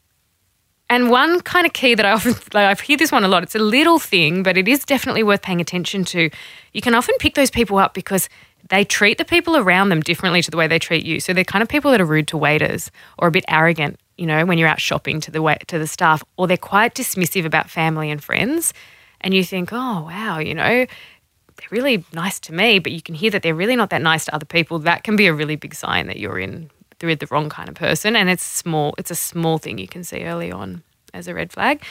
And 0.89 1.11
one 1.11 1.41
kind 1.41 1.67
of 1.67 1.73
key 1.73 1.97
that 1.97 2.07
I 2.07 2.13
often, 2.13 2.33
like, 2.55 2.79
I 2.79 2.83
hear 2.83 2.97
this 2.97 3.11
one 3.11 3.25
a 3.25 3.29
lot, 3.29 3.43
it's 3.43 3.57
a 3.57 3.59
little 3.59 3.99
thing, 3.99 4.45
but 4.45 4.57
it 4.57 4.69
is 4.69 4.85
definitely 4.85 5.25
worth 5.25 5.43
paying 5.43 5.61
attention 5.61 6.05
to. 6.05 6.31
You 6.73 6.81
can 6.81 6.95
often 6.95 7.15
pick 7.19 7.35
those 7.35 7.51
people 7.51 7.79
up 7.79 7.93
because 7.93 8.29
they 8.69 8.85
treat 8.85 9.19
the 9.19 9.25
people 9.25 9.57
around 9.57 9.89
them 9.89 10.01
differently 10.01 10.43
to 10.43 10.51
the 10.51 10.57
way 10.57 10.67
they 10.67 10.79
treat 10.79 11.05
you. 11.05 11.21
So 11.21 11.33
they're 11.33 11.45
kind 11.45 11.63
of 11.63 11.69
people 11.69 11.91
that 11.91 12.01
are 12.01 12.07
rude 12.07 12.29
to 12.29 12.37
waiters 12.37 12.91
or 13.19 13.29
a 13.29 13.31
bit 13.31 13.45
arrogant, 13.49 13.99
you 14.17 14.27
know, 14.27 14.45
when 14.45 14.59
you're 14.59 14.69
out 14.69 14.81
shopping 14.81 15.21
to 15.21 15.31
the 15.31 15.43
way, 15.43 15.59
to 15.69 15.79
the 15.79 15.87
staff, 15.87 16.25
or 16.37 16.47
they're 16.47 16.57
quite 16.57 16.95
dismissive 16.95 17.45
about 17.45 17.71
family 17.71 18.11
and 18.11 18.23
friends. 18.23 18.73
And 19.21 19.35
you 19.35 19.45
think, 19.45 19.71
oh 19.73 20.03
wow, 20.03 20.39
you 20.39 20.55
know, 20.55 20.87
they're 21.57 21.69
really 21.71 22.05
nice 22.13 22.39
to 22.41 22.53
me, 22.53 22.79
but 22.79 22.93
you 22.93 23.01
can 23.01 23.15
hear 23.15 23.31
that 23.31 23.43
they're 23.43 23.55
really 23.55 23.77
not 23.77 23.91
that 23.91 24.03
nice 24.03 24.27
to 24.27 24.35
other 24.35 24.47
people. 24.47 24.79
That 24.81 25.05
can 25.05 25.17
be 25.17 25.27
a 25.27 25.35
really 25.35 25.57
big 25.57 25.75
sign 25.75 26.07
that 26.07 26.19
you're 26.19 26.39
in 26.39 26.71
with 27.03 27.21
the 27.21 27.27
wrong 27.31 27.49
kind 27.49 27.69
of 27.69 27.75
person. 27.75 28.17
And 28.17 28.29
it's 28.29 28.45
small. 28.45 28.95
It's 28.99 29.11
a 29.11 29.15
small 29.15 29.59
thing 29.59 29.79
you 29.79 29.89
can 29.89 30.05
see 30.05 30.25
early 30.25 30.51
on 30.53 30.83
as 31.15 31.29
a 31.29 31.35
red 31.35 31.53
flag. 31.53 31.83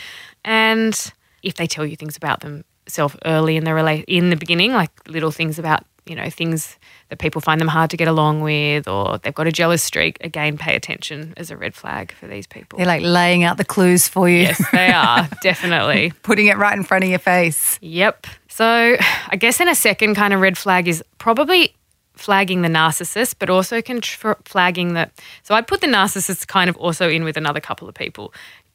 And 0.44 1.14
if 1.42 1.56
they 1.56 1.68
tell 1.68 1.86
you 1.86 1.96
things 1.96 2.18
about 2.18 2.42
themselves 2.42 3.16
early 3.26 3.56
in 3.58 3.64
the 3.64 3.72
rela- 3.72 4.06
in 4.08 4.30
the 4.30 4.36
beginning, 4.36 4.74
like 4.74 4.92
little 5.08 5.32
things 5.32 5.58
about 5.58 5.84
you 6.06 6.16
know 6.16 6.30
things 6.30 6.78
that 7.10 7.20
people 7.20 7.42
find 7.42 7.60
them 7.60 7.68
hard 7.68 7.90
to 7.92 7.98
get 7.98 8.08
along 8.08 8.42
with, 8.42 8.88
or 8.88 9.18
they've 9.20 9.34
got 9.34 9.48
a 9.48 9.52
jealous 9.52 9.84
streak, 9.84 10.18
again, 10.22 10.58
pay 10.58 10.76
attention 10.76 11.34
as 11.38 11.52
a 11.52 11.58
red 11.58 11.76
flag 11.76 12.12
for 12.14 12.28
these 12.28 12.48
people. 12.48 12.78
They're 12.78 12.88
like 12.88 13.04
laying 13.04 13.44
out 13.44 13.58
the 13.58 13.66
clues 13.66 14.08
for 14.08 14.30
you. 14.30 14.44
Yes, 14.44 14.64
they 14.72 14.92
are 14.92 15.28
definitely 15.42 16.14
putting 16.24 16.48
it 16.48 16.58
right 16.58 16.78
in 16.78 16.84
front 16.84 17.04
of 17.04 17.10
your 17.10 17.20
face. 17.20 17.78
Yep. 17.82 18.28
So 18.48 18.98
I 19.28 19.36
guess 19.36 19.60
in 19.60 19.68
a 19.68 19.76
second 19.76 20.16
kind 20.16 20.34
of 20.34 20.40
red 20.40 20.58
flag 20.58 20.88
is 20.88 21.04
probably 21.18 21.76
flagging 22.14 22.62
the 22.62 22.70
narcissist, 22.70 23.36
but 23.40 23.50
also 23.50 23.82
contr- 23.82 24.38
flagging 24.46 24.94
that. 24.94 25.12
So 25.44 25.56
I'd 25.56 25.68
put 25.68 25.82
the 25.82 25.88
narcissist 25.88 26.48
kind 26.48 26.70
of 26.70 26.78
also 26.78 27.10
in 27.10 27.24
with 27.24 27.38
another 27.38 27.60
couple 27.60 27.90
of 27.90 27.96
people. 27.96 28.34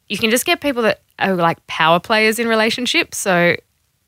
You 0.08 0.18
can 0.18 0.30
just 0.30 0.44
get 0.44 0.60
people 0.60 0.82
that 0.82 1.00
are 1.18 1.34
like 1.34 1.64
power 1.66 2.00
players 2.00 2.38
in 2.38 2.48
relationships. 2.48 3.16
So 3.16 3.56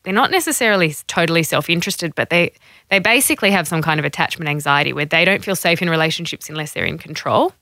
they're 0.03 0.13
not 0.13 0.31
necessarily 0.31 0.95
totally 1.07 1.43
self-interested, 1.43 2.15
but 2.15 2.31
they 2.31 2.53
they 2.89 2.99
basically 2.99 3.51
have 3.51 3.69
some 3.69 3.83
kind 3.83 4.01
of 4.01 4.05
attachment 4.05 4.49
anxiety 4.49 4.93
where 4.93 5.07
they 5.07 5.25
don't 5.25 5.45
feel 5.45 5.57
safe 5.57 5.81
in 5.81 5.89
relationships 5.89 6.51
unless 6.51 6.73
they're 6.73 6.85
in 6.85 6.99
control. 6.99 7.53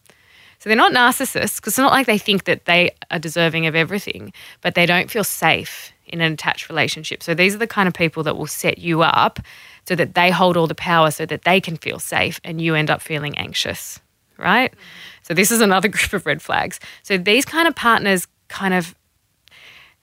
So 0.58 0.68
they're 0.68 0.76
not 0.76 0.92
narcissists 0.92 1.56
because 1.56 1.72
it's 1.72 1.78
not 1.78 1.92
like 1.92 2.06
they 2.06 2.18
think 2.18 2.44
that 2.44 2.66
they 2.66 2.90
are 3.10 3.18
deserving 3.18 3.66
of 3.66 3.74
everything, 3.74 4.32
but 4.60 4.74
they 4.74 4.84
don't 4.84 5.10
feel 5.10 5.24
safe 5.24 5.92
in 6.06 6.20
an 6.20 6.32
attached 6.32 6.68
relationship. 6.68 7.22
So 7.22 7.34
these 7.34 7.54
are 7.54 7.58
the 7.58 7.66
kind 7.66 7.88
of 7.88 7.94
people 7.94 8.22
that 8.24 8.36
will 8.36 8.46
set 8.46 8.78
you 8.78 9.02
up 9.02 9.40
so 9.88 9.94
that 9.94 10.14
they 10.14 10.30
hold 10.30 10.56
all 10.56 10.66
the 10.66 10.74
power 10.74 11.10
so 11.10 11.24
that 11.26 11.42
they 11.42 11.60
can 11.60 11.76
feel 11.76 11.98
safe 11.98 12.40
and 12.44 12.60
you 12.60 12.74
end 12.74 12.90
up 12.90 13.00
feeling 13.00 13.36
anxious, 13.38 14.00
right? 14.36 14.74
So 15.22 15.32
this 15.32 15.50
is 15.50 15.60
another 15.60 15.88
group 15.96 16.12
of 16.12 16.26
red 16.26 16.42
flags. 16.42 16.78
So 17.04 17.16
these 17.16 17.44
kind 17.44 17.66
of 17.66 17.74
partners 17.74 18.26
kind 18.48 18.74
of 18.74 18.94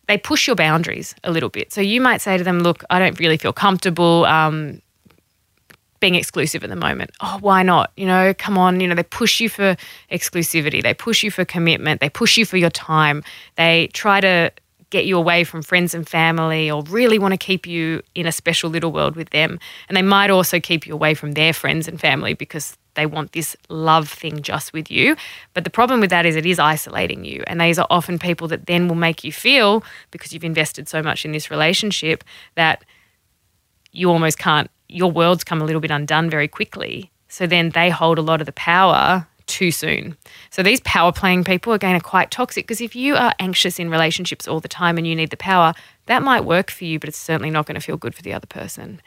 they 0.08 0.18
push 0.18 0.48
your 0.48 0.56
boundaries 0.56 1.14
a 1.24 1.32
little 1.32 1.50
bit. 1.50 1.74
So 1.74 1.82
you 1.82 2.02
might 2.02 2.22
say 2.22 2.38
to 2.38 2.44
them, 2.44 2.60
"Look, 2.60 2.84
I 2.90 3.00
don't 3.00 3.20
really 3.20 3.38
feel 3.38 3.54
comfortable 3.54 4.26
um, 4.26 4.82
being 6.00 6.16
exclusive 6.16 6.64
at 6.64 6.70
the 6.70 6.76
moment. 6.76 7.12
Oh, 7.22 7.38
why 7.42 7.64
not? 7.64 7.92
You 7.98 8.06
know, 8.06 8.34
come 8.38 8.58
on. 8.58 8.80
You 8.80 8.88
know, 8.88 8.96
they 8.96 9.04
push 9.04 9.40
you 9.40 9.50
for 9.50 9.76
exclusivity. 10.12 10.82
They 10.84 10.94
push 10.94 11.24
you 11.24 11.32
for 11.32 11.46
commitment. 11.46 12.02
They 12.02 12.10
push 12.10 12.38
you 12.38 12.46
for 12.46 12.58
your 12.58 12.70
time. 12.70 13.24
They 13.56 13.90
try 13.94 14.22
to 14.22 14.52
get 14.90 15.06
you 15.06 15.18
away 15.18 15.44
from 15.44 15.62
friends 15.62 15.94
and 15.94 16.08
family 16.08 16.72
or 16.72 16.82
really 16.84 17.20
want 17.20 17.34
to 17.34 17.38
keep 17.38 17.68
you 17.68 18.02
in 18.16 18.26
a 18.26 18.32
special 18.32 18.70
little 18.70 18.92
world 18.92 19.16
with 19.16 19.32
them. 19.32 19.60
And 19.90 19.98
they 19.98 20.02
might 20.02 20.30
also 20.30 20.60
keep 20.60 20.88
you 20.88 20.94
away 20.94 21.14
from 21.14 21.34
their 21.34 21.52
friends 21.52 21.88
and 21.88 22.00
family 22.00 22.34
because 22.34 22.78
they 22.98 23.06
want 23.06 23.32
this 23.32 23.56
love 23.70 24.10
thing 24.10 24.42
just 24.42 24.74
with 24.74 24.92
you. 24.92 25.16
But 25.54 25.64
the 25.64 25.70
problem 25.70 26.02
with 26.02 26.10
that 26.10 26.26
is 26.26 26.36
it 26.36 26.46
is 26.46 26.60
isolating 26.60 27.24
you. 27.24 27.44
And 27.48 27.62
these 27.62 27.80
are 27.80 27.88
often 27.90 28.20
people 28.20 28.50
that 28.50 28.66
then 28.66 28.90
will 28.90 28.96
make 28.96 29.24
you 29.24 29.32
feel, 29.32 29.86
because 30.12 30.34
you've 30.34 30.44
invested 30.44 30.90
so 30.90 31.02
much 31.02 31.24
in 31.24 31.32
this 31.32 31.50
relationship, 31.50 32.26
that 32.56 32.84
you 33.94 34.12
almost 34.12 34.38
can't, 34.38 34.70
your 34.90 35.12
world's 35.12 35.46
come 35.46 35.62
a 35.62 35.66
little 35.66 35.82
bit 35.82 35.92
undone 35.92 36.30
very 36.30 36.50
quickly. 36.50 37.10
So 37.30 37.48
then 37.48 37.70
they 37.70 37.90
hold 37.90 38.18
a 38.18 38.22
lot 38.22 38.42
of 38.42 38.46
the 38.46 38.52
power 38.52 39.28
too 39.46 39.72
soon. 39.72 40.18
So 40.50 40.62
these 40.62 40.82
power 40.82 41.12
playing 41.12 41.46
people 41.46 41.74
again 41.74 41.96
are 41.96 42.02
quite 42.02 42.32
toxic 42.32 42.66
because 42.66 42.82
if 42.82 42.96
you 42.96 43.16
are 43.16 43.34
anxious 43.40 43.80
in 43.80 43.90
relationships 43.90 44.48
all 44.48 44.60
the 44.60 44.68
time 44.68 44.98
and 44.98 45.08
you 45.08 45.16
need 45.16 45.30
the 45.30 45.38
power, 45.38 45.74
that 46.08 46.22
might 46.22 46.44
work 46.44 46.70
for 46.70 46.84
you, 46.84 47.00
but 47.00 47.08
it's 47.10 47.18
certainly 47.18 47.50
not 47.50 47.66
going 47.66 47.76
to 47.76 47.82
feel 47.82 47.98
good 47.98 48.14
for 48.14 48.22
the 48.22 48.34
other 48.34 48.48
person. 48.48 49.02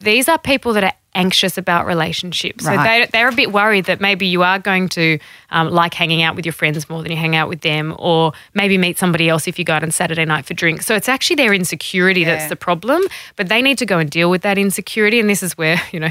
These 0.00 0.28
are 0.28 0.38
people 0.38 0.72
that 0.74 0.84
are 0.84 0.92
anxious 1.14 1.58
about 1.58 1.84
relationships. 1.86 2.64
So 2.64 2.70
Right. 2.70 3.10
they, 3.10 3.18
they're 3.18 3.28
a 3.28 3.32
bit 3.34 3.50
worried 3.50 3.86
that 3.86 4.00
maybe 4.00 4.26
you 4.28 4.44
are 4.44 4.60
going 4.60 4.88
to 4.90 5.18
um, 5.50 5.70
like 5.70 5.92
hanging 5.94 6.22
out 6.22 6.36
with 6.36 6.46
your 6.46 6.52
friends 6.52 6.88
more 6.88 7.02
than 7.02 7.10
you 7.10 7.16
hang 7.18 7.34
out 7.34 7.48
with 7.48 7.62
them, 7.62 7.96
or 7.98 8.32
maybe 8.54 8.78
meet 8.78 8.98
somebody 8.98 9.28
else 9.28 9.48
if 9.48 9.58
you 9.58 9.64
go 9.64 9.72
out 9.72 9.82
on 9.82 9.90
Saturday 9.90 10.24
night 10.24 10.44
for 10.46 10.54
drinks. 10.54 10.86
So 10.86 10.94
it's 10.94 11.08
actually 11.08 11.36
their 11.36 11.52
insecurity 11.52 12.20
Yeah. 12.20 12.36
that's 12.36 12.48
the 12.48 12.54
problem, 12.54 13.02
but 13.34 13.48
they 13.48 13.60
need 13.62 13.78
to 13.78 13.86
go 13.86 13.98
and 13.98 14.08
deal 14.08 14.30
with 14.30 14.42
that 14.42 14.58
insecurity. 14.58 15.18
And 15.18 15.28
this 15.28 15.42
is 15.42 15.58
where, 15.58 15.80
you 15.92 15.98
know, 15.98 16.10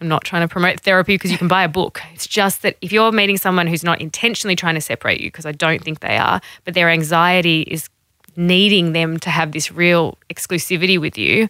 I'm 0.00 0.08
not 0.08 0.24
trying 0.24 0.42
to 0.42 0.48
promote 0.48 0.80
therapy 0.80 1.14
because 1.14 1.30
you 1.30 1.36
can 1.38 1.48
buy 1.48 1.62
a 1.64 1.68
book. 1.68 2.00
It's 2.14 2.26
just 2.26 2.62
that 2.62 2.78
if 2.80 2.92
you're 2.92 3.12
meeting 3.12 3.36
someone 3.36 3.66
who's 3.66 3.84
not 3.84 4.00
intentionally 4.00 4.56
trying 4.56 4.76
to 4.76 4.80
separate 4.80 5.20
you, 5.20 5.28
because 5.28 5.44
I 5.44 5.52
don't 5.52 5.82
think 5.84 6.00
they 6.00 6.16
are, 6.16 6.40
but 6.64 6.72
their 6.72 6.88
anxiety 6.88 7.62
is 7.62 7.90
needing 8.36 8.92
them 8.92 9.18
to 9.18 9.30
have 9.30 9.52
this 9.52 9.72
real 9.72 10.16
exclusivity 10.30 10.98
with 10.98 11.16
you, 11.18 11.48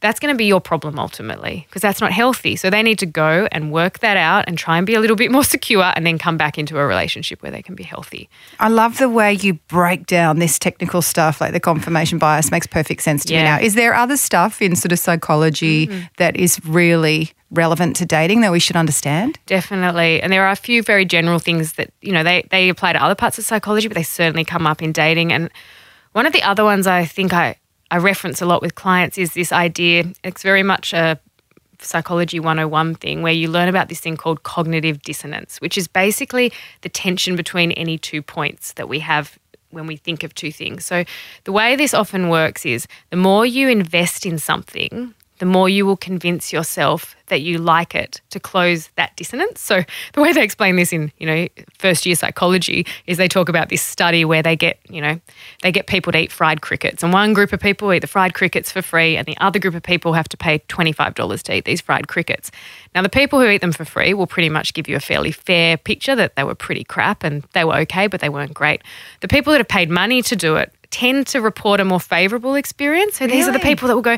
that's 0.00 0.20
going 0.20 0.32
to 0.32 0.36
be 0.36 0.44
your 0.44 0.60
problem 0.60 0.98
ultimately 0.98 1.66
because 1.68 1.82
that's 1.82 2.00
not 2.00 2.12
healthy. 2.12 2.54
So 2.56 2.68
they 2.68 2.82
need 2.82 2.98
to 2.98 3.06
go 3.06 3.48
and 3.50 3.72
work 3.72 4.00
that 4.00 4.16
out 4.16 4.44
and 4.46 4.58
try 4.58 4.76
and 4.76 4.86
be 4.86 4.94
a 4.94 5.00
little 5.00 5.16
bit 5.16 5.30
more 5.30 5.44
secure 5.56 5.92
and 5.96 6.06
then 6.06 6.18
come 6.18 6.36
back 6.36 6.58
into 6.58 6.78
a 6.78 6.86
relationship 6.86 7.42
where 7.42 7.50
they 7.50 7.62
can 7.62 7.74
be 7.74 7.82
healthy. 7.82 8.28
I 8.60 8.68
love 8.68 8.98
the 8.98 9.08
way 9.08 9.32
you 9.32 9.54
break 9.68 10.06
down 10.06 10.38
this 10.38 10.58
technical 10.58 11.02
stuff, 11.02 11.40
like 11.40 11.52
the 11.52 11.60
confirmation 11.60 12.18
bias 12.18 12.50
makes 12.50 12.66
perfect 12.66 13.02
sense 13.02 13.24
to 13.24 13.34
me 13.34 13.42
now. 13.42 13.58
Is 13.58 13.74
there 13.74 13.94
other 13.94 14.16
stuff 14.16 14.60
in 14.60 14.76
sort 14.76 14.92
of 14.92 14.98
psychology 14.98 15.86
mm-hmm. 15.86 16.06
that 16.18 16.36
is 16.36 16.62
really 16.64 17.32
relevant 17.50 17.96
to 17.96 18.06
dating 18.06 18.42
that 18.42 18.52
we 18.52 18.60
should 18.60 18.76
understand? 18.76 19.38
Definitely. 19.46 20.20
And 20.20 20.32
there 20.32 20.44
are 20.44 20.52
a 20.52 20.56
few 20.56 20.82
very 20.82 21.04
general 21.04 21.38
things 21.38 21.74
that, 21.74 21.90
you 22.02 22.12
know, 22.12 22.22
they, 22.22 22.46
they 22.50 22.68
apply 22.68 22.92
to 22.92 23.02
other 23.02 23.14
parts 23.14 23.38
of 23.38 23.44
psychology, 23.44 23.88
but 23.88 23.94
they 23.94 24.02
certainly 24.02 24.44
come 24.44 24.66
up 24.66 24.82
in 24.82 24.92
dating. 24.92 25.32
And 25.32 25.50
one 26.12 26.26
of 26.26 26.32
the 26.32 26.42
other 26.42 26.64
ones 26.64 26.86
I 26.86 27.04
think 27.04 27.32
I, 27.32 27.56
I 27.90 27.98
reference 27.98 28.42
a 28.42 28.46
lot 28.46 28.62
with 28.62 28.74
clients 28.74 29.16
is 29.18 29.34
this 29.34 29.52
idea. 29.52 30.04
It's 30.24 30.42
very 30.42 30.62
much 30.62 30.92
a 30.92 31.18
psychology 31.80 32.40
101 32.40 32.94
thing 32.96 33.22
where 33.22 33.32
you 33.32 33.48
learn 33.48 33.68
about 33.68 33.88
this 33.88 34.00
thing 34.00 34.16
called 34.16 34.42
cognitive 34.42 35.02
dissonance, 35.02 35.60
which 35.60 35.76
is 35.78 35.86
basically 35.86 36.52
the 36.80 36.88
tension 36.88 37.36
between 37.36 37.72
any 37.72 37.98
two 37.98 38.22
points 38.22 38.72
that 38.72 38.88
we 38.88 38.98
have 39.00 39.38
when 39.70 39.86
we 39.86 39.96
think 39.96 40.22
of 40.22 40.34
two 40.34 40.50
things. 40.50 40.84
So 40.84 41.04
the 41.44 41.52
way 41.52 41.76
this 41.76 41.94
often 41.94 42.28
works 42.28 42.64
is 42.64 42.86
the 43.10 43.16
more 43.16 43.44
you 43.44 43.68
invest 43.68 44.24
in 44.24 44.38
something, 44.38 45.14
the 45.38 45.46
more 45.46 45.68
you 45.68 45.86
will 45.86 45.96
convince 45.96 46.52
yourself 46.52 47.16
that 47.26 47.40
you 47.40 47.58
like 47.58 47.94
it 47.94 48.20
to 48.30 48.40
close 48.40 48.88
that 48.96 49.14
dissonance. 49.16 49.60
So 49.60 49.82
the 50.12 50.20
way 50.20 50.32
they 50.32 50.42
explain 50.42 50.76
this 50.76 50.92
in, 50.92 51.12
you 51.18 51.26
know, 51.26 51.48
first 51.78 52.06
year 52.06 52.14
psychology 52.14 52.86
is 53.06 53.18
they 53.18 53.28
talk 53.28 53.48
about 53.48 53.68
this 53.68 53.82
study 53.82 54.24
where 54.24 54.42
they 54.42 54.56
get, 54.56 54.78
you 54.88 55.00
know, 55.00 55.20
they 55.62 55.72
get 55.72 55.86
people 55.86 56.12
to 56.12 56.18
eat 56.18 56.32
fried 56.32 56.60
crickets. 56.62 57.02
And 57.02 57.12
one 57.12 57.32
group 57.32 57.52
of 57.52 57.60
people 57.60 57.92
eat 57.92 58.00
the 58.00 58.06
fried 58.06 58.34
crickets 58.34 58.70
for 58.70 58.82
free 58.82 59.16
and 59.16 59.26
the 59.26 59.36
other 59.38 59.58
group 59.58 59.74
of 59.74 59.82
people 59.82 60.12
have 60.12 60.28
to 60.28 60.36
pay 60.36 60.60
$25 60.60 61.42
to 61.42 61.54
eat 61.54 61.64
these 61.64 61.80
fried 61.80 62.08
crickets. 62.08 62.50
Now 62.94 63.02
the 63.02 63.08
people 63.08 63.40
who 63.40 63.48
eat 63.48 63.60
them 63.60 63.72
for 63.72 63.84
free 63.84 64.14
will 64.14 64.26
pretty 64.26 64.48
much 64.48 64.72
give 64.72 64.88
you 64.88 64.96
a 64.96 65.00
fairly 65.00 65.32
fair 65.32 65.76
picture 65.76 66.14
that 66.14 66.36
they 66.36 66.44
were 66.44 66.54
pretty 66.54 66.84
crap 66.84 67.24
and 67.24 67.42
they 67.52 67.64
were 67.64 67.76
okay, 67.78 68.06
but 68.06 68.20
they 68.20 68.28
weren't 68.28 68.54
great. 68.54 68.82
The 69.20 69.28
people 69.28 69.52
that 69.52 69.58
have 69.58 69.68
paid 69.68 69.90
money 69.90 70.22
to 70.22 70.36
do 70.36 70.56
it 70.56 70.72
tend 70.96 71.26
to 71.26 71.42
report 71.42 71.78
a 71.78 71.84
more 71.84 72.00
favorable 72.00 72.54
experience. 72.54 73.16
So 73.16 73.26
these 73.26 73.46
are 73.46 73.52
the 73.52 73.58
people 73.58 73.86
that 73.88 73.94
will 73.94 74.02
go, 74.02 74.12
you 74.12 74.16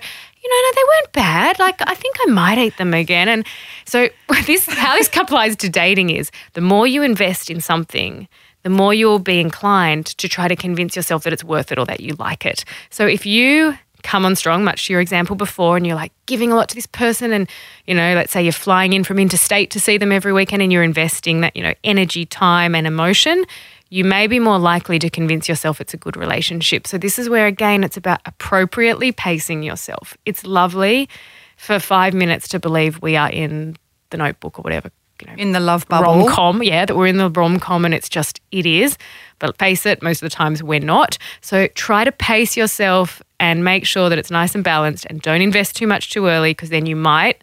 know, 0.48 0.56
no, 0.62 0.72
they 0.74 0.82
weren't 0.84 1.12
bad. 1.12 1.58
Like, 1.58 1.80
I 1.80 1.94
think 1.94 2.16
I 2.20 2.30
might 2.30 2.56
eat 2.56 2.76
them 2.76 2.94
again. 2.94 3.28
And 3.28 3.44
so, 3.84 4.08
this 4.46 4.66
how 4.66 4.94
this 4.94 5.10
applies 5.16 5.56
to 5.56 5.68
dating 5.68 6.10
is 6.10 6.30
the 6.52 6.60
more 6.60 6.86
you 6.86 7.02
invest 7.02 7.50
in 7.50 7.60
something, 7.60 8.28
the 8.62 8.70
more 8.70 8.94
you'll 8.94 9.18
be 9.18 9.40
inclined 9.40 10.06
to 10.18 10.28
try 10.28 10.46
to 10.46 10.54
convince 10.54 10.94
yourself 10.94 11.24
that 11.24 11.32
it's 11.32 11.42
worth 11.42 11.72
it 11.72 11.80
or 11.80 11.86
that 11.86 11.98
you 11.98 12.14
like 12.20 12.46
it. 12.46 12.64
So, 12.90 13.08
if 13.08 13.26
you 13.26 13.76
come 14.04 14.24
on 14.24 14.36
strong, 14.36 14.62
much 14.62 14.86
to 14.86 14.92
your 14.92 15.02
example 15.02 15.34
before, 15.34 15.76
and 15.76 15.84
you're 15.84 15.96
like 15.96 16.12
giving 16.26 16.52
a 16.52 16.54
lot 16.54 16.68
to 16.68 16.76
this 16.76 16.86
person, 16.86 17.32
and 17.32 17.50
you 17.86 17.94
know, 17.94 18.14
let's 18.14 18.30
say 18.30 18.40
you're 18.40 18.52
flying 18.52 18.92
in 18.92 19.02
from 19.02 19.18
interstate 19.18 19.72
to 19.72 19.80
see 19.80 19.98
them 19.98 20.12
every 20.12 20.32
weekend, 20.32 20.62
and 20.62 20.72
you're 20.72 20.84
investing 20.84 21.40
that, 21.40 21.56
you 21.56 21.62
know, 21.64 21.74
energy, 21.82 22.24
time, 22.24 22.76
and 22.76 22.86
emotion, 22.86 23.44
you 23.90 24.04
may 24.04 24.26
be 24.26 24.38
more 24.38 24.58
likely 24.58 24.98
to 24.98 25.08
convince 25.10 25.48
yourself 25.48 25.80
it's 25.80 25.94
a 25.94 25.96
good 25.96 26.16
relationship. 26.16 26.86
So, 26.86 26.98
this 26.98 27.18
is 27.18 27.28
where, 27.28 27.46
again, 27.46 27.84
it's 27.84 27.96
about 27.96 28.20
appropriately 28.26 29.12
pacing 29.12 29.62
yourself. 29.62 30.16
It's 30.26 30.44
lovely 30.44 31.08
for 31.56 31.78
five 31.78 32.14
minutes 32.14 32.48
to 32.48 32.58
believe 32.58 33.00
we 33.02 33.16
are 33.16 33.30
in 33.30 33.76
the 34.10 34.16
notebook 34.16 34.58
or 34.58 34.62
whatever. 34.62 34.90
You 35.20 35.26
know, 35.26 35.34
In 35.36 35.50
the 35.52 35.58
love 35.60 35.88
bubble. 35.88 36.26
rom 36.26 36.32
com, 36.32 36.62
yeah, 36.62 36.84
that 36.84 36.96
we're 36.96 37.08
in 37.08 37.16
the 37.16 37.28
rom 37.30 37.58
com 37.58 37.84
and 37.84 37.92
it's 37.92 38.08
just, 38.08 38.40
it 38.52 38.64
is. 38.66 38.96
But 39.40 39.58
face 39.58 39.84
it, 39.84 40.00
most 40.00 40.22
of 40.22 40.30
the 40.30 40.34
times 40.34 40.62
we're 40.62 40.78
not. 40.78 41.18
So 41.40 41.66
try 41.68 42.04
to 42.04 42.12
pace 42.12 42.56
yourself 42.56 43.20
and 43.40 43.64
make 43.64 43.84
sure 43.84 44.08
that 44.10 44.18
it's 44.18 44.30
nice 44.30 44.54
and 44.54 44.62
balanced 44.62 45.06
and 45.10 45.20
don't 45.20 45.42
invest 45.42 45.74
too 45.74 45.88
much 45.88 46.10
too 46.12 46.26
early 46.26 46.50
because 46.50 46.70
then 46.70 46.86
you 46.86 46.94
might 46.94 47.42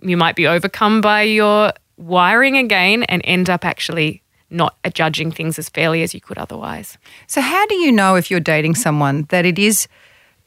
you 0.00 0.16
might 0.16 0.36
be 0.36 0.46
overcome 0.46 1.00
by 1.00 1.22
your 1.22 1.72
wiring 1.96 2.56
again 2.58 3.02
and 3.04 3.20
end 3.24 3.48
up 3.50 3.64
actually 3.64 4.22
not 4.50 4.76
judging 4.94 5.30
things 5.30 5.58
as 5.58 5.68
fairly 5.68 6.02
as 6.02 6.14
you 6.14 6.20
could 6.20 6.38
otherwise. 6.38 6.98
So, 7.26 7.40
how 7.40 7.66
do 7.66 7.74
you 7.76 7.92
know 7.92 8.16
if 8.16 8.30
you're 8.30 8.40
dating 8.40 8.74
someone 8.74 9.26
that 9.28 9.44
it 9.44 9.58
is 9.58 9.88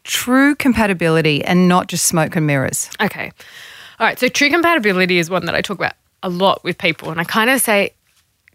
true 0.04 0.56
compatibility 0.56 1.44
and 1.44 1.68
not 1.68 1.88
just 1.88 2.06
smoke 2.06 2.36
and 2.36 2.48
mirrors? 2.48 2.90
Okay. 3.00 3.32
All 4.00 4.08
right. 4.08 4.18
So, 4.18 4.28
true 4.28 4.50
compatibility 4.50 5.18
is 5.18 5.30
one 5.30 5.46
that 5.46 5.56
I 5.56 5.62
talk 5.62 5.78
about 5.78 5.94
a 6.24 6.30
lot 6.30 6.64
with 6.64 6.78
people. 6.78 7.12
And 7.12 7.20
I 7.20 7.24
kind 7.24 7.50
of 7.50 7.62
say 7.62 7.94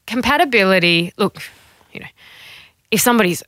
compatibility, 0.07 1.13
look, 1.17 1.43
you 1.93 2.01
know, 2.01 2.07
if 2.91 3.01
somebody's, 3.01 3.43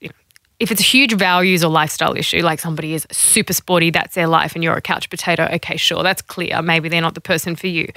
you 0.00 0.08
know, 0.08 0.14
if 0.58 0.70
it's 0.70 0.80
a 0.80 0.84
huge 0.84 1.14
values 1.14 1.64
or 1.64 1.70
lifestyle 1.70 2.14
issue, 2.16 2.42
like 2.42 2.60
somebody 2.60 2.92
is 2.92 3.06
super 3.10 3.54
sporty, 3.54 3.90
that's 3.90 4.14
their 4.14 4.26
life, 4.26 4.54
and 4.54 4.62
you're 4.62 4.76
a 4.76 4.82
couch 4.82 5.08
potato, 5.08 5.48
okay, 5.54 5.76
sure, 5.76 6.02
that's 6.02 6.20
clear. 6.20 6.60
Maybe 6.60 6.90
they're 6.90 7.00
not 7.00 7.14
the 7.14 7.20
person 7.20 7.56
for 7.56 7.66
you. 7.66 7.90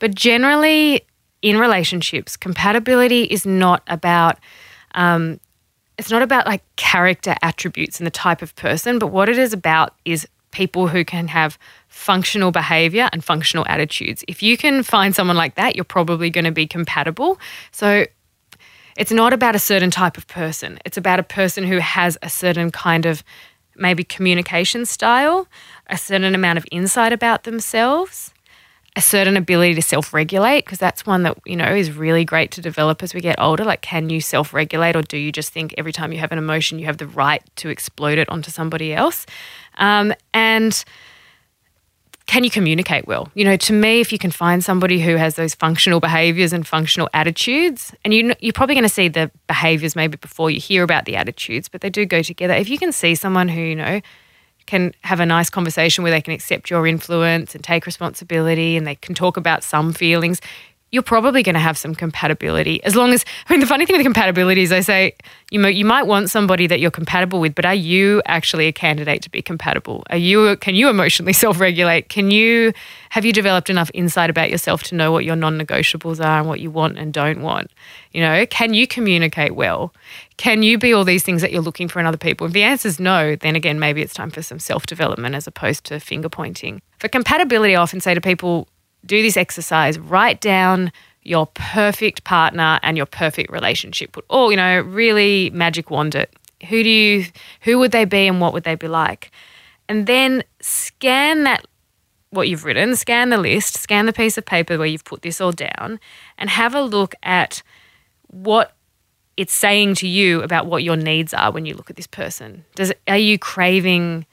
But 0.00 0.14
generally, 0.14 1.02
in 1.42 1.58
relationships, 1.58 2.36
compatibility 2.36 3.24
is 3.24 3.46
not 3.46 3.82
about, 3.86 4.38
um, 4.94 5.40
it's 5.98 6.10
not 6.10 6.22
about 6.22 6.46
like 6.46 6.62
character 6.76 7.34
attributes 7.42 7.98
and 7.98 8.06
the 8.06 8.10
type 8.10 8.42
of 8.42 8.54
person, 8.56 8.98
but 8.98 9.08
what 9.08 9.28
it 9.28 9.38
is 9.38 9.52
about 9.52 9.94
is 10.04 10.26
people 10.50 10.88
who 10.88 11.04
can 11.04 11.28
have 11.28 11.58
functional 11.88 12.50
behavior 12.50 13.08
and 13.12 13.24
functional 13.24 13.64
attitudes. 13.68 14.24
If 14.26 14.42
you 14.42 14.56
can 14.56 14.82
find 14.82 15.14
someone 15.14 15.36
like 15.36 15.54
that, 15.54 15.76
you're 15.76 15.84
probably 15.84 16.30
going 16.30 16.44
to 16.44 16.50
be 16.50 16.66
compatible. 16.66 17.38
So 17.70 18.06
it's 18.96 19.12
not 19.12 19.32
about 19.32 19.54
a 19.54 19.58
certain 19.58 19.90
type 19.90 20.16
of 20.16 20.26
person. 20.26 20.78
It's 20.84 20.96
about 20.96 21.20
a 21.20 21.22
person 21.22 21.64
who 21.64 21.78
has 21.78 22.18
a 22.22 22.28
certain 22.28 22.70
kind 22.70 23.06
of 23.06 23.22
maybe 23.76 24.04
communication 24.04 24.84
style, 24.84 25.46
a 25.86 25.96
certain 25.96 26.34
amount 26.34 26.58
of 26.58 26.66
insight 26.70 27.12
about 27.12 27.44
themselves, 27.44 28.34
a 29.00 29.02
certain 29.02 29.34
ability 29.34 29.74
to 29.74 29.80
self-regulate 29.80 30.62
because 30.62 30.78
that's 30.78 31.06
one 31.06 31.22
that 31.22 31.34
you 31.46 31.56
know 31.56 31.74
is 31.74 31.90
really 31.90 32.22
great 32.22 32.50
to 32.50 32.60
develop 32.60 33.02
as 33.02 33.14
we 33.14 33.20
get 33.22 33.34
older 33.40 33.64
like 33.64 33.80
can 33.80 34.10
you 34.10 34.20
self-regulate 34.20 34.94
or 34.94 35.00
do 35.00 35.16
you 35.16 35.32
just 35.32 35.54
think 35.54 35.74
every 35.78 35.90
time 35.90 36.12
you 36.12 36.18
have 36.18 36.32
an 36.32 36.36
emotion 36.36 36.78
you 36.78 36.84
have 36.84 36.98
the 36.98 37.06
right 37.06 37.42
to 37.56 37.70
explode 37.70 38.18
it 38.18 38.28
onto 38.28 38.50
somebody 38.50 38.92
else 38.92 39.24
um, 39.78 40.12
and 40.34 40.84
can 42.26 42.44
you 42.44 42.50
communicate 42.50 43.08
well? 43.08 43.28
You 43.34 43.44
know, 43.44 43.56
to 43.56 43.72
me, 43.72 44.00
if 44.00 44.12
you 44.12 44.18
can 44.18 44.30
find 44.30 44.62
somebody 44.62 45.00
who 45.00 45.16
has 45.16 45.34
those 45.34 45.52
functional 45.56 45.98
behaviors 45.98 46.52
and 46.52 46.64
functional 46.64 47.08
attitudes, 47.12 47.92
and 48.04 48.14
you, 48.14 48.34
you're 48.38 48.52
probably 48.52 48.76
going 48.76 48.84
to 48.84 48.88
see 48.88 49.08
the 49.08 49.32
behaviors 49.48 49.96
maybe 49.96 50.16
before 50.16 50.48
you 50.48 50.60
hear 50.60 50.84
about 50.84 51.06
the 51.06 51.16
attitudes, 51.16 51.68
but 51.68 51.80
they 51.80 51.90
do 51.90 52.06
go 52.06 52.22
together. 52.22 52.54
If 52.54 52.68
you 52.68 52.78
can 52.78 52.92
see 52.92 53.16
someone 53.16 53.48
who, 53.48 53.60
you 53.60 53.74
know, 53.74 54.00
can 54.70 54.94
have 55.02 55.18
a 55.18 55.26
nice 55.26 55.50
conversation 55.50 56.04
where 56.04 56.12
they 56.12 56.20
can 56.20 56.32
accept 56.32 56.70
your 56.70 56.86
influence 56.86 57.56
and 57.56 57.64
take 57.64 57.86
responsibility 57.86 58.76
and 58.76 58.86
they 58.86 58.94
can 58.94 59.16
talk 59.16 59.36
about 59.36 59.64
some 59.64 59.92
feelings, 59.92 60.40
you're 60.92 61.02
probably 61.02 61.42
going 61.42 61.54
to 61.54 61.60
have 61.60 61.76
some 61.76 61.94
compatibility. 61.94 62.82
As 62.84 62.94
long 62.94 63.12
as, 63.12 63.24
I 63.48 63.52
mean, 63.52 63.60
the 63.60 63.66
funny 63.66 63.84
thing 63.84 63.96
with 63.96 64.04
compatibility 64.04 64.62
is 64.62 64.72
I 64.72 64.80
say 64.80 65.14
you 65.50 65.58
might, 65.58 65.74
you 65.74 65.84
might 65.84 66.04
want 66.04 66.30
somebody 66.30 66.68
that 66.68 66.78
you're 66.78 66.90
compatible 66.90 67.40
with, 67.40 67.54
but 67.54 67.64
are 67.64 67.74
you 67.74 68.22
actually 68.26 68.66
a 68.66 68.72
candidate 68.72 69.22
to 69.22 69.30
be 69.30 69.42
compatible? 69.42 70.04
Are 70.10 70.16
you, 70.16 70.56
can 70.56 70.76
you 70.76 70.88
emotionally 70.88 71.32
self 71.44 71.58
regulate? 71.58 72.08
Can 72.08 72.30
you, 72.30 72.72
have 73.10 73.24
you 73.24 73.32
developed 73.32 73.70
enough 73.70 73.90
insight 73.92 74.30
about 74.30 74.50
yourself 74.50 74.84
to 74.84 74.94
know 74.94 75.10
what 75.10 75.24
your 75.24 75.36
non 75.36 75.58
negotiables 75.58 76.24
are 76.24 76.38
and 76.38 76.48
what 76.48 76.60
you 76.60 76.70
want 76.70 76.96
and 76.96 77.12
don't 77.12 77.42
want? 77.42 77.70
You 78.12 78.20
know, 78.22 78.46
can 78.46 78.74
you 78.74 78.86
communicate 78.86 79.54
well? 79.54 79.92
Can 80.40 80.62
you 80.62 80.78
be 80.78 80.94
all 80.94 81.04
these 81.04 81.22
things 81.22 81.42
that 81.42 81.52
you're 81.52 81.60
looking 81.60 81.86
for 81.86 82.00
in 82.00 82.06
other 82.06 82.16
people? 82.16 82.46
If 82.46 82.54
the 82.54 82.62
answer 82.62 82.88
is 82.88 82.98
no, 82.98 83.36
then 83.36 83.56
again, 83.56 83.78
maybe 83.78 84.00
it's 84.00 84.14
time 84.14 84.30
for 84.30 84.40
some 84.40 84.58
self 84.58 84.86
development 84.86 85.34
as 85.34 85.46
opposed 85.46 85.84
to 85.84 86.00
finger 86.00 86.30
pointing. 86.30 86.80
For 86.98 87.08
compatibility, 87.08 87.76
I 87.76 87.82
often 87.82 88.00
say 88.00 88.14
to 88.14 88.22
people, 88.22 88.66
do 89.04 89.20
this 89.20 89.36
exercise, 89.36 89.98
write 89.98 90.40
down 90.40 90.92
your 91.24 91.44
perfect 91.48 92.24
partner 92.24 92.80
and 92.82 92.96
your 92.96 93.04
perfect 93.04 93.52
relationship. 93.52 94.12
Put 94.12 94.24
all, 94.30 94.50
you 94.50 94.56
know, 94.56 94.80
really 94.80 95.50
magic 95.50 95.90
wand 95.90 96.14
it. 96.14 96.34
Who 96.70 96.82
do 96.82 96.88
you 96.88 97.26
who 97.60 97.78
would 97.78 97.92
they 97.92 98.06
be 98.06 98.26
and 98.26 98.40
what 98.40 98.54
would 98.54 98.64
they 98.64 98.76
be 98.76 98.88
like? 98.88 99.30
And 99.90 100.06
then 100.06 100.42
scan 100.62 101.44
that 101.44 101.66
what 102.30 102.48
you've 102.48 102.64
written, 102.64 102.96
scan 102.96 103.28
the 103.28 103.36
list, 103.36 103.76
scan 103.76 104.06
the 104.06 104.12
piece 104.14 104.38
of 104.38 104.46
paper 104.46 104.78
where 104.78 104.86
you've 104.86 105.04
put 105.04 105.20
this 105.20 105.38
all 105.38 105.52
down 105.52 106.00
and 106.38 106.48
have 106.48 106.74
a 106.74 106.80
look 106.80 107.14
at 107.22 107.62
what 108.28 108.74
it's 109.40 109.54
saying 109.54 109.94
to 109.94 110.06
you 110.06 110.42
about 110.42 110.66
what 110.66 110.82
your 110.82 110.96
needs 110.96 111.32
are 111.32 111.50
when 111.50 111.64
you 111.64 111.72
look 111.74 111.88
at 111.88 111.96
this 111.96 112.06
person. 112.06 112.62
Does 112.74 112.92
are 113.08 113.16
you 113.16 113.38
craving 113.38 114.26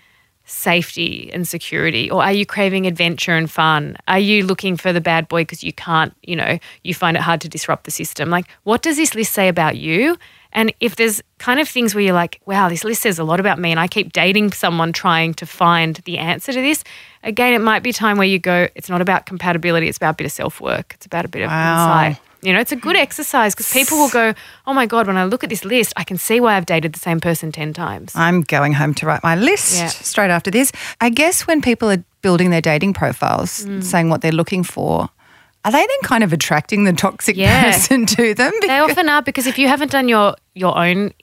safety 0.44 1.30
and 1.32 1.48
security? 1.48 2.12
Or 2.12 2.22
are 2.22 2.34
you 2.34 2.46
craving 2.46 2.86
adventure 2.88 3.32
and 3.32 3.50
fun? 3.50 3.96
Are 4.10 4.20
you 4.20 4.46
looking 4.46 4.76
for 4.76 4.92
the 4.92 5.00
bad 5.00 5.30
boy 5.30 5.44
because 5.44 5.64
you 5.64 5.72
can't, 5.72 6.14
you 6.24 6.36
know, 6.36 6.60
you 6.84 6.94
find 6.94 7.16
it 7.16 7.24
hard 7.24 7.40
to 7.42 7.50
disrupt 7.50 7.86
the 7.86 7.92
system? 7.92 8.30
Like, 8.30 8.50
what 8.64 8.82
does 8.82 8.98
this 8.98 9.16
list 9.16 9.32
say 9.32 9.48
about 9.48 9.78
you? 9.78 10.18
And 10.52 10.74
if 10.82 10.98
there's 10.98 11.22
kind 11.38 11.62
of 11.62 11.70
things 11.70 11.96
where 11.96 12.04
you're 12.04 12.14
like, 12.14 12.42
wow, 12.46 12.68
this 12.68 12.84
list 12.84 13.02
says 13.02 13.18
a 13.18 13.24
lot 13.24 13.40
about 13.40 13.60
me, 13.60 13.72
and 13.72 13.80
I 13.80 13.88
keep 13.88 14.12
dating 14.12 14.52
someone 14.52 14.92
trying 14.92 15.34
to 15.36 15.46
find 15.46 15.96
the 16.04 16.18
answer 16.18 16.52
to 16.52 16.62
this, 16.62 16.84
again, 17.24 17.54
it 17.54 17.62
might 17.62 17.82
be 17.82 17.94
time 17.94 18.18
where 18.18 18.28
you 18.28 18.40
go, 18.40 18.68
it's 18.76 18.90
not 18.90 19.00
about 19.00 19.26
compatibility, 19.26 19.88
it's 19.88 19.98
about 19.98 20.16
a 20.16 20.18
bit 20.18 20.26
of 20.26 20.34
self 20.34 20.60
work, 20.60 20.94
it's 20.96 21.06
about 21.06 21.24
a 21.24 21.30
bit 21.30 21.44
of 21.44 21.50
wow. 21.50 22.08
insight. 22.08 22.27
You 22.42 22.54
know, 22.54 22.60
it's 22.60 22.72
a 22.72 22.76
good 22.76 22.96
exercise 22.96 23.56
because 23.56 23.72
people 23.72 23.98
will 23.98 24.10
go, 24.10 24.34
oh 24.68 24.74
my 24.74 24.86
God, 24.86 25.08
when 25.08 25.18
I 25.18 25.26
look 25.26 25.44
at 25.44 25.50
this 25.50 25.66
list, 25.66 25.94
I 25.98 26.04
can 26.04 26.18
see 26.18 26.40
why 26.40 26.56
I've 26.56 26.66
dated 26.66 26.94
the 26.94 27.00
same 27.00 27.20
person 27.20 27.52
10 27.52 27.74
times. 27.74 28.14
I'm 28.16 28.42
going 28.42 28.74
home 28.74 28.94
to 28.96 29.06
write 29.06 29.24
my 29.24 29.36
list 29.36 29.78
yeah. 29.78 29.88
straight 29.88 30.30
after 30.30 30.52
this. 30.52 30.72
I 31.02 31.10
guess 31.10 31.48
when 31.48 31.62
people 31.62 31.90
are 31.90 32.04
building 32.22 32.52
their 32.52 32.62
dating 32.62 32.94
profiles, 32.94 33.66
mm. 33.66 33.84
saying 33.84 34.10
what 34.10 34.22
they're 34.22 34.32
looking 34.32 34.64
for, 34.64 35.10
are 35.66 35.72
they 35.72 35.80
then 35.80 36.02
kind 36.04 36.24
of 36.24 36.32
attracting 36.32 36.84
the 36.84 36.94
toxic 36.94 37.36
yeah. 37.36 37.72
person 37.72 38.06
to 38.06 38.34
them? 38.34 38.52
Because 38.56 38.68
they 38.68 38.80
often 38.80 39.10
are 39.10 39.22
because 39.22 39.48
if 39.48 39.58
you 39.58 39.68
haven't 39.68 39.92
done 39.92 40.08
your 40.08 40.36
your 40.54 40.78
own 40.78 41.14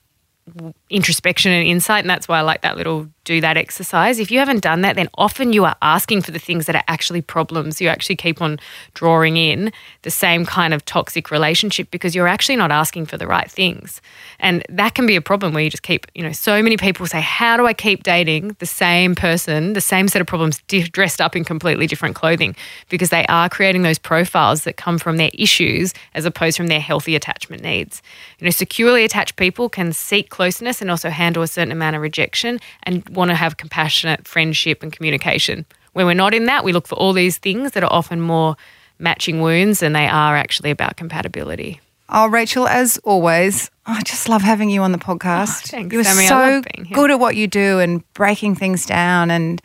introspection 0.90 1.52
and 1.52 1.66
insight, 1.66 2.04
and 2.04 2.10
that's 2.10 2.28
why 2.28 2.38
I 2.38 2.42
like 2.42 2.62
that 2.62 2.76
little 2.76 3.08
do 3.24 3.40
that 3.40 3.56
exercise. 3.56 4.18
If 4.18 4.30
you 4.30 4.38
haven't 4.38 4.60
done 4.60 4.82
that, 4.82 4.96
then 4.96 5.08
often 5.14 5.52
you 5.52 5.64
are 5.64 5.76
asking 5.82 6.22
for 6.22 6.30
the 6.30 6.38
things 6.38 6.66
that 6.66 6.76
are 6.76 6.84
actually 6.88 7.22
problems. 7.22 7.80
You 7.80 7.88
actually 7.88 8.16
keep 8.16 8.40
on 8.40 8.58
drawing 8.92 9.36
in 9.36 9.72
the 10.02 10.10
same 10.10 10.44
kind 10.44 10.72
of 10.72 10.84
toxic 10.84 11.30
relationship 11.30 11.90
because 11.90 12.14
you're 12.14 12.28
actually 12.28 12.56
not 12.56 12.70
asking 12.70 13.06
for 13.06 13.16
the 13.16 13.26
right 13.26 13.50
things. 13.50 14.00
And 14.38 14.64
that 14.68 14.94
can 14.94 15.06
be 15.06 15.16
a 15.16 15.22
problem 15.22 15.54
where 15.54 15.64
you 15.64 15.70
just 15.70 15.82
keep, 15.82 16.06
you 16.14 16.22
know, 16.22 16.32
so 16.32 16.62
many 16.62 16.76
people 16.76 17.06
say, 17.06 17.20
How 17.20 17.56
do 17.56 17.66
I 17.66 17.72
keep 17.72 18.02
dating 18.02 18.56
the 18.58 18.66
same 18.66 19.14
person, 19.14 19.72
the 19.72 19.80
same 19.80 20.08
set 20.08 20.20
of 20.20 20.26
problems, 20.26 20.60
dressed 20.68 21.20
up 21.20 21.34
in 21.34 21.44
completely 21.44 21.86
different 21.86 22.14
clothing? 22.14 22.54
Because 22.88 23.10
they 23.10 23.26
are 23.26 23.48
creating 23.48 23.82
those 23.82 23.98
profiles 23.98 24.64
that 24.64 24.76
come 24.76 24.98
from 24.98 25.16
their 25.16 25.30
issues 25.34 25.94
as 26.14 26.24
opposed 26.24 26.56
from 26.56 26.66
their 26.66 26.80
healthy 26.80 27.16
attachment 27.16 27.62
needs. 27.62 28.02
You 28.38 28.44
know, 28.44 28.50
securely 28.50 29.04
attached 29.04 29.36
people 29.36 29.68
can 29.68 29.92
seek 29.92 30.28
closeness 30.28 30.80
and 30.82 30.90
also 30.90 31.08
handle 31.08 31.42
a 31.42 31.48
certain 31.48 31.72
amount 31.72 31.96
of 31.96 32.02
rejection 32.02 32.60
and 32.82 33.08
want 33.14 33.30
to 33.30 33.34
have 33.34 33.56
compassionate 33.56 34.26
friendship 34.28 34.82
and 34.82 34.92
communication. 34.92 35.64
When 35.92 36.06
we're 36.06 36.14
not 36.14 36.34
in 36.34 36.46
that, 36.46 36.64
we 36.64 36.72
look 36.72 36.86
for 36.86 36.96
all 36.96 37.12
these 37.12 37.38
things 37.38 37.72
that 37.72 37.82
are 37.82 37.92
often 37.92 38.20
more 38.20 38.56
matching 38.98 39.40
wounds 39.40 39.80
than 39.80 39.92
they 39.92 40.06
are 40.06 40.36
actually 40.36 40.70
about 40.70 40.96
compatibility. 40.96 41.80
Oh, 42.08 42.26
Rachel, 42.26 42.68
as 42.68 42.98
always, 42.98 43.70
I 43.86 44.02
just 44.02 44.28
love 44.28 44.42
having 44.42 44.70
you 44.70 44.82
on 44.82 44.92
the 44.92 44.98
podcast. 44.98 45.64
Oh, 45.64 45.68
thanks, 45.68 45.92
You're 45.92 46.04
Sami, 46.04 46.26
so 46.26 46.62
good 46.92 47.10
at 47.10 47.18
what 47.18 47.36
you 47.36 47.46
do 47.46 47.80
and 47.80 48.02
breaking 48.12 48.56
things 48.56 48.84
down. 48.86 49.30
And 49.30 49.62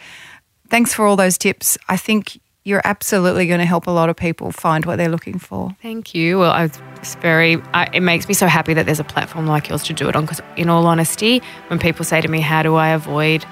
thanks 0.70 0.94
for 0.94 1.06
all 1.06 1.16
those 1.16 1.38
tips. 1.38 1.78
I 1.90 1.98
think 1.98 2.40
you're 2.70 2.82
absolutely 2.86 3.48
going 3.48 3.60
to 3.60 3.66
help 3.66 3.88
a 3.88 3.92
lot 3.92 4.10
of 4.10 4.16
people 4.16 4.52
find 4.52 4.86
what 4.86 4.98
they're 4.98 5.10
looking 5.10 5.40
for. 5.40 5.76
Thank 5.82 6.14
you. 6.14 6.38
Well, 6.38 6.52
I 6.52 6.64
was 6.64 7.16
very, 7.16 7.58
I, 7.74 7.90
it 7.92 8.02
makes 8.02 8.28
me 8.28 8.36
so 8.36 8.46
happy 8.46 8.76
that 8.76 8.86
there's 8.86 9.00
a 9.00 9.04
platform 9.04 9.48
like 9.48 9.70
yours 9.70 9.84
to 9.86 9.94
do 9.94 10.08
it 10.08 10.16
on. 10.16 10.24
Because, 10.24 10.42
in 10.56 10.70
all 10.70 10.86
honesty, 10.86 11.42
when 11.68 11.80
people 11.80 12.06
say 12.06 12.22
to 12.22 12.28
me, 12.28 12.40
How 12.40 12.62
do 12.62 12.76
I 12.76 12.90
avoid 12.90 13.44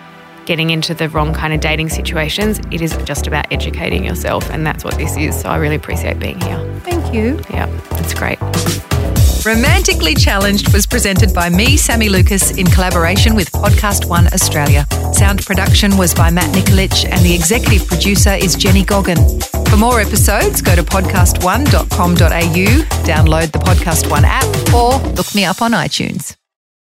getting 0.45 0.69
into 0.69 0.93
the 0.93 1.09
wrong 1.09 1.33
kind 1.33 1.51
of 1.51 1.59
dating 1.59 1.89
situations? 1.89 2.59
It 2.71 2.81
is 2.81 2.95
just 3.03 3.25
about 3.25 3.51
educating 3.51 4.05
yourself. 4.05 4.49
And 4.51 4.65
that's 4.65 4.83
what 4.83 4.95
this 4.97 5.17
is. 5.17 5.37
So 5.39 5.49
I 5.49 5.57
really 5.57 5.75
appreciate 5.75 6.19
being 6.19 6.39
here. 6.39 6.79
Thank 6.81 7.13
you. 7.13 7.41
Yeah, 7.49 7.67
it's 7.93 8.13
great. 8.13 8.37
Romantically 9.47 10.13
Challenged 10.13 10.73
was 10.73 10.85
presented 10.85 11.33
by 11.33 11.47
me, 11.47 11.77
Sami 11.77 12.09
Lukis, 12.09 12.57
in 12.57 12.67
collaboration 12.67 13.33
with 13.33 13.49
Podcast 13.53 14.05
One 14.05 14.27
Australia. 14.33 14.85
Sound 15.13 15.45
production 15.45 15.95
was 15.95 16.13
by 16.13 16.29
Matt 16.29 16.53
Nikolic, 16.53 17.05
and 17.09 17.25
the 17.25 17.33
executive 17.33 17.87
producer 17.87 18.31
is 18.31 18.55
Jenny 18.55 18.83
Goggin. 18.83 19.39
For 19.69 19.77
more 19.77 20.01
episodes, 20.01 20.61
go 20.61 20.75
to 20.75 20.83
podcastone.com.au, 20.83 22.67
download 23.07 23.53
the 23.53 23.59
Podcast 23.59 24.11
One 24.11 24.25
app, 24.25 24.43
or 24.73 24.99
look 25.13 25.33
me 25.33 25.45
up 25.45 25.61
on 25.61 25.71
iTunes. 25.71 26.35